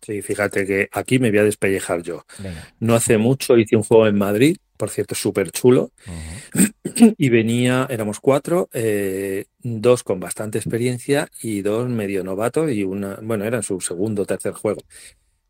Sí, 0.01 0.21
fíjate 0.21 0.65
que 0.65 0.87
aquí 0.91 1.17
me 1.19 1.29
voy 1.31 1.39
a 1.39 1.43
despellejar 1.43 2.03
yo. 2.03 2.25
Venga. 2.37 2.73
No 2.79 2.93
hace 2.95 3.17
mucho 3.17 3.57
hice 3.57 3.75
un 3.75 3.83
juego 3.83 4.07
en 4.07 4.17
Madrid, 4.17 4.57
por 4.77 4.89
cierto, 4.89 5.15
súper 5.15 5.51
chulo, 5.51 5.91
Ujú. 6.07 6.65
y 7.17 7.29
venía, 7.29 7.87
éramos 7.89 8.19
cuatro, 8.19 8.69
eh, 8.73 9.45
dos 9.59 10.03
con 10.03 10.19
bastante 10.19 10.57
experiencia 10.57 11.29
y 11.41 11.61
dos 11.61 11.89
medio 11.89 12.23
novatos 12.23 12.71
y 12.71 12.83
una, 12.83 13.19
bueno, 13.21 13.45
eran 13.45 13.63
su 13.63 13.79
segundo 13.81 14.23
o 14.23 14.25
tercer 14.25 14.53
juego. 14.53 14.81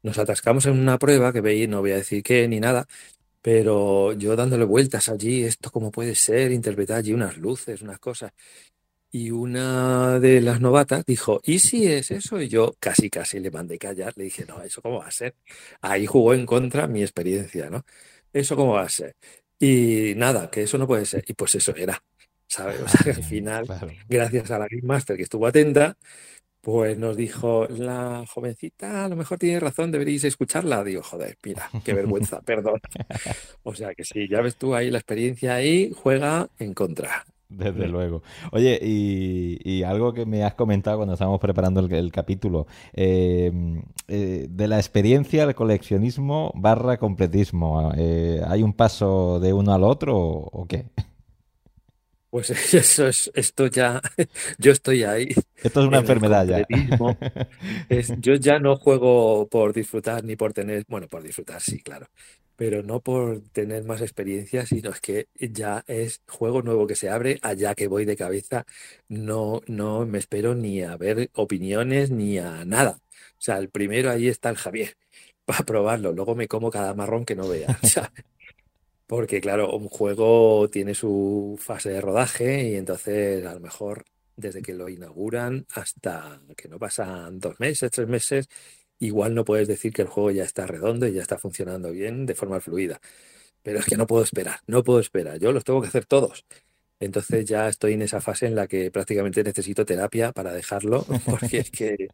Nos 0.04 0.18
atascamos 0.18 0.66
en 0.66 0.80
una 0.80 0.98
prueba 0.98 1.34
que 1.34 1.42
veis, 1.42 1.68
no 1.68 1.82
voy 1.82 1.92
a 1.92 1.98
decir 1.98 2.22
qué 2.24 2.48
ni 2.48 2.60
nada, 2.60 2.88
pero 3.42 4.14
yo 4.14 4.36
dándole 4.36 4.66
vueltas 4.66 5.10
allí, 5.10 5.44
esto 5.44 5.72
cómo 5.72 5.92
puede 5.92 6.16
ser, 6.16 6.52
interpretar 6.52 6.98
allí 6.98 7.14
unas 7.14 7.38
luces, 7.38 7.82
unas 7.82 8.00
cosas. 8.00 8.32
Y 9.12 9.32
una 9.32 10.20
de 10.20 10.42
las 10.42 10.60
novatas 10.60 11.06
dijo, 11.06 11.40
¿y 11.44 11.60
si 11.60 11.88
es 11.88 12.12
eso? 12.12 12.42
Y 12.42 12.50
yo 12.50 12.76
casi, 12.80 13.10
casi 13.10 13.40
le 13.40 13.50
mandé 13.50 13.78
callar. 13.78 14.14
Le 14.18 14.26
dije, 14.26 14.46
no, 14.46 14.62
¿eso 14.62 14.82
cómo 14.82 15.00
va 15.00 15.08
a 15.08 15.12
ser? 15.12 15.36
Ahí 15.80 16.06
jugó 16.06 16.34
en 16.34 16.46
contra 16.46 16.88
mi 16.88 17.02
experiencia, 17.02 17.70
¿no? 17.70 17.86
¿Eso 18.36 18.56
cómo 18.56 18.74
va 18.74 18.82
a 18.84 18.90
ser? 18.90 19.16
Y 19.60 20.14
nada, 20.18 20.50
que 20.52 20.64
eso 20.64 20.78
no 20.78 20.88
puede 20.88 21.06
ser. 21.06 21.24
Y 21.28 21.34
pues 21.34 21.56
eso 21.56 21.74
era, 21.76 21.98
¿sabes? 22.48 22.82
O 22.82 22.88
sea, 22.88 23.02
que 23.04 23.12
al 23.12 23.24
final, 23.24 23.66
Claro. 23.66 23.88
gracias 24.10 24.52
a 24.52 24.60
la 24.60 24.68
Game 24.70 24.84
Master 24.84 25.16
que 25.16 25.24
estuvo 25.24 25.48
atenta, 25.48 25.98
pues 26.62 26.98
nos 26.98 27.16
dijo, 27.16 27.68
la 27.70 28.26
jovencita 28.28 29.06
a 29.06 29.10
lo 29.10 29.16
mejor 29.16 29.38
tiene 29.38 29.60
razón, 29.60 29.92
deberíais 29.92 30.24
escucharla. 30.26 30.84
Digo, 30.84 31.04
joder, 31.04 31.38
mira, 31.44 31.70
qué 31.86 31.94
vergüenza, 31.94 32.42
perdón. 32.46 32.82
O 33.64 33.74
sea 33.76 33.94
que 33.96 34.04
sí, 34.04 34.28
ya 34.28 34.42
ves 34.42 34.56
tú 34.58 34.76
ahí 34.76 34.92
la 34.92 34.98
experiencia 34.98 35.56
ahí, 35.56 35.92
juega 35.96 36.50
en 36.60 36.74
contra. 36.74 37.26
Desde 37.58 37.88
luego. 37.88 38.22
Oye, 38.52 38.78
y, 38.82 39.60
y 39.64 39.84
algo 39.84 40.14
que 40.14 40.26
me 40.26 40.44
has 40.44 40.56
comentado 40.56 40.98
cuando 40.98 41.14
estábamos 41.14 41.40
preparando 41.40 41.80
el, 41.80 41.92
el 41.94 42.12
capítulo, 42.12 42.68
eh, 42.94 43.52
eh, 44.10 44.48
de 44.50 44.68
la 44.68 44.78
experiencia 44.78 45.44
al 45.44 45.56
coleccionismo 45.56 46.52
barra 46.56 46.98
completismo, 46.98 47.94
eh, 47.96 48.42
¿hay 48.46 48.62
un 48.62 48.74
paso 48.74 49.40
de 49.40 49.54
uno 49.54 49.74
al 49.74 49.84
otro 49.84 50.18
o, 50.18 50.50
o 50.52 50.68
qué? 50.68 50.86
Pues 52.30 52.50
eso 52.74 53.08
es, 53.08 53.32
esto 53.34 53.68
ya, 53.68 54.02
yo 54.58 54.74
estoy 54.74 55.04
ahí 55.04 55.30
Esto 55.64 55.82
es 55.82 55.88
una 55.88 56.00
en 56.00 56.04
enfermedad 56.04 56.46
ya. 56.46 56.66
Es, 57.88 58.12
yo 58.20 58.36
ya 58.36 58.60
no 58.60 58.76
juego 58.76 59.48
por 59.48 59.72
disfrutar 59.72 60.26
ni 60.26 60.36
por 60.36 60.52
tener, 60.52 60.84
bueno, 60.90 61.08
por 61.08 61.24
disfrutar 61.24 61.62
sí, 61.62 61.82
claro, 61.82 62.08
pero 62.56 62.84
no 62.84 63.02
por 63.02 63.42
tener 63.52 63.84
más 63.84 64.02
experiencia, 64.02 64.66
sino 64.66 64.92
es 64.92 65.02
que 65.02 65.28
ya 65.36 65.84
es 65.88 66.22
juego 66.28 66.62
nuevo 66.62 66.88
que 66.88 66.96
se 66.96 67.10
abre, 67.10 67.40
allá 67.42 67.76
que 67.76 67.88
voy 67.88 68.06
de 68.06 68.16
cabeza, 68.16 68.66
no, 69.08 69.62
no 69.68 70.06
me 70.06 70.20
espero 70.20 70.56
ni 70.56 70.82
a 70.82 70.96
ver 70.98 71.30
opiniones 71.34 72.12
ni 72.12 72.38
a 72.38 72.66
nada. 72.66 73.00
O 73.38 73.42
sea, 73.42 73.58
el 73.58 73.70
primero 73.70 74.10
ahí 74.10 74.28
está 74.28 74.50
el 74.50 74.58
Javier 74.58 74.98
para 75.46 75.64
probarlo, 75.66 76.12
luego 76.14 76.36
me 76.36 76.48
como 76.48 76.72
cada 76.72 76.94
marrón 76.94 77.26
que 77.26 77.36
no 77.36 77.48
vea. 77.48 77.80
Porque 79.08 79.40
claro, 79.40 79.72
un 79.76 79.88
juego 79.88 80.68
tiene 80.70 80.96
su 80.96 81.58
fase 81.62 81.92
de 81.92 82.02
rodaje 82.02 82.70
y 82.70 82.76
entonces 82.76 83.46
a 83.46 83.54
lo 83.54 83.60
mejor 83.60 84.06
desde 84.36 84.62
que 84.62 84.74
lo 84.74 84.90
inauguran 84.90 85.66
hasta 85.74 86.42
que 86.58 86.68
no 86.68 86.80
pasan 86.80 87.40
dos 87.40 87.60
meses, 87.60 87.92
tres 87.92 88.08
meses, 88.08 88.50
igual 89.00 89.36
no 89.36 89.46
puedes 89.46 89.68
decir 89.68 89.94
que 89.94 90.02
el 90.02 90.08
juego 90.08 90.32
ya 90.32 90.44
está 90.44 90.66
redondo 90.68 91.08
y 91.08 91.14
ya 91.14 91.22
está 91.22 91.38
funcionando 91.38 91.92
bien 91.92 92.26
de 92.26 92.36
forma 92.36 92.60
fluida. 92.62 93.00
Pero 93.64 93.80
es 93.80 93.86
que 93.86 93.98
no 93.98 94.08
puedo 94.08 94.24
esperar, 94.24 94.60
no 94.68 94.84
puedo 94.84 95.00
esperar. 95.00 95.40
Yo 95.40 95.52
los 95.52 95.64
tengo 95.64 95.82
que 95.82 95.88
hacer 95.88 96.06
todos. 96.06 96.46
Entonces 97.00 97.46
ya 97.46 97.68
estoy 97.68 97.94
en 97.94 98.04
esa 98.04 98.22
fase 98.22 98.48
en 98.48 98.56
la 98.56 98.68
que 98.68 98.90
prácticamente 98.92 99.44
necesito 99.44 99.86
terapia 99.86 100.32
para 100.32 100.54
dejarlo, 100.54 101.06
porque 101.26 101.60
es 101.60 101.72
que 101.72 102.08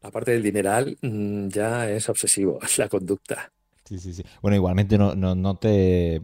aparte 0.00 0.32
del 0.32 0.42
dineral, 0.42 0.96
mm, 1.02 1.48
ya 1.48 1.90
es 1.90 2.08
obsesivo 2.08 2.58
la 2.78 2.88
conducta. 2.88 3.52
Sí, 3.84 3.98
sí, 3.98 4.14
sí. 4.14 4.24
Bueno, 4.40 4.56
igualmente 4.56 4.96
no, 4.96 5.14
no, 5.14 5.34
no 5.34 5.56
te, 5.56 6.20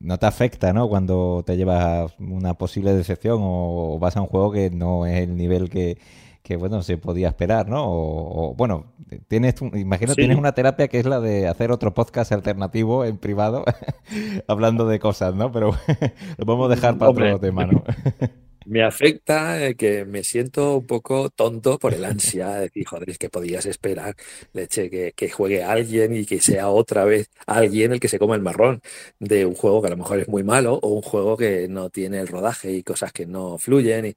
no 0.00 0.18
te 0.18 0.26
afecta, 0.26 0.72
¿no? 0.72 0.88
Cuando 0.88 1.42
te 1.46 1.56
llevas 1.56 2.12
una 2.18 2.54
posible 2.54 2.92
decepción 2.94 3.38
o 3.42 3.98
vas 3.98 4.16
a 4.16 4.20
un 4.20 4.28
juego 4.28 4.52
que 4.52 4.70
no 4.70 5.06
es 5.06 5.22
el 5.22 5.36
nivel 5.36 5.70
que, 5.70 5.98
que 6.42 6.56
bueno, 6.56 6.82
se 6.82 6.96
podía 6.96 7.28
esperar, 7.28 7.68
¿no? 7.68 7.84
O, 7.84 8.50
o, 8.50 8.54
bueno, 8.54 8.92
tienes, 9.28 9.54
imagino 9.74 10.12
Sí. 10.14 10.16
tienes 10.16 10.36
una 10.38 10.52
terapia 10.52 10.88
que 10.88 10.98
es 10.98 11.06
la 11.06 11.20
de 11.20 11.46
hacer 11.48 11.70
otro 11.70 11.92
podcast 11.94 12.32
alternativo 12.32 13.04
en 13.04 13.18
privado 13.18 13.64
hablando 14.48 14.86
de 14.86 14.98
cosas, 14.98 15.34
¿no? 15.34 15.52
Pero 15.52 15.72
lo 16.38 16.46
podemos 16.46 16.70
dejar 16.70 16.98
para 16.98 17.10
Hombre. 17.10 17.26
otro 17.34 17.40
tema, 17.40 17.66
¿no? 17.66 17.82
Me 18.66 18.82
afecta 18.82 19.64
eh, 19.66 19.74
que 19.74 20.04
me 20.04 20.22
siento 20.22 20.76
un 20.76 20.86
poco 20.86 21.30
tonto 21.30 21.78
por 21.78 21.94
el 21.94 22.04
ansia 22.04 22.50
de 22.50 22.60
decir, 22.62 22.84
joder, 22.86 23.08
es 23.10 23.18
que 23.18 23.30
podías 23.30 23.64
esperar, 23.64 24.14
leche, 24.52 24.90
que, 24.90 25.12
que 25.12 25.30
juegue 25.30 25.62
alguien 25.64 26.14
y 26.14 26.26
que 26.26 26.40
sea 26.40 26.68
otra 26.68 27.04
vez 27.06 27.30
alguien 27.46 27.92
el 27.92 28.00
que 28.00 28.08
se 28.08 28.18
coma 28.18 28.34
el 28.34 28.42
marrón 28.42 28.82
de 29.18 29.46
un 29.46 29.54
juego 29.54 29.80
que 29.80 29.86
a 29.88 29.90
lo 29.90 29.96
mejor 29.96 30.20
es 30.20 30.28
muy 30.28 30.42
malo 30.44 30.74
o 30.82 30.88
un 30.90 31.00
juego 31.02 31.36
que 31.38 31.68
no 31.68 31.88
tiene 31.88 32.20
el 32.20 32.28
rodaje 32.28 32.70
y 32.72 32.82
cosas 32.82 33.12
que 33.12 33.24
no 33.26 33.56
fluyen 33.56 34.06
y 34.06 34.14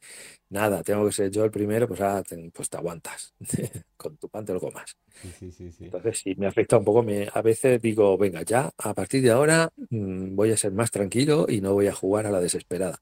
nada, 0.50 0.84
tengo 0.84 1.06
que 1.06 1.14
ser 1.14 1.32
yo 1.32 1.46
el 1.46 1.52
primero, 1.52 1.88
pues, 1.88 2.02
ah, 2.02 2.22
te, 2.28 2.52
pues 2.54 2.70
te 2.70 2.78
aguantas, 2.78 3.34
con 3.98 4.18
tu 4.18 4.28
pan 4.30 4.46
te 4.46 4.54
lo 4.54 4.60
comas. 4.60 4.98
Sí, 5.22 5.32
sí, 5.32 5.52
sí, 5.52 5.72
sí. 5.72 5.86
Entonces 5.86 6.20
sí, 6.20 6.36
me 6.38 6.48
afecta 6.48 6.78
un 6.78 6.84
poco, 6.86 7.02
me, 7.02 7.30
a 7.34 7.42
veces 7.42 7.82
digo, 7.82 8.18
venga, 8.18 8.42
ya, 8.44 8.72
a 8.78 8.94
partir 8.94 9.24
de 9.24 9.32
ahora 9.32 9.70
mm, 9.90 10.36
voy 10.36 10.52
a 10.52 10.58
ser 10.58 10.74
más 10.74 10.92
tranquilo 10.92 11.46
y 11.50 11.62
no 11.62 11.74
voy 11.74 11.88
a 11.88 11.94
jugar 11.94 12.26
a 12.28 12.32
la 12.32 12.42
desesperada. 12.42 13.00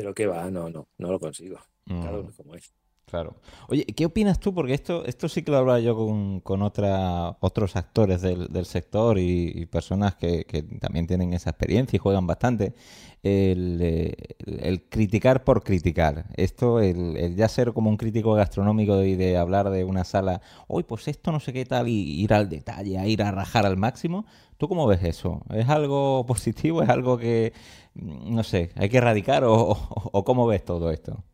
Pero 0.00 0.14
qué 0.14 0.26
va, 0.26 0.50
no, 0.50 0.70
no, 0.70 0.88
no 0.96 1.10
lo 1.12 1.20
consigo. 1.20 1.58
Cada 1.86 2.12
Mm. 2.12 2.20
uno 2.20 2.32
como 2.34 2.54
es. 2.54 2.72
Claro. 3.10 3.34
Oye, 3.68 3.84
¿qué 3.86 4.06
opinas 4.06 4.38
tú? 4.38 4.54
Porque 4.54 4.72
esto, 4.72 5.04
esto 5.04 5.28
sí 5.28 5.42
que 5.42 5.50
lo 5.50 5.56
hablaba 5.58 5.80
yo 5.80 5.96
con, 6.44 6.62
otra, 6.62 7.36
otros 7.40 7.74
actores 7.74 8.22
del, 8.22 8.64
sector 8.64 9.18
y, 9.18 9.66
personas 9.66 10.14
que, 10.14 10.44
también 10.80 11.08
tienen 11.08 11.32
esa 11.34 11.50
experiencia 11.50 11.96
y 11.96 11.98
juegan 11.98 12.28
bastante. 12.28 12.72
El, 13.24 13.78
eh, 13.82 14.86
criticar 14.88 15.42
por 15.42 15.64
criticar. 15.64 16.26
Esto, 16.36 16.78
el, 16.78 17.34
ya 17.34 17.48
ser 17.48 17.72
como 17.72 17.90
un 17.90 17.96
crítico 17.96 18.32
gastronómico 18.34 19.02
y 19.02 19.16
de 19.16 19.36
hablar 19.36 19.70
de 19.70 19.82
una 19.82 20.04
sala, 20.04 20.40
hoy 20.68 20.84
pues 20.84 21.08
esto 21.08 21.32
no 21.32 21.40
sé 21.40 21.52
qué 21.52 21.64
tal, 21.64 21.88
y 21.88 22.22
ir 22.22 22.32
al 22.32 22.48
detalle, 22.48 23.08
ir 23.08 23.22
a 23.24 23.32
rajar 23.32 23.66
al 23.66 23.76
máximo. 23.76 24.24
¿Tú 24.56 24.68
cómo 24.68 24.86
ves 24.86 25.02
eso? 25.02 25.42
¿Es 25.52 25.68
algo 25.68 26.24
positivo? 26.28 26.80
¿Es 26.82 26.88
algo 26.88 27.18
que, 27.18 27.52
mm, 27.94 28.32
no 28.36 28.44
sé, 28.44 28.70
hay 28.76 28.88
que 28.88 28.98
erradicar? 28.98 29.42
¿O, 29.44 29.54
o- 29.72 30.10
o 30.12 30.24
cómo 30.24 30.46
ves 30.46 30.64
todo 30.64 30.92
esto? 30.92 31.24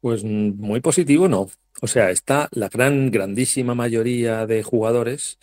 Pues 0.00 0.24
muy 0.24 0.80
positivo 0.80 1.28
no. 1.28 1.48
O 1.80 1.86
sea, 1.86 2.10
está 2.10 2.48
la 2.52 2.68
gran, 2.68 3.10
grandísima 3.10 3.74
mayoría 3.74 4.46
de 4.46 4.62
jugadores, 4.62 5.38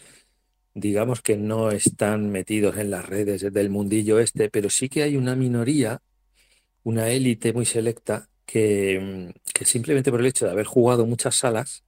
digamos 0.74 1.22
que 1.22 1.38
no 1.38 1.72
están 1.72 2.30
metidos 2.32 2.78
en 2.78 2.92
las 2.92 3.06
redes 3.08 3.52
del 3.54 3.70
mundillo 3.70 4.20
este, 4.20 4.50
pero 4.50 4.70
sí 4.70 4.90
que 4.90 5.04
hay 5.04 5.18
una 5.18 5.36
minoría, 5.36 6.02
una 6.84 7.10
élite 7.10 7.54
muy 7.54 7.66
selecta, 7.66 8.28
que, 8.46 9.34
que 9.54 9.66
simplemente 9.66 10.12
por 10.12 10.22
el 10.22 10.28
hecho 10.28 10.46
de 10.46 10.52
haber 10.52 10.66
jugado 10.66 11.06
muchas 11.06 11.36
salas, 11.36 11.84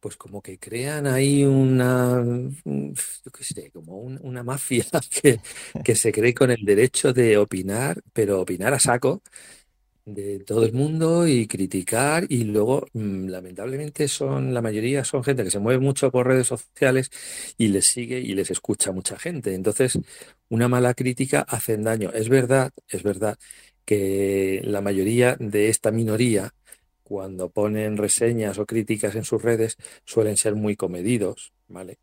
pues 0.00 0.16
como 0.16 0.42
que 0.42 0.58
crean 0.58 1.06
ahí 1.06 1.44
una, 1.44 2.22
yo 2.64 3.32
qué 3.32 3.44
sé, 3.44 3.70
como 3.70 3.96
una 3.98 4.42
mafia 4.42 4.84
que, 5.22 5.40
que 5.82 5.94
se 5.94 6.12
cree 6.12 6.34
con 6.34 6.50
el 6.50 6.64
derecho 6.64 7.12
de 7.12 7.38
opinar, 7.38 8.02
pero 8.12 8.40
opinar 8.40 8.74
a 8.74 8.78
saco 8.80 9.22
de 10.04 10.40
todo 10.40 10.64
el 10.64 10.72
mundo 10.74 11.26
y 11.26 11.46
criticar 11.46 12.26
y 12.28 12.44
luego 12.44 12.86
mm, 12.92 13.28
lamentablemente 13.28 14.06
son 14.08 14.52
la 14.52 14.60
mayoría 14.62 15.02
son 15.04 15.24
gente 15.24 15.44
que 15.44 15.50
se 15.50 15.58
mueve 15.58 15.80
mucho 15.80 16.10
por 16.10 16.26
redes 16.26 16.46
sociales 16.48 17.10
y 17.56 17.68
les 17.68 17.86
sigue 17.86 18.18
y 18.20 18.34
les 18.34 18.50
escucha 18.50 18.92
mucha 18.92 19.18
gente. 19.18 19.54
Entonces, 19.54 19.98
una 20.48 20.68
mala 20.68 20.94
crítica 20.94 21.40
hace 21.48 21.76
daño. 21.78 22.10
Es 22.12 22.28
verdad, 22.28 22.72
es 22.88 23.02
verdad 23.02 23.38
que 23.84 24.60
la 24.64 24.80
mayoría 24.80 25.36
de 25.38 25.68
esta 25.68 25.90
minoría 25.90 26.52
cuando 27.02 27.50
ponen 27.50 27.96
reseñas 27.96 28.58
o 28.58 28.66
críticas 28.66 29.14
en 29.14 29.24
sus 29.24 29.42
redes 29.42 29.76
suelen 30.04 30.36
ser 30.36 30.54
muy 30.54 30.76
comedidos, 30.76 31.52
¿vale? 31.68 31.98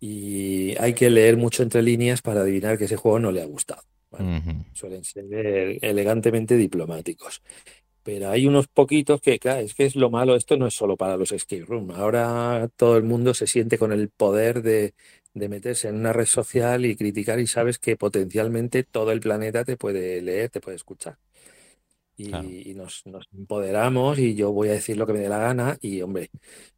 Y 0.00 0.76
hay 0.78 0.94
que 0.94 1.10
leer 1.10 1.36
mucho 1.36 1.62
entre 1.62 1.82
líneas 1.82 2.22
para 2.22 2.42
adivinar 2.42 2.78
que 2.78 2.86
ese 2.86 2.96
juego 2.96 3.18
no 3.20 3.32
le 3.32 3.42
ha 3.42 3.46
gustado. 3.46 3.82
Suelen 4.72 5.04
ser 5.04 5.26
elegantemente 5.82 6.56
diplomáticos. 6.56 7.42
Pero 8.02 8.30
hay 8.30 8.46
unos 8.46 8.66
poquitos 8.66 9.20
que, 9.20 9.38
claro, 9.38 9.60
es 9.60 9.74
que 9.74 9.84
es 9.84 9.94
lo 9.94 10.10
malo, 10.10 10.34
esto 10.34 10.56
no 10.56 10.66
es 10.66 10.74
solo 10.74 10.96
para 10.96 11.16
los 11.16 11.30
escape 11.30 11.64
room. 11.64 11.92
Ahora 11.92 12.68
todo 12.76 12.96
el 12.96 13.04
mundo 13.04 13.32
se 13.32 13.46
siente 13.46 13.78
con 13.78 13.92
el 13.92 14.08
poder 14.10 14.62
de, 14.62 14.94
meterse 15.34 15.88
en 15.88 15.96
una 15.96 16.12
red 16.12 16.26
social 16.26 16.84
y 16.84 16.96
criticar 16.96 17.38
y 17.38 17.46
sabes 17.46 17.78
que 17.78 17.96
potencialmente 17.96 18.82
todo 18.82 19.12
el 19.12 19.20
planeta 19.20 19.64
te 19.64 19.76
puede 19.76 20.20
leer, 20.20 20.50
te 20.50 20.60
puede 20.60 20.76
escuchar. 20.76 21.18
Y, 22.16 22.74
nos, 22.74 23.04
empoderamos 23.32 24.18
y 24.18 24.34
yo 24.34 24.52
voy 24.52 24.68
a 24.68 24.72
decir 24.72 24.96
lo 24.96 25.06
que 25.06 25.12
me 25.12 25.20
dé 25.20 25.28
la 25.28 25.38
gana 25.38 25.76
y 25.80 26.02
hombre, 26.02 26.30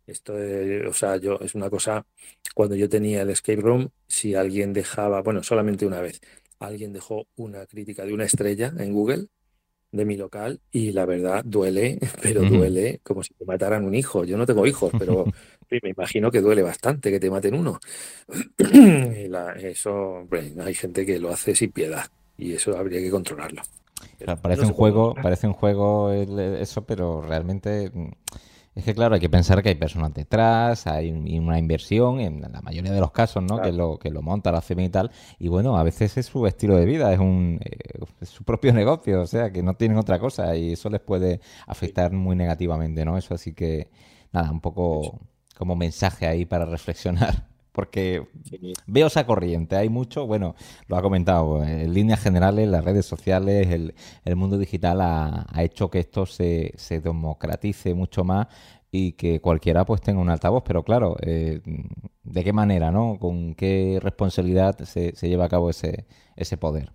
esto 0.06 0.38
es, 0.38 0.86
o 0.86 0.92
sea, 0.94 1.16
yo 1.18 1.38
es 1.40 1.54
una 1.54 1.68
cosa, 1.68 2.06
cuando 2.54 2.76
yo 2.76 2.88
tenía 2.88 3.22
el 3.22 3.30
escape 3.30 3.60
room, 3.60 3.90
si 4.06 4.34
alguien 4.34 4.72
dejaba, 4.72 5.20
bueno, 5.20 5.42
solamente 5.42 5.84
una 5.86 6.00
vez, 6.00 6.20
alguien 6.58 6.92
dejó 6.92 7.26
una 7.36 7.66
crítica 7.66 8.04
de 8.04 8.14
una 8.14 8.24
estrella 8.24 8.72
en 8.78 8.92
Google 8.92 9.28
de 9.94 10.04
mi 10.04 10.16
local 10.16 10.60
y 10.72 10.90
la 10.90 11.06
verdad 11.06 11.44
duele, 11.44 11.98
pero 12.22 12.42
duele 12.42 13.00
como 13.02 13.22
si 13.22 13.32
te 13.34 13.44
mataran 13.44 13.84
un 13.84 13.94
hijo. 13.94 14.24
Yo 14.24 14.36
no 14.36 14.46
tengo 14.46 14.66
hijos, 14.66 14.92
pero 14.98 15.24
me 15.82 15.90
imagino 15.90 16.30
que 16.30 16.40
duele 16.40 16.62
bastante 16.62 17.10
que 17.10 17.20
te 17.20 17.30
maten 17.30 17.54
uno. 17.54 17.78
eso, 19.58 20.26
hay 20.64 20.74
gente 20.74 21.06
que 21.06 21.18
lo 21.18 21.30
hace 21.30 21.54
sin 21.54 21.70
piedad 21.70 22.06
y 22.36 22.52
eso 22.52 22.76
habría 22.76 23.00
que 23.00 23.10
controlarlo. 23.10 23.62
parece 24.42 24.62
un 24.62 24.72
juego, 24.72 25.14
parece 25.14 25.46
un 25.46 25.52
juego 25.52 26.12
eso, 26.12 26.84
pero 26.84 27.22
realmente 27.22 27.90
mm, 27.92 28.08
es 28.74 28.84
que 28.84 28.94
claro, 28.94 29.14
hay 29.14 29.20
que 29.20 29.30
pensar 29.30 29.62
que 29.62 29.68
hay 29.68 29.74
personas 29.76 30.12
detrás, 30.12 30.86
hay 30.86 31.12
una 31.12 31.58
inversión, 31.58 32.20
en 32.20 32.40
la 32.40 32.60
mayoría 32.60 32.92
de 32.92 33.00
los 33.00 33.12
casos, 33.12 33.42
¿no? 33.42 33.60
Que 33.62 33.72
lo 33.72 33.98
que 33.98 34.10
lo 34.10 34.20
monta, 34.20 34.50
la 34.50 34.58
hacen 34.58 34.80
y 34.80 34.88
tal. 34.88 35.12
Y 35.38 35.48
bueno, 35.48 35.76
a 35.78 35.84
veces 35.84 36.16
es 36.16 36.26
su 36.26 36.46
estilo 36.46 36.76
de 36.76 36.84
vida, 36.84 37.12
es 37.12 37.20
un 37.20 37.60
eh, 37.64 38.24
su 38.26 38.42
propio 38.44 38.72
negocio, 38.74 39.22
o 39.22 39.26
sea, 39.26 39.52
que 39.52 39.62
no 39.62 39.74
tienen 39.74 39.98
otra 39.98 40.18
cosa 40.18 40.56
y 40.56 40.72
eso 40.72 40.90
les 40.90 41.00
puede 41.00 41.40
afectar 41.66 42.12
muy 42.12 42.34
negativamente, 42.36 43.04
¿no? 43.04 43.16
Eso 43.16 43.34
así 43.34 43.54
que 43.54 43.90
nada, 44.32 44.50
un 44.50 44.60
poco 44.60 45.20
como 45.56 45.76
mensaje 45.76 46.26
ahí 46.26 46.44
para 46.44 46.64
reflexionar 46.64 47.53
porque 47.74 48.22
veo 48.86 49.08
esa 49.08 49.26
corriente. 49.26 49.74
Hay 49.74 49.88
mucho, 49.88 50.28
bueno, 50.28 50.54
lo 50.86 50.96
ha 50.96 51.02
comentado, 51.02 51.64
en 51.64 51.92
líneas 51.92 52.20
generales, 52.20 52.68
las 52.68 52.84
redes 52.84 53.04
sociales, 53.04 53.68
el, 54.24 54.36
mundo 54.36 54.58
digital 54.58 55.00
ha, 55.00 55.44
hecho 55.58 55.90
que 55.90 55.98
esto 55.98 56.24
se, 56.24 56.72
se, 56.76 57.00
democratice 57.00 57.92
mucho 57.92 58.22
más 58.22 58.46
y 58.92 59.12
que 59.12 59.40
cualquiera 59.40 59.84
pues 59.84 60.00
tenga 60.02 60.20
un 60.20 60.30
altavoz, 60.30 60.62
pero 60.64 60.84
claro, 60.84 61.16
eh, 61.20 61.60
¿de 62.22 62.44
qué 62.44 62.52
manera, 62.52 62.92
no? 62.92 63.18
¿Con 63.18 63.56
qué 63.56 63.98
responsabilidad 64.00 64.78
se, 64.84 65.16
se 65.16 65.28
lleva 65.28 65.46
a 65.46 65.48
cabo 65.48 65.68
ese, 65.68 66.06
ese 66.36 66.56
poder? 66.56 66.92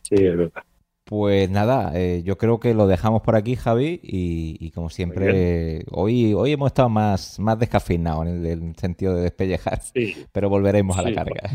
Sí, 0.00 0.14
es 0.14 0.36
verdad. 0.38 0.64
Pues 1.04 1.50
nada, 1.50 1.92
eh, 1.94 2.22
yo 2.24 2.38
creo 2.38 2.60
que 2.60 2.74
lo 2.74 2.86
dejamos 2.86 3.22
por 3.22 3.36
aquí, 3.36 3.56
Javi, 3.56 4.00
y, 4.02 4.70
como 4.70 4.88
siempre, 4.88 5.84
hoy, 5.90 6.32
hoy 6.32 6.52
hemos 6.52 6.68
estado 6.68 6.88
más, 6.88 7.38
más 7.40 7.58
descafeinados 7.58 8.26
en 8.26 8.46
el, 8.46 8.76
sentido 8.76 9.16
de 9.16 9.22
despellejar, 9.22 9.80
pero 10.30 10.48
volveremos 10.48 10.96
a 10.96 11.02
la 11.02 11.14
carga. 11.14 11.50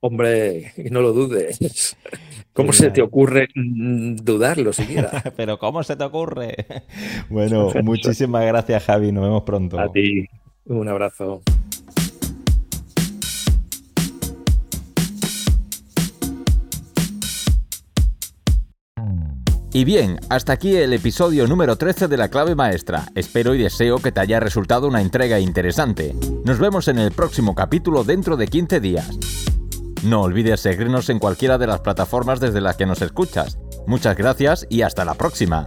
Hombre, 0.00 0.72
no 0.90 1.00
lo 1.00 1.12
dudes. 1.12 1.96
¿Cómo 2.52 2.74
se 2.74 2.90
te 2.90 3.00
ocurre 3.00 3.48
mm, 3.54 4.16
dudarlo 4.16 4.72
siquiera? 4.74 5.10
pero 5.36 5.58
¿cómo 5.58 5.82
se 5.82 5.96
te 5.96 6.04
ocurre? 6.04 6.66
Bueno, 7.30 7.70
muchísimas 7.82 8.44
gracias, 8.44 8.84
Javi, 8.84 9.12
nos 9.12 9.24
vemos 9.24 9.44
pronto. 9.44 9.80
A 9.80 9.90
ti, 9.90 10.26
un 10.66 10.88
abrazo. 10.88 11.42
Y 19.74 19.84
bien, 19.84 20.20
hasta 20.28 20.52
aquí 20.52 20.76
el 20.76 20.92
episodio 20.92 21.48
número 21.48 21.74
13 21.74 22.06
de 22.06 22.16
La 22.16 22.28
Clave 22.28 22.54
Maestra. 22.54 23.06
Espero 23.16 23.56
y 23.56 23.58
deseo 23.58 23.98
que 23.98 24.12
te 24.12 24.20
haya 24.20 24.38
resultado 24.38 24.86
una 24.86 25.00
entrega 25.00 25.40
interesante. 25.40 26.14
Nos 26.44 26.60
vemos 26.60 26.86
en 26.86 27.00
el 27.00 27.10
próximo 27.10 27.56
capítulo 27.56 28.04
dentro 28.04 28.36
de 28.36 28.46
15 28.46 28.78
días. 28.78 29.10
No 30.04 30.22
olvides 30.22 30.60
seguirnos 30.60 31.10
en 31.10 31.18
cualquiera 31.18 31.58
de 31.58 31.66
las 31.66 31.80
plataformas 31.80 32.38
desde 32.38 32.60
las 32.60 32.76
que 32.76 32.86
nos 32.86 33.02
escuchas. 33.02 33.58
Muchas 33.88 34.16
gracias 34.16 34.64
y 34.70 34.82
hasta 34.82 35.04
la 35.04 35.14
próxima. 35.14 35.66